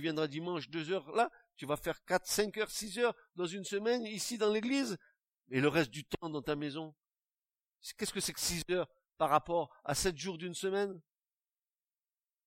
viendras 0.00 0.28
dimanche 0.28 0.68
deux 0.68 0.92
heures 0.92 1.10
là, 1.10 1.30
tu 1.56 1.66
vas 1.66 1.76
faire 1.76 2.04
quatre, 2.04 2.26
cinq 2.26 2.56
heures, 2.58 2.70
six 2.70 2.98
heures 2.98 3.14
dans 3.36 3.46
une 3.46 3.64
semaine 3.64 4.04
ici 4.04 4.38
dans 4.38 4.52
l'église, 4.52 4.98
et 5.50 5.60
le 5.60 5.68
reste 5.68 5.90
du 5.90 6.04
temps 6.04 6.30
dans 6.30 6.42
ta 6.42 6.56
maison. 6.56 6.94
Qu'est-ce 7.96 8.12
que 8.12 8.20
c'est 8.20 8.32
que 8.32 8.40
six 8.40 8.62
heures 8.70 8.88
par 9.18 9.30
rapport 9.30 9.74
à 9.84 9.94
sept 9.94 10.16
jours 10.16 10.38
d'une 10.38 10.54
semaine? 10.54 11.00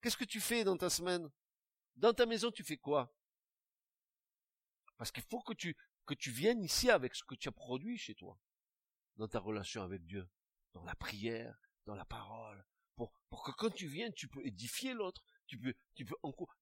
Qu'est-ce 0.02 0.18
que 0.18 0.26
tu 0.26 0.42
fais 0.42 0.64
dans 0.64 0.78
ta 0.78 0.90
semaine? 0.90 1.30
Dans 1.96 2.14
ta 2.14 2.26
maison, 2.26 2.52
tu 2.52 2.64
fais 2.64 2.78
quoi? 2.78 3.14
Parce 4.98 5.12
qu'il 5.12 5.24
faut 5.24 5.42
que 5.42 5.54
tu, 5.54 5.76
viennes 6.32 6.64
ici 6.64 6.90
avec 6.90 7.16
ce 7.16 7.24
que 7.24 7.36
tu 7.36 7.50
as 7.50 7.52
produit 7.52 7.98
chez 7.98 8.16
toi, 8.16 8.40
dans 9.16 9.28
ta 9.28 9.40
relation 9.40 9.84
avec 9.84 10.06
Dieu, 10.06 10.28
dans 10.74 10.84
la 10.84 10.96
prière, 10.96 11.58
dans 11.86 11.96
la 11.96 12.06
parole, 12.06 12.66
pour, 12.96 13.14
pour 13.30 13.44
que 13.44 13.52
quand 13.52 13.74
tu 13.74 13.88
viens, 13.88 14.12
tu 14.12 14.28
peux 14.28 14.46
édifier 14.46 14.94
l'autre, 14.94 15.24
tu 15.48 15.60
tu 15.96 16.06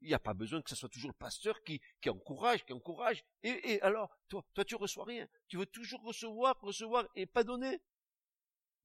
il 0.01 0.07
n'y 0.07 0.13
a 0.13 0.19
pas 0.19 0.33
besoin 0.33 0.61
que 0.61 0.69
ce 0.69 0.75
soit 0.75 0.89
toujours 0.89 1.09
le 1.09 1.17
pasteur 1.17 1.61
qui, 1.63 1.81
encourage, 2.07 2.65
qui 2.65 2.73
encourage. 2.73 3.23
Et, 3.43 3.73
et 3.73 3.81
alors, 3.81 4.15
toi, 4.29 4.45
toi, 4.53 4.63
tu 4.63 4.75
reçois 4.75 5.05
rien. 5.05 5.27
Tu 5.47 5.57
veux 5.57 5.65
toujours 5.65 6.01
recevoir, 6.03 6.59
recevoir 6.61 7.07
et 7.15 7.25
pas 7.25 7.43
donner. 7.43 7.81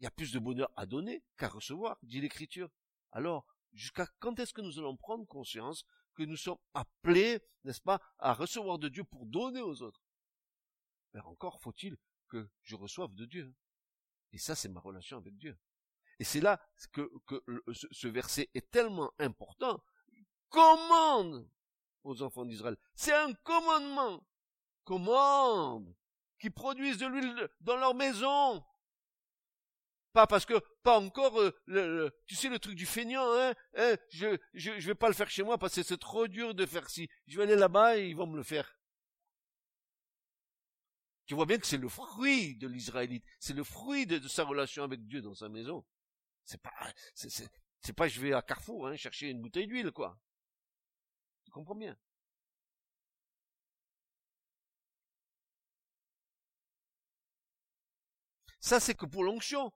Il 0.01 0.05
y 0.05 0.07
a 0.07 0.11
plus 0.11 0.33
de 0.33 0.39
bonheur 0.39 0.71
à 0.77 0.87
donner 0.87 1.23
qu'à 1.37 1.49
recevoir, 1.49 1.99
dit 2.03 2.21
l'écriture. 2.21 2.71
Alors, 3.13 3.47
jusqu'à 3.73 4.07
quand 4.19 4.39
est-ce 4.41 4.55
que 4.55 4.63
nous 4.63 4.79
allons 4.79 4.97
prendre 4.97 5.27
conscience 5.27 5.85
que 6.15 6.23
nous 6.23 6.37
sommes 6.37 6.59
appelés, 6.75 7.41
n'est-ce 7.65 7.81
pas, 7.81 8.01
à 8.19 8.33
recevoir 8.33 8.79
de 8.79 8.89
Dieu 8.89 9.05
pour 9.05 9.27
donner 9.27 9.61
aux 9.61 9.83
autres? 9.83 10.03
Mais 11.13 11.21
encore 11.21 11.61
faut-il 11.61 11.97
que 12.29 12.49
je 12.63 12.77
reçoive 12.77 13.15
de 13.15 13.27
Dieu. 13.27 13.55
Et 14.33 14.39
ça, 14.39 14.55
c'est 14.55 14.69
ma 14.69 14.81
relation 14.81 15.19
avec 15.19 15.37
Dieu. 15.37 15.59
Et 16.19 16.25
c'est 16.25 16.41
là 16.41 16.61
que, 16.93 17.11
que 17.27 17.43
ce 17.73 18.07
verset 18.07 18.51
est 18.55 18.71
tellement 18.71 19.13
important. 19.19 19.83
Commande 20.51 21.49
aux 22.05 22.23
enfants 22.23 22.45
d'Israël. 22.45 22.77
C'est 22.95 23.15
un 23.15 23.33
commandement. 23.33 24.27
Commande. 24.85 25.95
Qui 26.39 26.51
produisent 26.51 26.99
de 26.99 27.07
l'huile 27.07 27.49
dans 27.61 27.77
leur 27.77 27.95
maison. 27.95 28.65
Pas 30.13 30.27
parce 30.27 30.45
que, 30.45 30.59
pas 30.83 30.99
encore, 30.99 31.41
euh, 31.41 32.11
tu 32.27 32.35
sais 32.35 32.49
le 32.49 32.59
truc 32.59 32.75
du 32.75 32.87
feignant, 32.87 33.33
hein, 33.33 33.55
hein 33.77 33.97
je, 34.11 34.37
je, 34.55 34.81
je 34.81 34.87
vais 34.87 34.95
pas 34.95 35.07
le 35.07 35.15
faire 35.15 35.31
chez 35.31 35.45
moi 35.45 35.57
parce 35.57 35.77
que 35.77 35.85
c'est 35.85 35.99
trop 35.99 36.27
dur 36.27 36.55
de 36.55 36.67
faire 36.67 36.91
ci. 36.91 37.09
Je 37.29 37.37
vais 37.37 37.45
aller 37.45 37.57
là-bas 37.57 37.97
et 37.99 38.09
ils 38.09 38.17
vont 38.17 38.27
me 38.27 38.37
le 38.37 38.43
faire. 38.43 38.81
Tu 41.31 41.37
vois 41.37 41.47
bien 41.47 41.59
que 41.59 41.67
c'est 41.69 41.77
le 41.77 41.89
fruit 41.89 42.57
de 42.57 42.67
l'Israélite, 42.67 43.25
c'est 43.39 43.53
le 43.53 43.63
fruit 43.63 44.05
de, 44.05 44.27
sa 44.27 44.43
relation 44.43 44.83
avec 44.83 45.07
Dieu 45.07 45.23
dans 45.23 45.37
sa 45.37 45.49
maison. 45.49 45.87
C'est 46.43 46.61
pas, 46.61 46.73
c'est, 47.15 47.93
pas 47.93 48.09
je 48.09 48.21
vais 48.21 48.33
à 48.33 48.43
Carrefour 48.43 48.89
hein, 48.89 48.97
chercher 48.97 49.29
une 49.29 49.41
bouteille 49.41 49.69
d'huile, 49.69 49.93
quoi. 49.93 50.19
Comprends 51.51 51.75
bien? 51.75 51.97
Ça, 58.61 58.79
c'est 58.79 58.95
que 58.95 59.07
pour 59.07 59.25
l'onction. 59.25 59.73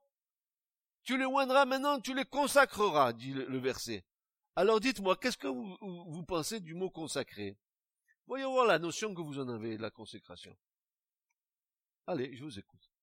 Tu 1.03 1.17
les 1.17 1.25
oindras 1.25 1.65
maintenant, 1.65 1.99
tu 1.99 2.15
les 2.15 2.25
consacreras, 2.25 3.13
dit 3.13 3.33
le, 3.33 3.57
verset. 3.59 4.03
Alors 4.55 4.79
dites-moi, 4.79 5.17
qu'est-ce 5.17 5.37
que 5.37 5.47
vous, 5.47 5.77
vous, 5.81 6.23
pensez 6.23 6.59
du 6.59 6.73
mot 6.73 6.89
consacré 6.89 7.57
Voyons 8.25 8.51
voir 8.51 8.65
la 8.65 8.79
notion 8.79 9.13
que 9.13 9.21
vous 9.21 9.39
en 9.39 9.49
avez 9.49 9.77
de 9.77 9.81
la 9.81 9.91
consécration. 9.91 10.57
Allez, 12.07 12.35
je 12.35 12.43
vous 12.43 12.57
écoute. 12.57 12.94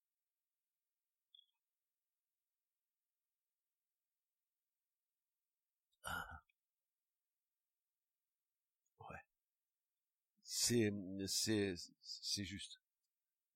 C'est 10.63 10.93
c'est 11.27 12.45
juste. 12.45 12.81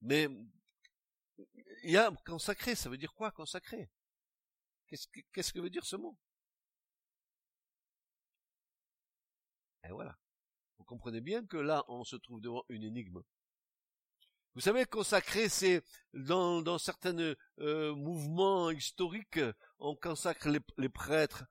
Mais 0.02 0.28
il 1.84 1.90
y 1.90 1.96
a 1.96 2.10
consacré, 2.26 2.74
ça 2.74 2.88
veut 2.88 2.98
dire 2.98 3.14
quoi 3.14 3.30
consacré? 3.30 3.90
Qu'est-ce 4.88 5.52
que 5.52 5.60
veut 5.60 5.70
dire 5.70 5.84
ce 5.84 5.96
mot? 5.96 6.16
Et 9.84 9.90
voilà. 9.90 10.16
Vous 10.78 10.84
comprenez 10.84 11.20
bien 11.20 11.44
que 11.46 11.56
là, 11.56 11.84
on 11.88 12.04
se 12.04 12.16
trouve 12.16 12.40
devant 12.40 12.64
une 12.68 12.82
énigme. 12.82 13.22
Vous 14.54 14.60
savez, 14.62 14.86
consacré, 14.86 15.48
c'est 15.48 15.82
dans, 16.14 16.62
dans 16.62 16.78
certains 16.78 17.34
euh, 17.58 17.94
mouvements 17.94 18.70
historiques, 18.70 19.40
on 19.78 19.94
consacre 19.94 20.48
les, 20.78 20.88
prêtres 20.88 21.44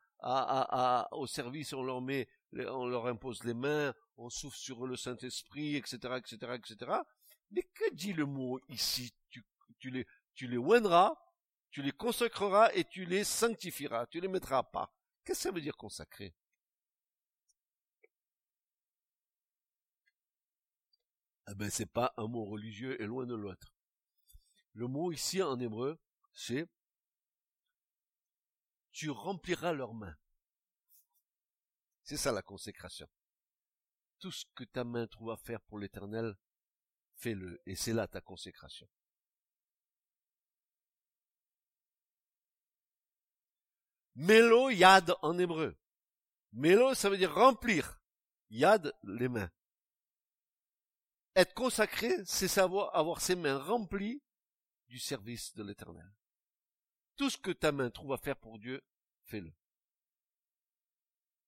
au 1.12 1.28
service, 1.28 1.74
on 1.74 1.84
leur 1.84 2.02
met, 2.02 2.28
on 2.56 2.86
leur 2.88 3.08
impose 3.08 3.44
les 3.44 3.54
mains, 3.54 3.94
on 4.18 4.30
souffle 4.30 4.58
sur 4.58 4.86
le 4.88 4.96
Saint-Esprit, 4.96 5.76
etc., 5.76 5.98
etc., 6.18 6.54
etc. 6.54 6.92
Mais 7.52 7.64
que 7.64 7.94
dit 7.94 8.14
le 8.14 8.26
mot 8.26 8.60
ici? 8.70 9.14
Tu, 9.30 9.92
les, 9.92 10.08
tu 10.34 10.50
tu 11.72 11.82
les 11.82 11.92
consacreras 11.92 12.72
et 12.74 12.86
tu 12.86 13.06
les 13.06 13.24
sanctifieras, 13.24 14.08
tu 14.08 14.20
les 14.20 14.28
mettras 14.28 14.60
à 14.60 14.64
part. 14.64 14.92
Qu'est-ce 15.24 15.40
que 15.40 15.44
ça 15.44 15.52
veut 15.52 15.62
dire 15.62 15.76
consacrer? 15.76 16.34
Eh 21.48 21.54
ben, 21.54 21.70
c'est 21.70 21.92
pas 21.92 22.14
un 22.18 22.28
mot 22.28 22.46
religieux 22.46 23.00
et 23.02 23.06
loin 23.06 23.26
de 23.26 23.36
l'autre. 23.36 23.76
Le 24.74 24.88
mot 24.88 25.12
ici 25.12 25.44
en 25.44 25.60
hébreu, 25.60 26.00
c'est 26.34 26.68
tu 28.92 29.10
rempliras 29.10 29.74
leurs 29.74 29.94
mains. 29.94 30.16
C'est 32.06 32.18
ça 32.18 32.32
la 32.32 32.42
consécration 32.42 33.10
tout 34.20 34.32
ce 34.32 34.46
que 34.56 34.64
ta 34.64 34.84
main 34.84 35.08
trouve 35.08 35.32
à 35.32 35.38
faire 35.38 35.62
pour 35.62 35.80
l'éternel, 35.80 36.36
fais-le, 37.16 37.62
et 37.66 37.76
c'est 37.76 37.94
là 37.94 38.08
ta 38.08 38.22
consécration. 38.22 38.90
Mélo 44.16 44.70
yad 44.70 45.14
en 45.22 45.38
hébreu. 45.38 45.78
Mélo, 46.54 46.94
ça 46.94 47.10
veut 47.10 47.18
dire 47.18 47.36
remplir. 47.36 48.00
Yad, 48.50 48.94
les 49.04 49.28
mains. 49.28 49.52
Être 51.36 51.54
consacré, 51.54 52.10
c'est 52.26 52.48
savoir 52.48 52.96
avoir 52.96 53.20
ses 53.20 53.36
mains 53.36 53.62
remplies 53.62 54.24
du 54.88 55.00
service 55.00 55.54
de 55.54 55.64
l'éternel. 55.64 56.10
Tout 57.18 57.30
ce 57.30 57.38
que 57.38 57.52
ta 57.52 57.72
main 57.72 57.90
trouve 57.90 58.14
à 58.14 58.18
faire 58.18 58.38
pour 58.38 58.58
Dieu, 58.58 58.82
fais-le. 59.26 59.54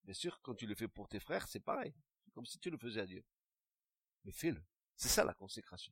Bien 0.08 0.16
sûr, 0.16 0.41
quand 0.41 0.55
tu 0.55 0.66
le 0.66 0.74
fais 0.74 0.88
pour 0.88 1.08
tes 1.08 1.20
frères, 1.20 1.47
c'est 1.47 1.60
pareil 1.60 1.93
comme 2.38 2.45
si 2.45 2.60
tu 2.60 2.70
le 2.70 2.78
faisais 2.78 3.01
à 3.01 3.08
Dieu. 3.08 3.26
Mais 4.24 4.32
fais-le. 4.32 4.64
C'est 4.95 5.08
ça 5.10 5.24
la 5.24 5.34
consécration. 5.34 5.91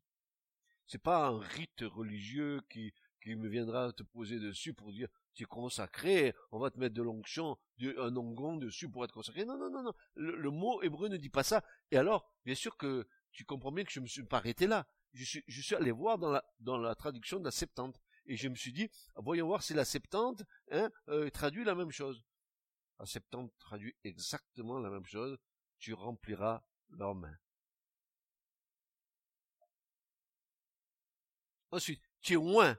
C'est 0.85 1.01
pas 1.01 1.25
un 1.25 1.39
rite 1.39 1.81
religieux 1.81 2.61
qui, 2.69 2.93
me 3.25 3.49
viendra 3.49 3.91
te 3.91 4.03
poser 4.03 4.39
dessus 4.39 4.75
pour 4.75 4.91
dire 4.91 5.09
tu 5.33 5.41
es 5.41 5.45
consacré, 5.47 6.35
on 6.51 6.59
va 6.59 6.69
te 6.69 6.77
mettre 6.79 6.93
de 6.93 7.01
l'onction, 7.01 7.57
un 7.81 8.15
ongon 8.15 8.57
dessus 8.57 8.87
pour 8.87 9.03
être 9.03 9.11
consacré. 9.11 9.43
Non, 9.43 9.57
non, 9.57 9.71
non, 9.71 9.81
non. 9.81 9.93
Le, 10.13 10.51
mot 10.51 10.83
hébreu 10.83 11.09
ne 11.09 11.17
dit 11.17 11.31
pas 11.31 11.41
ça. 11.41 11.63
Et 11.89 11.97
alors, 11.97 12.31
bien 12.45 12.53
sûr 12.53 12.77
que 12.77 13.07
tu 13.31 13.43
comprends 13.43 13.71
bien 13.71 13.83
que 13.83 13.91
je 13.91 13.99
me 13.99 14.05
suis 14.05 14.23
pas 14.23 14.37
arrêté 14.37 14.67
là. 14.67 14.87
Je 15.13 15.39
suis, 15.39 15.75
allé 15.75 15.91
voir 15.91 16.19
dans 16.19 16.29
la, 16.29 16.45
dans 16.59 16.77
la 16.77 16.93
traduction 16.93 17.39
de 17.39 17.45
la 17.45 17.51
Septante. 17.51 17.99
Et 18.27 18.37
je 18.37 18.47
me 18.47 18.55
suis 18.55 18.71
dit, 18.71 18.91
voyons 19.15 19.47
voir 19.47 19.63
si 19.63 19.73
la 19.73 19.85
Septante 19.85 20.43
hein, 20.69 20.91
euh, 21.09 21.31
traduit 21.31 21.63
la 21.63 21.73
même 21.73 21.91
chose. 21.91 22.23
À 22.99 23.05
Septembre 23.05 23.51
traduit 23.59 23.95
exactement 24.03 24.79
la 24.79 24.89
même 24.89 25.05
chose. 25.05 25.37
Tu 25.79 25.93
rempliras 25.93 26.63
leurs 26.89 27.15
mains. 27.15 27.37
Ensuite, 31.71 32.01
tu 32.21 32.33
es 32.33 32.35
loin. 32.35 32.77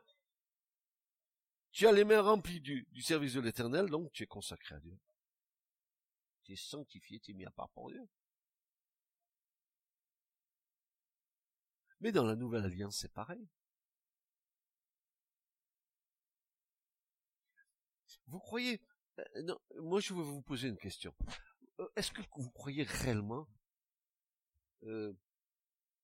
Tu 1.71 1.87
as 1.87 1.93
les 1.93 2.05
mains 2.05 2.23
remplies 2.23 2.61
du, 2.61 3.03
service 3.03 3.35
de 3.35 3.41
l'éternel, 3.41 3.91
donc 3.91 4.11
tu 4.13 4.23
es 4.23 4.27
consacré 4.27 4.75
à 4.75 4.81
Dieu. 4.81 4.99
Tu 6.45 6.53
es 6.53 6.57
sanctifié, 6.57 7.21
tu 7.21 7.33
es 7.33 7.35
mis 7.35 7.45
à 7.45 7.51
part 7.51 7.69
pour 7.71 7.91
Dieu. 7.91 8.09
Mais 12.01 12.13
dans 12.13 12.25
la 12.25 12.37
nouvelle 12.37 12.65
alliance, 12.65 12.97
c'est 12.97 13.13
pareil. 13.13 13.47
Vous 18.29 18.41
croyez, 18.41 18.81
non, 19.43 19.59
moi 19.77 20.01
je 20.01 20.13
veux 20.15 20.23
vous 20.23 20.43
poser 20.43 20.69
une 20.69 20.79
question. 20.79 21.15
Euh, 21.81 21.89
est-ce 21.97 22.11
que 22.11 22.23
vous 22.37 22.51
croyez 22.51 22.85
réellement 22.85 23.49
euh, 24.85 25.13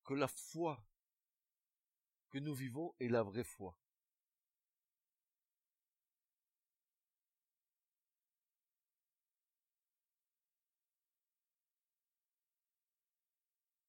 que 0.04 0.14
la 0.14 0.28
foi 0.28 0.84
que 2.30 2.38
nous 2.38 2.54
vivons 2.54 2.94
est 3.00 3.08
la 3.08 3.22
vraie 3.22 3.44
foi? 3.44 3.76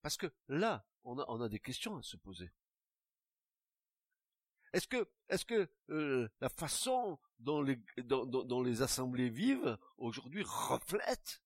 Parce 0.03 0.17
que 0.17 0.27
là, 0.49 0.85
on 1.05 1.41
a, 1.41 1.47
des 1.49 1.59
questions 1.59 1.95
à 1.95 2.03
se 2.03 2.17
poser. 2.17 2.51
Est-ce 4.73 4.87
que, 4.87 5.09
est-ce 5.29 5.45
que 5.45 5.69
euh, 5.89 6.27
la 6.41 6.49
façon 6.49 7.17
dont 7.43 7.61
les, 7.61 8.81
assemblées 8.81 9.29
vivent 9.29 9.77
aujourd'hui 9.97 10.43
reflète 10.43 11.43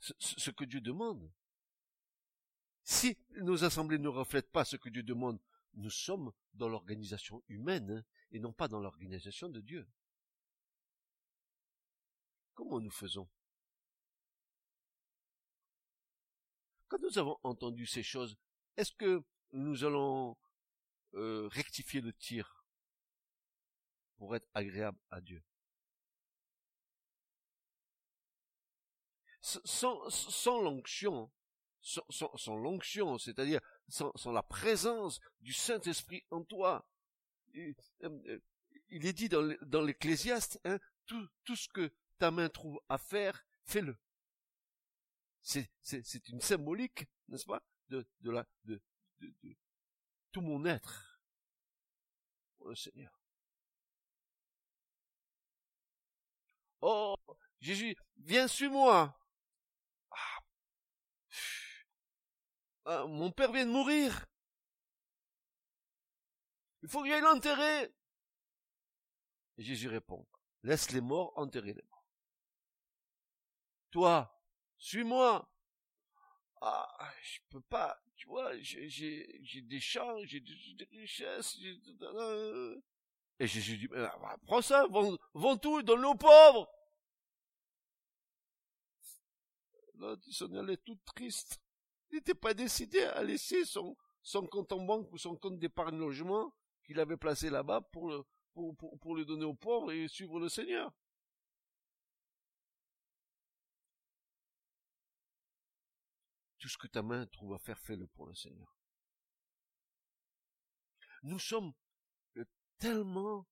ce, 0.00 0.50
que 0.50 0.64
Dieu 0.64 0.80
demande. 0.80 1.30
Si 2.84 3.16
nos 3.36 3.64
assemblées 3.64 3.98
ne 3.98 4.08
reflètent 4.08 4.50
pas 4.50 4.64
ce 4.64 4.76
que 4.76 4.88
Dieu 4.88 5.02
demande, 5.02 5.40
nous 5.74 5.90
sommes 5.90 6.32
dans 6.54 6.68
l'organisation 6.68 7.42
humaine 7.48 7.90
hein, 7.90 8.04
et 8.30 8.38
non 8.38 8.52
pas 8.52 8.68
dans 8.68 8.80
l'organisation 8.80 9.48
de 9.48 9.60
Dieu. 9.60 9.86
Comment 12.54 12.80
nous 12.80 12.90
faisons? 12.90 13.28
Quand 16.88 16.98
nous 17.00 17.18
avons 17.18 17.38
entendu 17.42 17.86
ces 17.86 18.02
choses, 18.02 18.36
est-ce 18.76 18.92
que 18.92 19.22
nous 19.52 19.84
allons 19.84 20.36
euh, 21.14 21.48
rectifier 21.48 22.00
le 22.00 22.12
tir? 22.12 22.55
Pour 24.16 24.34
être 24.36 24.48
agréable 24.54 24.98
à 25.10 25.20
Dieu. 25.20 25.42
Sans, 29.40 30.60
l'onction, 30.60 31.30
sans, 31.80 32.56
l'onction, 32.56 33.16
c'est-à-dire 33.18 33.60
sans, 33.88 34.12
la 34.32 34.42
présence 34.42 35.20
du 35.40 35.52
Saint-Esprit 35.52 36.24
en 36.30 36.42
toi, 36.42 36.88
euh, 37.54 37.72
euh, 38.02 38.40
il 38.88 39.06
est 39.06 39.12
dit 39.12 39.28
dans 39.28 39.82
l'Ecclésiaste, 39.82 40.60
hein, 40.64 40.80
tout, 41.06 41.28
ce 41.54 41.68
que 41.68 41.92
ta 42.18 42.32
main 42.32 42.48
trouve 42.48 42.80
à 42.88 42.98
faire, 42.98 43.46
fais-le. 43.64 43.96
C'est 45.42 46.28
une 46.28 46.40
symbolique, 46.40 47.06
n'est-ce 47.28 47.46
pas, 47.46 47.62
de, 47.88 48.04
la, 48.22 48.44
de, 48.64 48.82
de, 49.20 49.32
de 49.44 49.56
tout 50.32 50.40
mon 50.40 50.64
être. 50.64 51.22
Pour 52.58 52.68
le 52.68 52.74
Seigneur. 52.74 53.15
Oh, 56.88 57.16
Jésus, 57.58 57.96
viens 58.18 58.46
sur 58.46 58.70
moi. 58.70 59.18
Ah. 60.12 60.38
Ah, 62.84 63.06
mon 63.08 63.32
père 63.32 63.50
vient 63.50 63.66
de 63.66 63.72
mourir. 63.72 64.24
Il 66.84 66.88
faut 66.88 67.02
que 67.02 67.08
j'aille 67.08 67.22
l'enterrer. 67.22 67.92
Et 69.58 69.64
Jésus 69.64 69.88
répond, 69.88 70.28
laisse 70.62 70.92
les 70.92 71.00
morts 71.00 71.32
enterrer 71.36 71.72
les 71.72 71.82
morts. 71.82 72.06
Toi, 73.90 74.40
suis-moi. 74.78 75.50
Ah, 76.60 77.12
je 77.20 77.40
peux 77.50 77.62
pas, 77.62 78.00
tu 78.14 78.28
vois, 78.28 78.56
j'ai, 78.60 79.62
des 79.62 79.80
champs, 79.80 80.24
j'ai 80.24 80.38
des, 80.38 80.84
richesses, 80.92 81.58
Et 83.40 83.46
Jésus 83.48 83.76
dit, 83.76 83.88
bah, 83.88 84.36
prends 84.46 84.62
ça, 84.62 84.86
vends, 84.86 85.18
vends 85.34 85.56
tout, 85.56 85.82
donne-le 85.82 86.06
aux 86.06 86.14
pauvres. 86.14 86.72
Là, 89.98 90.16
il 90.26 90.56
allait 90.56 90.76
tout 90.76 90.98
triste. 91.04 91.60
Il 92.10 92.16
n'était 92.16 92.34
pas 92.34 92.54
décidé 92.54 93.02
à 93.02 93.22
laisser 93.22 93.64
son, 93.64 93.96
compte 94.50 94.72
en 94.72 94.80
banque 94.80 95.10
ou 95.12 95.18
son 95.18 95.36
compte 95.36 95.58
d'épargne 95.58 95.98
logement 95.98 96.54
qu'il 96.84 97.00
avait 97.00 97.16
placé 97.16 97.50
là-bas 97.50 97.80
pour 97.92 98.08
le 98.10 99.24
donner 99.24 99.44
aux 99.44 99.54
pauvres 99.54 99.92
et 99.92 100.06
suivre 100.08 100.38
le 100.38 100.48
Seigneur. 100.48 100.92
Tout 106.58 106.68
ce 106.68 106.78
que 106.78 106.86
ta 106.86 107.02
main 107.02 107.26
trouve 107.26 107.54
à 107.54 107.58
faire, 107.58 107.78
fais-le 107.78 108.06
pour 108.08 108.26
le 108.26 108.34
Seigneur. 108.34 108.76
Nous 111.22 111.38
sommes 111.38 111.72
euh, 112.36 112.44
tellement, 112.78 113.46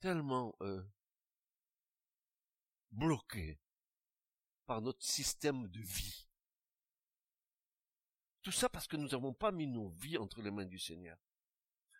tellement 0.00 0.54
euh, 0.62 0.82
bloqués 2.90 3.58
par 4.70 4.82
notre 4.82 5.02
système 5.02 5.66
de 5.66 5.80
vie. 5.80 6.28
Tout 8.40 8.52
ça 8.52 8.68
parce 8.68 8.86
que 8.86 8.96
nous 8.96 9.08
n'avons 9.08 9.34
pas 9.34 9.50
mis 9.50 9.66
nos 9.66 9.88
vies 9.88 10.16
entre 10.16 10.42
les 10.42 10.52
mains 10.52 10.64
du 10.64 10.78
Seigneur. 10.78 11.18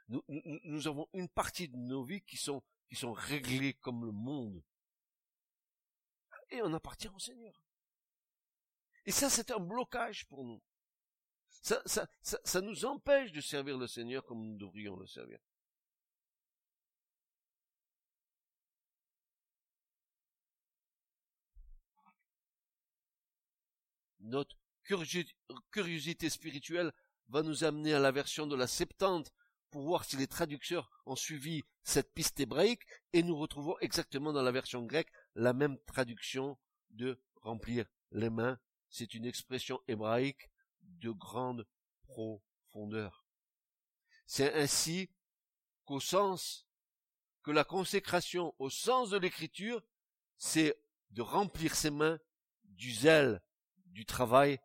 Nous, 0.06 0.22
nous, 0.28 0.86
avons 0.86 1.08
une 1.12 1.28
partie 1.28 1.66
de 1.66 1.76
nos 1.76 2.04
vies 2.04 2.22
qui 2.22 2.36
sont, 2.36 2.62
qui 2.88 2.94
sont 2.94 3.12
réglées 3.12 3.74
comme 3.74 4.04
le 4.04 4.12
monde. 4.12 4.62
Et 6.50 6.62
on 6.62 6.72
appartient 6.72 7.08
au 7.08 7.18
Seigneur. 7.18 7.60
Et 9.04 9.10
ça, 9.10 9.28
c'est 9.28 9.50
un 9.50 9.58
blocage 9.58 10.28
pour 10.28 10.44
nous. 10.44 10.62
Ça, 11.48 11.82
ça, 11.86 12.06
ça, 12.22 12.60
nous 12.60 12.84
empêche 12.84 13.32
de 13.32 13.40
servir 13.40 13.78
le 13.78 13.88
Seigneur 13.88 14.24
comme 14.24 14.46
nous 14.46 14.56
devrions 14.56 14.94
le 14.94 15.08
servir. 15.08 15.40
Notre 24.30 24.56
curiosité 25.70 26.30
spirituelle 26.30 26.92
va 27.28 27.42
nous 27.42 27.64
amener 27.64 27.94
à 27.94 28.00
la 28.00 28.10
version 28.10 28.46
de 28.46 28.56
la 28.56 28.66
Septante 28.66 29.32
pour 29.70 29.82
voir 29.82 30.04
si 30.04 30.16
les 30.16 30.26
traducteurs 30.26 30.90
ont 31.06 31.16
suivi 31.16 31.62
cette 31.84 32.12
piste 32.12 32.40
hébraïque 32.40 32.82
et 33.12 33.22
nous 33.22 33.36
retrouvons 33.36 33.76
exactement 33.80 34.32
dans 34.32 34.42
la 34.42 34.50
version 34.50 34.84
grecque 34.84 35.12
la 35.34 35.52
même 35.52 35.78
traduction 35.86 36.58
de 36.90 37.20
remplir 37.42 37.86
les 38.10 38.30
mains 38.30 38.58
c'est 38.90 39.14
une 39.14 39.24
expression 39.24 39.80
hébraïque 39.86 40.50
de 40.82 41.10
grande 41.10 41.66
profondeur. 42.02 43.24
C'est 44.26 44.52
ainsi 44.54 45.10
qu'au 45.84 46.00
sens, 46.00 46.66
que 47.42 47.50
la 47.50 47.64
consécration 47.64 48.54
au 48.58 48.68
sens 48.68 49.10
de 49.10 49.16
l'écriture, 49.16 49.82
c'est 50.36 50.76
de 51.10 51.22
remplir 51.22 51.74
ses 51.74 51.90
mains 51.90 52.18
du 52.64 52.92
zèle, 52.92 53.40
du 53.90 54.06
travail 54.06 54.58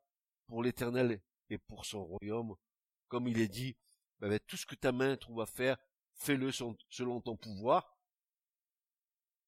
pour 0.47 0.63
l'éternel 0.63 1.21
et 1.49 1.57
pour 1.57 1.85
son 1.85 2.03
royaume. 2.03 2.55
Comme 3.07 3.27
il 3.27 3.39
est 3.39 3.47
dit, 3.47 3.75
ben, 4.19 4.39
tout 4.47 4.57
ce 4.57 4.65
que 4.65 4.75
ta 4.75 4.91
main 4.91 5.17
trouve 5.17 5.41
à 5.41 5.45
faire, 5.45 5.77
fais-le 6.13 6.51
selon 6.51 7.21
ton 7.21 7.35
pouvoir. 7.35 7.97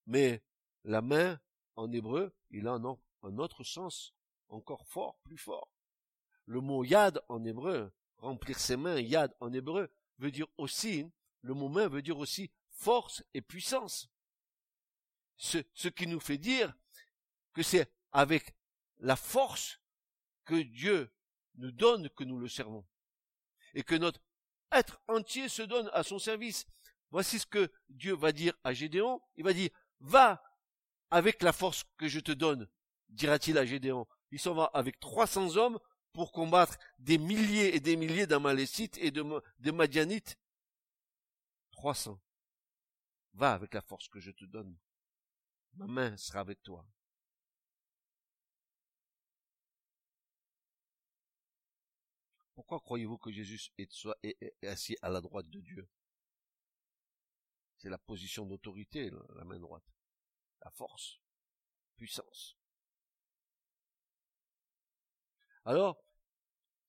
Mais 0.06 0.42
la 0.84 1.02
main, 1.02 1.40
en 1.76 1.90
hébreu, 1.92 2.34
il 2.50 2.66
a 2.68 2.72
un 2.72 3.38
autre 3.38 3.64
sens 3.64 4.14
encore 4.48 4.86
fort, 4.86 5.18
plus 5.24 5.38
fort. 5.38 5.70
Le 6.46 6.60
mot 6.60 6.84
yad 6.84 7.20
en 7.28 7.44
hébreu, 7.44 7.92
remplir 8.16 8.58
ses 8.58 8.76
mains, 8.76 9.00
yad 9.00 9.34
en 9.40 9.52
hébreu, 9.52 9.92
veut 10.18 10.30
dire 10.30 10.46
aussi, 10.56 11.06
le 11.42 11.54
mot 11.54 11.68
main 11.68 11.88
veut 11.88 12.02
dire 12.02 12.18
aussi 12.18 12.50
force 12.70 13.22
et 13.34 13.42
puissance. 13.42 14.08
Ce, 15.36 15.58
ce 15.74 15.88
qui 15.88 16.06
nous 16.06 16.20
fait 16.20 16.38
dire 16.38 16.74
que 17.52 17.62
c'est 17.62 17.92
avec 18.12 18.57
la 18.98 19.16
force 19.16 19.80
que 20.44 20.62
Dieu 20.62 21.12
nous 21.56 21.72
donne 21.72 22.08
que 22.10 22.24
nous 22.24 22.38
le 22.38 22.48
servons. 22.48 22.86
Et 23.74 23.82
que 23.82 23.94
notre 23.94 24.20
être 24.72 25.00
entier 25.08 25.48
se 25.48 25.62
donne 25.62 25.90
à 25.92 26.02
son 26.02 26.18
service. 26.18 26.66
Voici 27.10 27.38
ce 27.38 27.46
que 27.46 27.70
Dieu 27.88 28.14
va 28.14 28.32
dire 28.32 28.54
à 28.64 28.72
Gédéon. 28.72 29.20
Il 29.36 29.44
va 29.44 29.52
dire, 29.52 29.70
va 30.00 30.42
avec 31.10 31.42
la 31.42 31.52
force 31.52 31.84
que 31.96 32.08
je 32.08 32.20
te 32.20 32.32
donne, 32.32 32.68
dira-t-il 33.08 33.56
à 33.56 33.64
Gédéon 33.64 34.06
il 34.30 34.38
s'en 34.38 34.54
va 34.54 34.64
avec 34.74 35.00
300 35.00 35.56
hommes 35.56 35.78
pour 36.12 36.32
combattre 36.32 36.76
des 36.98 37.18
milliers 37.18 37.74
et 37.74 37.80
des 37.80 37.96
milliers 37.96 38.26
d'Amalécites 38.26 38.98
et 38.98 39.10
de, 39.10 39.70
Madianites. 39.70 40.38
300. 41.72 42.20
Va 43.34 43.52
avec 43.52 43.72
la 43.74 43.82
force 43.82 44.08
que 44.08 44.20
je 44.20 44.30
te 44.30 44.44
donne. 44.44 44.76
Ma 45.74 45.86
main 45.86 46.16
sera 46.16 46.40
avec 46.40 46.62
toi. 46.62 46.84
Pourquoi 52.58 52.80
croyez-vous 52.80 53.18
que 53.18 53.30
Jésus 53.30 53.70
est, 53.78 54.66
assis 54.66 54.96
à 55.00 55.10
la 55.10 55.20
droite 55.20 55.48
de 55.48 55.60
Dieu? 55.60 55.88
C'est 57.76 57.88
la 57.88 57.98
position 57.98 58.46
d'autorité, 58.46 59.12
la 59.36 59.44
main 59.44 59.60
droite. 59.60 59.84
La 60.62 60.72
force, 60.72 61.20
puissance. 61.94 62.58
Alors, 65.64 66.02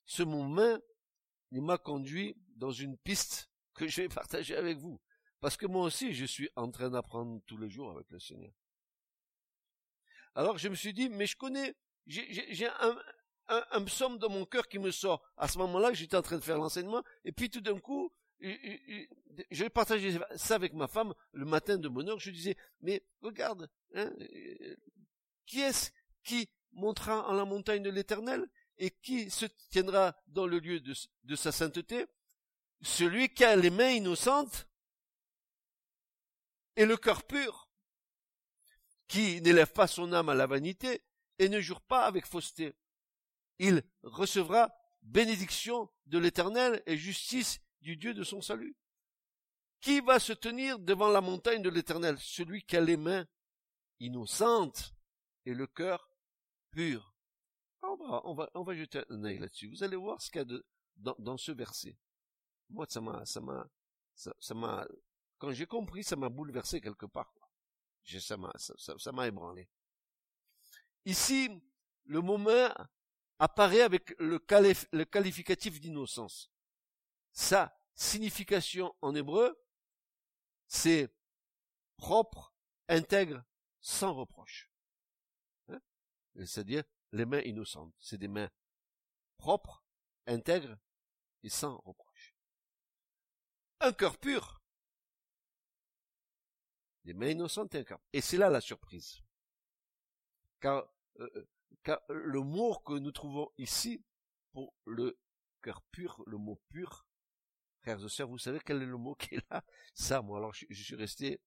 ce 0.05 0.23
il 1.51 1.61
m'a 1.61 1.77
conduit 1.77 2.35
dans 2.55 2.71
une 2.71 2.97
piste 2.97 3.51
que 3.75 3.87
je 3.87 4.01
vais 4.01 4.09
partager 4.09 4.55
avec 4.55 4.79
vous. 4.79 4.99
Parce 5.39 5.55
que 5.55 5.67
moi 5.67 5.83
aussi, 5.83 6.15
je 6.15 6.25
suis 6.25 6.49
en 6.55 6.71
train 6.71 6.89
d'apprendre 6.89 7.43
tous 7.45 7.57
les 7.57 7.69
jours 7.69 7.91
avec 7.91 8.09
le 8.09 8.19
Seigneur. 8.19 8.55
Alors 10.33 10.57
je 10.57 10.67
me 10.67 10.75
suis 10.75 10.95
dit, 10.95 11.09
mais 11.09 11.27
je 11.27 11.37
connais, 11.37 11.75
j'ai 12.07 12.67
un, 12.67 12.97
un, 13.49 13.83
psaume 13.83 14.17
dans 14.17 14.29
mon 14.29 14.45
cœur 14.45 14.67
qui 14.67 14.79
me 14.79 14.91
sort. 14.91 15.21
À 15.37 15.47
ce 15.47 15.57
moment-là, 15.57 15.93
j'étais 15.93 16.15
en 16.15 16.21
train 16.21 16.37
de 16.37 16.43
faire 16.43 16.57
l'enseignement, 16.57 17.03
et 17.23 17.31
puis 17.31 17.49
tout 17.49 17.61
d'un 17.61 17.79
coup, 17.79 18.11
je 18.39 19.67
partager 19.67 20.17
ça 20.35 20.55
avec 20.55 20.73
ma 20.73 20.87
femme 20.87 21.13
le 21.33 21.45
matin 21.45 21.77
de 21.77 21.87
bonheur. 21.87 22.19
Je 22.19 22.31
disais, 22.31 22.57
mais 22.81 23.03
regarde, 23.21 23.69
hein, 23.95 24.11
qui 25.45 25.61
est-ce 25.61 25.91
qui 26.23 26.49
montera 26.71 27.27
en 27.27 27.33
la 27.33 27.45
montagne 27.45 27.83
de 27.83 27.89
l'Éternel 27.89 28.47
et 28.77 28.91
qui 28.91 29.29
se 29.29 29.45
tiendra 29.69 30.15
dans 30.27 30.47
le 30.47 30.59
lieu 30.59 30.79
de, 30.79 30.93
de 31.23 31.35
sa 31.35 31.51
sainteté? 31.51 32.05
Celui 32.81 33.33
qui 33.33 33.43
a 33.43 33.55
les 33.55 33.71
mains 33.71 33.89
innocentes 33.89 34.67
et 36.77 36.85
le 36.85 36.95
cœur 36.95 37.23
pur, 37.23 37.69
qui 39.07 39.41
n'élève 39.41 39.73
pas 39.73 39.87
son 39.87 40.13
âme 40.13 40.29
à 40.29 40.35
la 40.35 40.47
vanité 40.47 41.01
et 41.39 41.49
ne 41.49 41.59
jure 41.59 41.81
pas 41.81 42.05
avec 42.05 42.25
fausseté. 42.25 42.73
Il 43.59 43.83
recevra 44.03 44.73
bénédiction 45.01 45.89
de 46.05 46.17
l'Éternel 46.17 46.81
et 46.85 46.97
justice 46.97 47.59
du 47.81 47.97
Dieu 47.97 48.13
de 48.13 48.23
son 48.23 48.41
salut. 48.41 48.75
Qui 49.81 50.01
va 50.01 50.19
se 50.19 50.33
tenir 50.33 50.79
devant 50.79 51.09
la 51.09 51.21
montagne 51.21 51.61
de 51.61 51.69
l'Éternel? 51.69 52.17
Celui 52.19 52.63
qui 52.63 52.75
a 52.75 52.81
les 52.81 52.97
mains 52.97 53.25
innocentes 53.99 54.93
et 55.45 55.53
le 55.53 55.67
cœur 55.67 56.09
pur. 56.71 57.13
On 57.81 57.95
va, 57.95 58.21
on 58.25 58.33
va, 58.33 58.49
on 58.55 58.63
va 58.63 58.75
jeter 58.75 59.01
un 59.09 59.23
œil 59.23 59.39
là-dessus. 59.39 59.69
Vous 59.69 59.83
allez 59.83 59.95
voir 59.95 60.21
ce 60.21 60.29
qu'il 60.29 60.39
y 60.39 60.41
a 60.41 60.45
de, 60.45 60.65
dans, 60.97 61.37
ce 61.37 61.51
verset. 61.51 61.97
Moi, 62.69 62.85
ça 62.89 62.99
m'a, 62.99 63.25
ça 63.25 63.39
m'a, 63.39 63.65
ça 64.15 64.53
m'a 64.53 64.85
quand 65.37 65.51
j'ai 65.51 65.65
compris, 65.65 66.03
ça 66.03 66.17
m'a 66.17 66.29
bouleversé 66.29 66.81
quelque 66.81 67.05
part. 67.05 67.33
Ça 68.19 68.37
m'a, 68.37 68.51
ça, 68.57 69.11
m'a 69.11 69.27
ébranlé. 69.27 69.69
Ici, 71.05 71.49
le 72.05 72.21
moment 72.21 72.73
apparaît 73.39 73.81
avec 73.81 74.13
le, 74.19 74.37
qualificatif 75.05 75.79
d'innocence. 75.79 76.51
Sa 77.31 77.75
signification 77.95 78.93
en 79.01 79.15
hébreu, 79.15 79.59
c'est 80.67 81.13
propre, 81.97 82.53
intègre, 82.87 83.43
sans 83.79 84.13
reproche. 84.13 84.69
Hein? 85.69 85.79
C'est-à-dire 86.35 86.83
les 87.11 87.25
mains 87.25 87.41
innocentes. 87.41 87.93
C'est 87.99 88.17
des 88.17 88.27
mains 88.27 88.49
propres, 89.37 89.83
intègres 90.27 90.77
et 91.43 91.49
sans 91.49 91.77
reproche. 91.77 92.35
Un 93.79 93.93
cœur 93.93 94.17
pur, 94.17 94.61
des 97.05 97.13
mains 97.13 97.29
innocentes 97.29 97.73
et 97.75 97.79
un 97.79 97.83
cœur. 97.83 97.99
Et 98.11 98.21
c'est 98.21 98.37
là 98.37 98.49
la 98.49 98.61
surprise. 98.61 99.21
Car, 100.59 100.93
euh, 101.19 101.29
euh, 101.35 101.47
le 102.09 102.41
mot 102.41 102.77
que 102.79 102.93
nous 102.93 103.11
trouvons 103.11 103.49
ici 103.57 104.03
pour 104.51 104.73
le 104.85 105.19
cœur 105.61 105.81
pur, 105.91 106.23
le 106.25 106.37
mot 106.37 106.61
pur, 106.69 107.05
frères 107.81 108.03
et 108.03 108.09
sœurs, 108.09 108.29
vous 108.29 108.37
savez 108.37 108.59
quel 108.65 108.81
est 108.81 108.85
le 108.85 108.97
mot 108.97 109.15
qui 109.15 109.35
est 109.35 109.49
là? 109.49 109.63
Ça, 109.93 110.21
moi, 110.21 110.37
alors 110.37 110.53
je, 110.53 110.65
suis 110.73 110.95
resté 110.95 111.41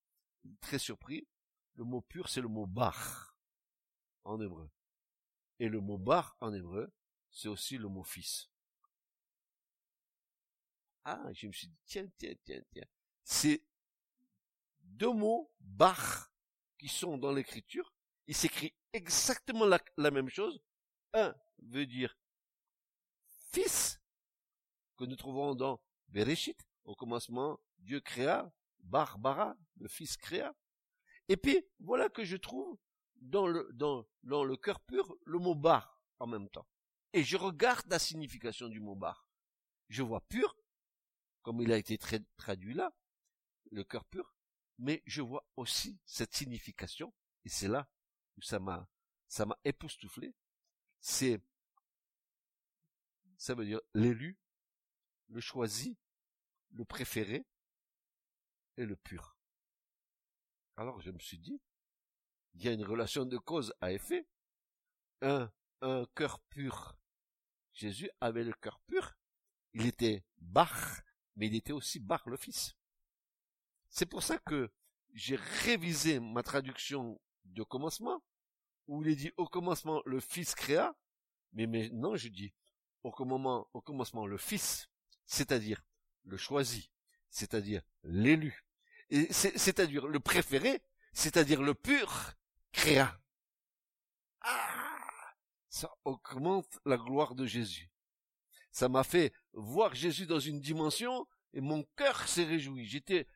très 0.61 0.79
surpris. 0.79 1.27
Le 1.75 1.85
mot 1.85 2.03
pur, 2.03 2.29
c'est 2.29 2.41
le 2.41 2.49
mot 2.49 2.67
bar 2.67 3.37
en 4.25 4.41
hébreu. 4.41 4.71
Et 5.59 5.69
le 5.69 5.81
mot 5.81 5.99
bar 5.99 6.37
en 6.41 6.53
hébreu, 6.53 6.93
c'est 7.31 7.49
aussi 7.49 7.79
le 7.79 7.89
mot 7.89 8.03
fils. 8.03 8.51
Ah, 11.05 11.33
je 11.33 11.47
me 11.47 11.53
suis 11.53 11.69
dit, 11.69 11.79
tiens, 11.87 12.09
tiens, 12.19 12.35
tiens, 12.45 12.63
tiens. 12.73 12.87
C'est 13.25 13.65
deux 14.83 15.13
mots, 15.13 15.53
bar, 15.61 16.33
qui 16.79 16.89
sont 16.89 17.19
dans 17.19 17.33
l'écriture. 17.33 17.93
Il 18.27 18.37
s'écrit 18.37 18.75
exactement 18.93 19.67
la, 19.67 20.11
même 20.11 20.29
chose. 20.29 20.61
Un 21.13 21.35
veut 21.59 21.87
dire 21.87 22.17
fils, 23.53 24.01
que 24.97 25.05
nous 25.05 25.17
trouvons 25.17 25.55
dans 25.55 25.81
Bereshit. 26.09 26.59
Au 26.85 26.95
commencement, 26.95 27.61
Dieu 27.79 28.01
créa, 28.01 28.53
Barbara, 28.81 29.57
le 29.79 29.89
fils 29.89 30.17
créa. 30.17 30.55
Et 31.29 31.37
puis, 31.37 31.65
voilà 31.81 32.09
que 32.09 32.25
je 32.25 32.37
trouve 32.37 32.79
dans 33.17 33.47
le, 33.47 33.69
dans, 33.73 34.07
dans 34.23 34.45
le 34.45 34.57
cœur 34.57 34.81
pur 34.81 35.17
le 35.25 35.39
mot 35.39 35.55
bar 35.55 36.01
en 36.19 36.27
même 36.27 36.49
temps. 36.49 36.67
Et 37.13 37.23
je 37.23 37.37
regarde 37.37 37.87
la 37.89 37.99
signification 37.99 38.69
du 38.69 38.81
mot 38.81 38.97
bar. 38.97 39.29
Je 39.89 40.03
vois 40.03 40.23
pur, 40.23 40.57
comme 41.43 41.61
il 41.61 41.73
a 41.73 41.77
été 41.77 41.99
traduit 42.37 42.75
là, 42.75 42.93
le 43.71 43.85
cœur 43.85 44.05
pur, 44.07 44.35
mais 44.79 45.03
je 45.07 45.23
vois 45.23 45.47
aussi 45.57 46.01
cette 46.05 46.35
signification, 46.35 47.13
et 47.45 47.49
c'est 47.49 47.69
là 47.69 47.89
où 48.37 48.43
ça 48.43 48.59
m'a, 48.59 48.89
époustouflé, 49.65 50.35
c'est, 51.01 51.41
ça 53.37 53.55
veut 53.55 53.65
dire 53.65 53.81
l'élu, 53.95 54.39
le 55.29 55.41
choisi, 55.41 55.99
le 56.71 56.85
préféré 56.85 57.47
et 58.77 58.87
le 58.87 58.97
pur. 58.97 59.37
Alors 60.77 61.01
je 61.01 61.11
me 61.11 61.19
suis 61.19 61.39
dit, 61.39 61.61
il 62.55 62.65
y 62.65 62.69
a 62.69 62.73
une 62.73 62.85
relation 62.85 63.25
de 63.25 63.39
cause 63.39 63.75
à 63.81 63.93
effet. 63.93 64.27
Un, 65.23 65.51
un 65.81 66.07
cœur 66.15 66.41
pur. 66.41 66.97
Jésus 67.73 68.11
avait 68.21 68.45
le 68.45 68.53
cœur 68.53 68.81
pur. 68.81 69.17
Il 69.75 69.87
était 69.87 70.25
Bach, 70.39 71.03
mais 71.37 71.47
il 71.47 71.55
était 71.55 71.73
aussi 71.73 71.99
Bach 71.99 72.23
le 72.27 72.37
Fils. 72.37 72.77
C'est 73.89 74.07
pour 74.07 74.23
ça 74.23 74.39
que 74.39 74.71
j'ai 75.13 75.37
révisé 75.37 76.21
ma 76.21 76.43
traduction 76.43 77.21
de 77.45 77.63
commencement, 77.63 78.23
où 78.87 79.03
il 79.03 79.11
est 79.11 79.17
dit 79.17 79.33
au 79.37 79.47
commencement 79.47 80.03
le 80.07 80.21
Fils 80.21 80.55
créa, 80.55 80.95
mais 81.53 81.67
maintenant 81.67 82.17
je 82.17 82.29
dis 82.29 82.53
au, 83.03 83.11
commencement, 83.11 84.27
le 84.27 84.39
Fils, 84.39 84.89
c'est-à-dire 85.27 85.83
le 86.25 86.37
choisi, 86.37 86.91
c'est-à-dire 87.31 87.83
l'élu, 88.05 88.65
c'est-à-dire 89.31 90.07
le 90.07 90.21
préféré, 90.21 90.83
c'est-à-dire 91.13 91.63
le 91.63 91.75
pur, 91.75 92.35
créa. 92.71 93.21
Ah, 94.41 95.35
ça 95.69 95.93
augmente 96.05 96.79
la 96.85 96.97
gloire 96.97 97.35
de 97.35 97.47
Jésus. 97.47 97.91
Ça 98.71 98.89
m'a 98.89 99.05
fait 99.05 99.33
voir 99.53 99.95
Jésus 99.95 100.27
dans 100.27 100.41
une 100.41 100.61
dimension 100.61 101.27
et 101.53 101.61
mon 101.61 101.83
cœur 101.97 102.27
s'est 102.29 102.45
réjoui. 102.45 102.87
J'étais, 102.87 103.27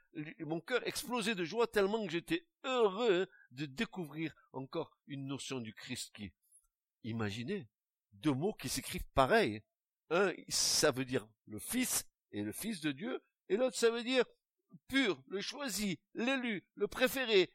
mon 0.41 0.61
cœur 0.61 0.87
explosait 0.87 1.35
de 1.35 1.45
joie 1.45 1.67
tellement 1.67 2.05
que 2.07 2.13
j'étais 2.13 2.47
heureux 2.65 3.29
de 3.51 3.67
découvrir 3.67 4.35
encore 4.53 4.97
une 5.07 5.27
notion 5.27 5.61
du 5.61 5.75
Christ 5.75 6.15
qui, 6.15 6.33
imaginez, 7.05 7.69
deux 8.13 8.33
mots 8.33 8.55
qui 8.55 8.69
s'écrivent 8.69 9.09
pareil. 9.15 9.63
Un, 10.11 10.33
ça 10.49 10.91
veut 10.91 11.05
dire 11.05 11.29
le 11.47 11.59
Fils 11.59 12.07
et 12.33 12.43
le 12.43 12.53
Fils 12.53 12.81
de 12.81 12.93
Dieu, 12.93 13.23
et 13.49 13.57
l'autre, 13.57 13.77
ça 13.77 13.91
veut 13.91 14.03
dire 14.03 14.25
pur, 14.89 15.23
le 15.29 15.41
choisi, 15.41 16.01
l'élu, 16.15 16.65
le 16.75 16.89
préféré. 16.89 17.53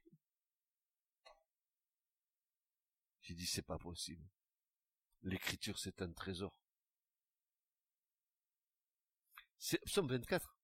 J'ai 3.21 3.33
dit, 3.33 3.45
c'est 3.45 3.61
pas 3.61 3.77
possible. 3.77 4.27
L'écriture, 5.23 5.77
c'est 5.77 6.01
un 6.01 6.11
trésor. 6.11 6.53
C'est 9.57 9.79
psaume 9.85 10.07
24. 10.07 10.55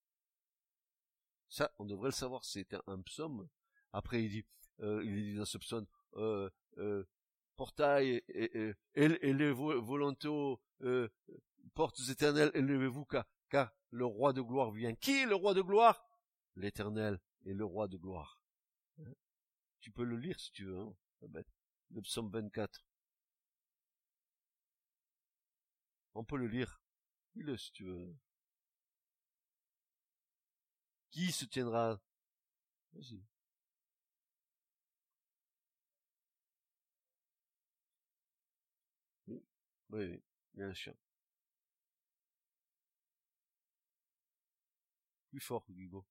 Ça, 1.48 1.72
on 1.78 1.84
devrait 1.84 2.08
le 2.08 2.12
savoir, 2.12 2.44
c'est 2.44 2.74
un, 2.86 3.00
psaume. 3.02 3.48
Après, 3.92 4.22
il 4.22 4.30
dit, 4.30 4.44
euh, 4.80 5.02
il 5.04 5.24
dit 5.24 5.34
dans 5.34 5.44
ce 5.44 5.58
psaume, 5.58 5.86
euh, 6.14 6.50
euh, 6.78 7.04
portail 7.56 8.22
et, 8.28 8.74
euh, 10.82 11.08
portes 11.74 12.00
éternelles, 12.08 12.50
élevez-vous, 12.54 13.04
car, 13.06 13.24
car 13.48 13.72
le 13.90 14.04
roi 14.04 14.32
de 14.32 14.42
gloire 14.42 14.70
vient. 14.70 14.94
Qui 14.94 15.22
est 15.22 15.26
le 15.26 15.34
roi 15.34 15.54
de 15.54 15.62
gloire? 15.62 16.06
L'éternel 16.56 17.18
est 17.46 17.54
le 17.54 17.64
roi 17.64 17.88
de 17.88 17.96
gloire. 17.96 18.40
Hein? 19.00 19.14
tu 19.80 19.92
peux 19.92 20.04
le 20.04 20.16
lire 20.16 20.38
si 20.40 20.50
tu 20.52 20.64
veux, 20.64 20.78
hein 20.78 20.94
le 21.90 22.02
psaume 22.02 22.30
24. 22.30 22.84
On 26.14 26.24
peut 26.24 26.36
le 26.36 26.46
lire. 26.46 26.80
Lis-le 27.34 27.56
si 27.56 27.72
tu 27.72 27.84
veux. 27.84 28.14
Qui 31.18 31.32
soutiendra? 31.32 32.00
Vas-y. 32.92 33.20
Oui, 39.90 40.22
bien 40.54 40.72
sûr. 40.74 40.94
Plus 45.30 45.40
fort, 45.40 45.64
que 45.64 45.72
Hugo. 45.72 46.04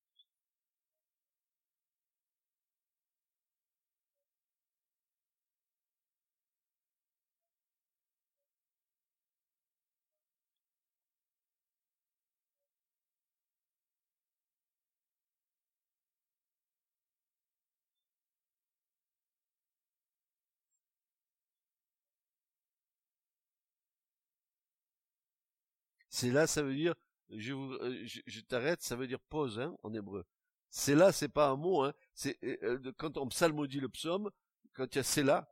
C'est 26.17 26.31
là, 26.31 26.47
ça 26.47 26.63
veut 26.63 26.73
dire, 26.73 26.95
je, 27.29 27.53
euh, 27.53 28.03
je, 28.25 28.41
t'arrête, 28.41 28.81
ça 28.81 28.95
veut 28.95 29.05
dire 29.05 29.19
pause, 29.19 29.59
hein, 29.59 29.77
en 29.83 29.93
hébreu. 29.93 30.25
C'est 30.71 30.95
là, 30.95 31.11
c'est 31.11 31.29
pas 31.29 31.49
un 31.49 31.55
mot, 31.55 31.83
hein. 31.83 31.93
C'est 32.15 32.39
euh, 32.43 32.57
euh, 32.63 32.91
quand 32.97 33.17
on 33.17 33.27
psalmodie 33.27 33.79
le 33.79 33.87
psaume, 33.89 34.31
quand 34.73 34.87
il 34.95 34.95
y 34.95 34.99
a 34.99 35.03
c'est 35.03 35.21
là, 35.21 35.47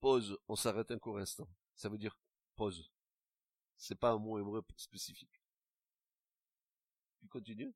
pause, 0.00 0.38
on 0.48 0.56
s'arrête 0.56 0.90
un 0.90 0.98
court 0.98 1.18
instant. 1.18 1.46
Ça 1.74 1.90
veut 1.90 1.98
dire 1.98 2.16
pause. 2.56 2.90
C'est 3.76 3.94
pas 3.94 4.12
un 4.12 4.18
mot 4.18 4.38
hébreu 4.38 4.64
spécifique. 4.78 5.42
Tu 7.20 7.28
continues? 7.28 7.74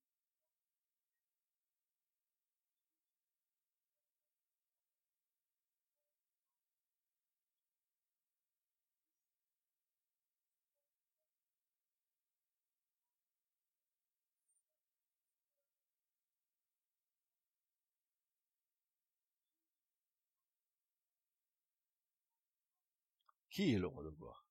Qui 23.50 23.74
est 23.74 23.78
le 23.78 23.86
roi 23.88 24.02
de 24.04 24.10
gloire? 24.10 24.44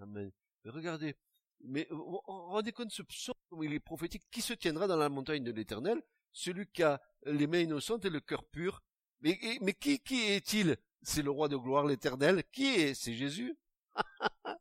Amen. 0.00 0.30
regardez, 0.64 1.16
mais 1.64 1.88
rendez 1.90 2.72
compte 2.72 2.92
ce 2.92 3.02
psaume 3.02 3.34
où 3.50 3.64
il 3.64 3.72
est 3.72 3.80
prophétique, 3.80 4.22
qui 4.30 4.42
se 4.42 4.52
tiendra 4.52 4.86
dans 4.86 4.96
la 4.96 5.08
montagne 5.08 5.42
de 5.42 5.50
l'éternel? 5.50 6.02
Celui 6.32 6.66
qui 6.66 6.82
a 6.82 7.00
les 7.24 7.46
mains 7.46 7.60
innocentes 7.60 8.04
et 8.04 8.10
le 8.10 8.20
cœur 8.20 8.44
pur. 8.44 8.82
Mais, 9.20 9.38
mais 9.60 9.74
qui, 9.74 9.98
qui 9.98 10.20
est-il? 10.22 10.76
C'est 11.02 11.22
le 11.22 11.30
roi 11.30 11.48
de 11.48 11.56
gloire, 11.56 11.84
l'éternel. 11.86 12.44
Qui 12.52 12.66
est? 12.66 12.94
C'est 12.94 13.14
Jésus 13.14 13.56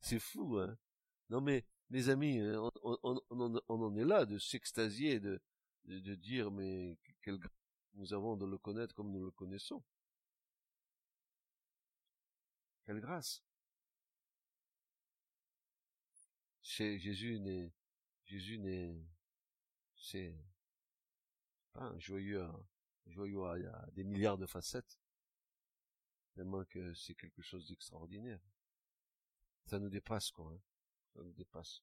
C'est 0.00 0.18
fou, 0.18 0.58
hein 0.58 0.76
Non 1.30 1.40
mais, 1.40 1.64
les 1.90 2.10
amis, 2.10 2.42
on, 2.42 2.70
on, 2.82 3.20
on, 3.30 3.82
en 3.82 3.96
est 3.96 4.04
là 4.04 4.26
de 4.26 4.36
s'extasier, 4.38 5.20
de, 5.20 5.40
de, 5.88 6.14
dire 6.14 6.50
mais 6.50 6.98
quel 7.22 7.38
nous 7.94 8.12
avons 8.12 8.36
de 8.36 8.46
le 8.46 8.58
connaître 8.58 8.94
comme 8.94 9.10
nous 9.10 9.24
le 9.24 9.30
connaissons. 9.30 9.82
Quelle 12.84 13.00
grâce. 13.00 13.42
Chez 16.62 16.98
Jésus 16.98 17.40
n'est 17.40 17.72
Jésus 18.24 18.58
n'est 18.58 19.02
c'est 19.96 20.38
pas 21.72 21.84
un 21.84 21.98
joyeux 21.98 22.46
joyeux 23.06 23.42
a 23.44 23.86
des 23.92 24.04
milliards 24.04 24.38
de 24.38 24.46
facettes. 24.46 24.98
Tellement 26.34 26.64
que 26.66 26.94
c'est 26.94 27.14
quelque 27.14 27.42
chose 27.42 27.66
d'extraordinaire. 27.66 28.40
Ça 29.64 29.78
nous 29.78 29.88
dépasse 29.88 30.30
quoi. 30.30 30.52
Hein. 30.52 30.60
Ça 31.14 31.22
nous 31.22 31.32
dépasse. 31.32 31.82